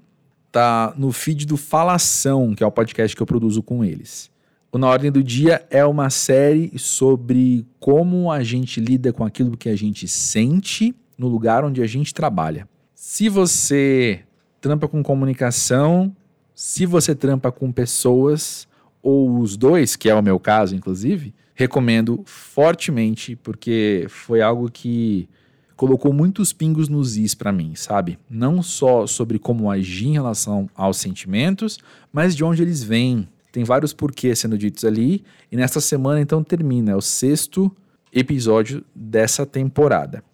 Tá 0.51 0.93
no 0.97 1.13
feed 1.13 1.47
do 1.47 1.57
Falação, 1.57 2.57
que 2.57 2.65
é 2.65 2.67
o 2.67 2.73
podcast 2.73 3.15
que 3.15 3.23
eu 3.23 3.27
produzo 3.27 3.63
com 3.63 3.85
eles. 3.85 4.31
O 4.73 4.79
Na 4.79 4.89
Ordem 4.89 5.13
do 5.13 5.23
Dia 5.23 5.65
é 5.71 5.85
uma 5.85 6.11
série 6.11 6.77
sobre 6.77 7.65
como 7.79 8.33
a 8.33 8.43
gente 8.43 8.81
lida 8.81 9.13
com 9.13 9.25
aquilo 9.25 9.57
que 9.57 9.69
a 9.69 9.77
gente 9.77 10.09
sente 10.09 10.93
no 11.17 11.29
lugar 11.29 11.65
onde 11.65 11.83
a 11.83 11.87
gente 11.87 12.13
trabalha. 12.13 12.69
Se 12.95 13.29
você 13.29 14.25
trampa 14.61 14.89
com 14.89 15.03
comunicação, 15.03 16.15
se 16.55 16.87
você 16.87 17.15
trampa 17.15 17.53
com 17.53 17.71
pessoas, 17.71 18.67
ou 19.03 19.39
os 19.39 19.57
dois, 19.57 19.97
que 19.97 20.09
é 20.09 20.15
o 20.15 20.23
meu 20.23 20.39
caso, 20.41 20.75
inclusive, 20.75 21.35
recomendo 21.55 22.23
fortemente, 22.25 23.37
porque 23.37 24.07
foi 24.09 24.41
algo 24.43 24.71
que 24.71 25.29
colocou 25.77 26.13
muitos 26.13 26.53
pingos 26.53 26.89
nos 26.89 27.17
is 27.17 27.35
para 27.35 27.53
mim, 27.53 27.75
sabe? 27.77 28.19
Não 28.29 28.63
só 28.63 29.07
sobre 29.07 29.39
como 29.39 29.71
agir 29.71 30.09
em 30.09 30.13
relação 30.13 30.69
aos 30.75 30.97
sentimentos, 30.97 31.79
mas 32.13 32.35
de 32.35 32.43
onde 32.43 32.63
eles 32.63 32.83
vêm. 32.83 33.29
Tem 33.53 33.63
vários 33.63 33.93
porquês 33.93 34.41
sendo 34.41 34.59
ditos 34.59 34.85
ali, 34.85 35.25
e 35.51 35.57
nesta 35.57 35.81
semana 35.81 36.21
então 36.21 36.43
termina, 36.43 36.97
o 36.97 37.01
sexto 37.01 37.75
episódio 38.13 38.85
dessa 38.95 39.47
temporada. 39.47 40.25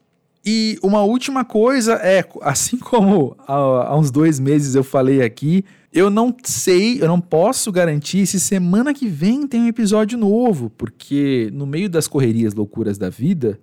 E 0.44 0.78
uma 0.82 1.02
última 1.02 1.44
coisa 1.44 1.94
é, 1.94 2.22
assim 2.42 2.76
como 2.76 3.34
há, 3.48 3.54
há 3.54 3.96
uns 3.96 4.10
dois 4.10 4.38
meses 4.38 4.74
eu 4.74 4.84
falei 4.84 5.22
aqui, 5.22 5.64
eu 5.92 6.10
não 6.10 6.34
sei, 6.42 7.00
eu 7.00 7.06
não 7.06 7.20
posso 7.20 7.72
garantir 7.72 8.26
se 8.26 8.38
semana 8.38 8.92
que 8.92 9.06
vem 9.06 9.46
tem 9.46 9.62
um 9.62 9.68
episódio 9.68 10.18
novo, 10.18 10.68
porque 10.70 11.48
no 11.52 11.66
meio 11.66 11.88
das 11.88 12.08
correrias 12.08 12.52
loucuras 12.52 12.98
da 12.98 13.08
vida, 13.08 13.58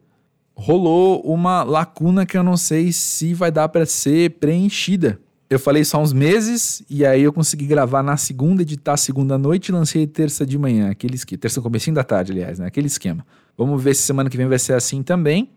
rolou 0.55 1.21
uma 1.21 1.61
lacuna 1.63 2.25
que 2.25 2.37
eu 2.37 2.43
não 2.43 2.55
sei 2.55 2.91
se 2.91 3.33
vai 3.33 3.51
dar 3.51 3.69
para 3.69 3.85
ser 3.85 4.31
preenchida. 4.39 5.19
Eu 5.49 5.59
falei 5.59 5.83
só 5.83 6.01
uns 6.01 6.13
meses 6.13 6.81
e 6.89 7.05
aí 7.05 7.23
eu 7.23 7.33
consegui 7.33 7.65
gravar 7.65 8.01
na 8.01 8.15
segunda, 8.15 8.61
editar 8.61 8.95
segunda 8.95 9.37
noite 9.37 9.67
e 9.67 9.71
lancei 9.73 10.07
terça 10.07 10.45
de 10.45 10.57
manhã, 10.57 10.89
aquele 10.89 11.15
esquema, 11.15 11.41
terça 11.41 11.61
comecinho 11.61 11.95
da 11.95 12.03
tarde, 12.03 12.31
aliás, 12.31 12.57
né? 12.57 12.67
Aquele 12.67 12.87
esquema. 12.87 13.25
Vamos 13.57 13.83
ver 13.83 13.93
se 13.93 14.03
semana 14.03 14.29
que 14.29 14.37
vem 14.37 14.47
vai 14.47 14.57
ser 14.57 14.73
assim 14.73 15.03
também. 15.03 15.49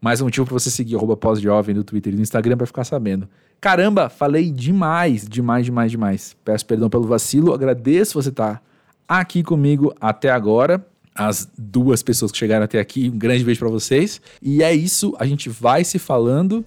Mais 0.00 0.20
um 0.20 0.24
motivo 0.24 0.46
para 0.46 0.54
você 0.54 0.70
seguir 0.70 0.96
arroba 0.96 1.16
pós-jovem 1.16 1.74
no 1.74 1.82
Twitter 1.82 2.12
e 2.12 2.16
no 2.16 2.22
Instagram 2.22 2.56
para 2.56 2.66
ficar 2.66 2.84
sabendo. 2.84 3.28
Caramba, 3.60 4.08
falei 4.08 4.50
demais, 4.50 5.26
demais, 5.26 5.64
demais, 5.64 5.90
demais. 5.90 6.36
Peço 6.44 6.66
perdão 6.66 6.90
pelo 6.90 7.04
vacilo, 7.04 7.52
agradeço 7.52 8.20
você 8.20 8.28
estar 8.28 8.56
tá 8.56 8.62
aqui 9.08 9.42
comigo 9.42 9.94
até 10.00 10.30
agora. 10.30 10.86
As 11.14 11.48
duas 11.56 12.02
pessoas 12.02 12.30
que 12.30 12.36
chegaram 12.36 12.64
até 12.64 12.78
aqui, 12.78 13.08
um 13.08 13.18
grande 13.18 13.42
beijo 13.42 13.60
para 13.60 13.70
vocês. 13.70 14.20
E 14.42 14.62
é 14.62 14.74
isso, 14.74 15.14
a 15.18 15.24
gente 15.24 15.48
vai 15.48 15.82
se 15.82 15.98
falando. 15.98 16.64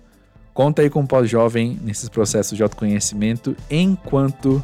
Conta 0.53 0.81
aí 0.81 0.89
com 0.89 1.01
o 1.01 1.07
pós-jovem 1.07 1.79
nesses 1.83 2.09
processos 2.09 2.57
de 2.57 2.63
autoconhecimento 2.63 3.55
enquanto 3.69 4.61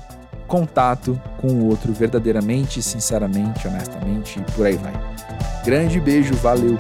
contato 0.48 1.20
com 1.40 1.48
o 1.48 1.66
outro 1.68 1.94
verdadeiramente, 1.94 2.82
sinceramente, 2.82 3.68
honestamente 3.68 4.40
e 4.40 4.52
por 4.54 4.66
aí 4.66 4.76
vai. 4.76 4.94
Grande 5.64 6.00
beijo, 6.00 6.34
valeu! 6.36 6.78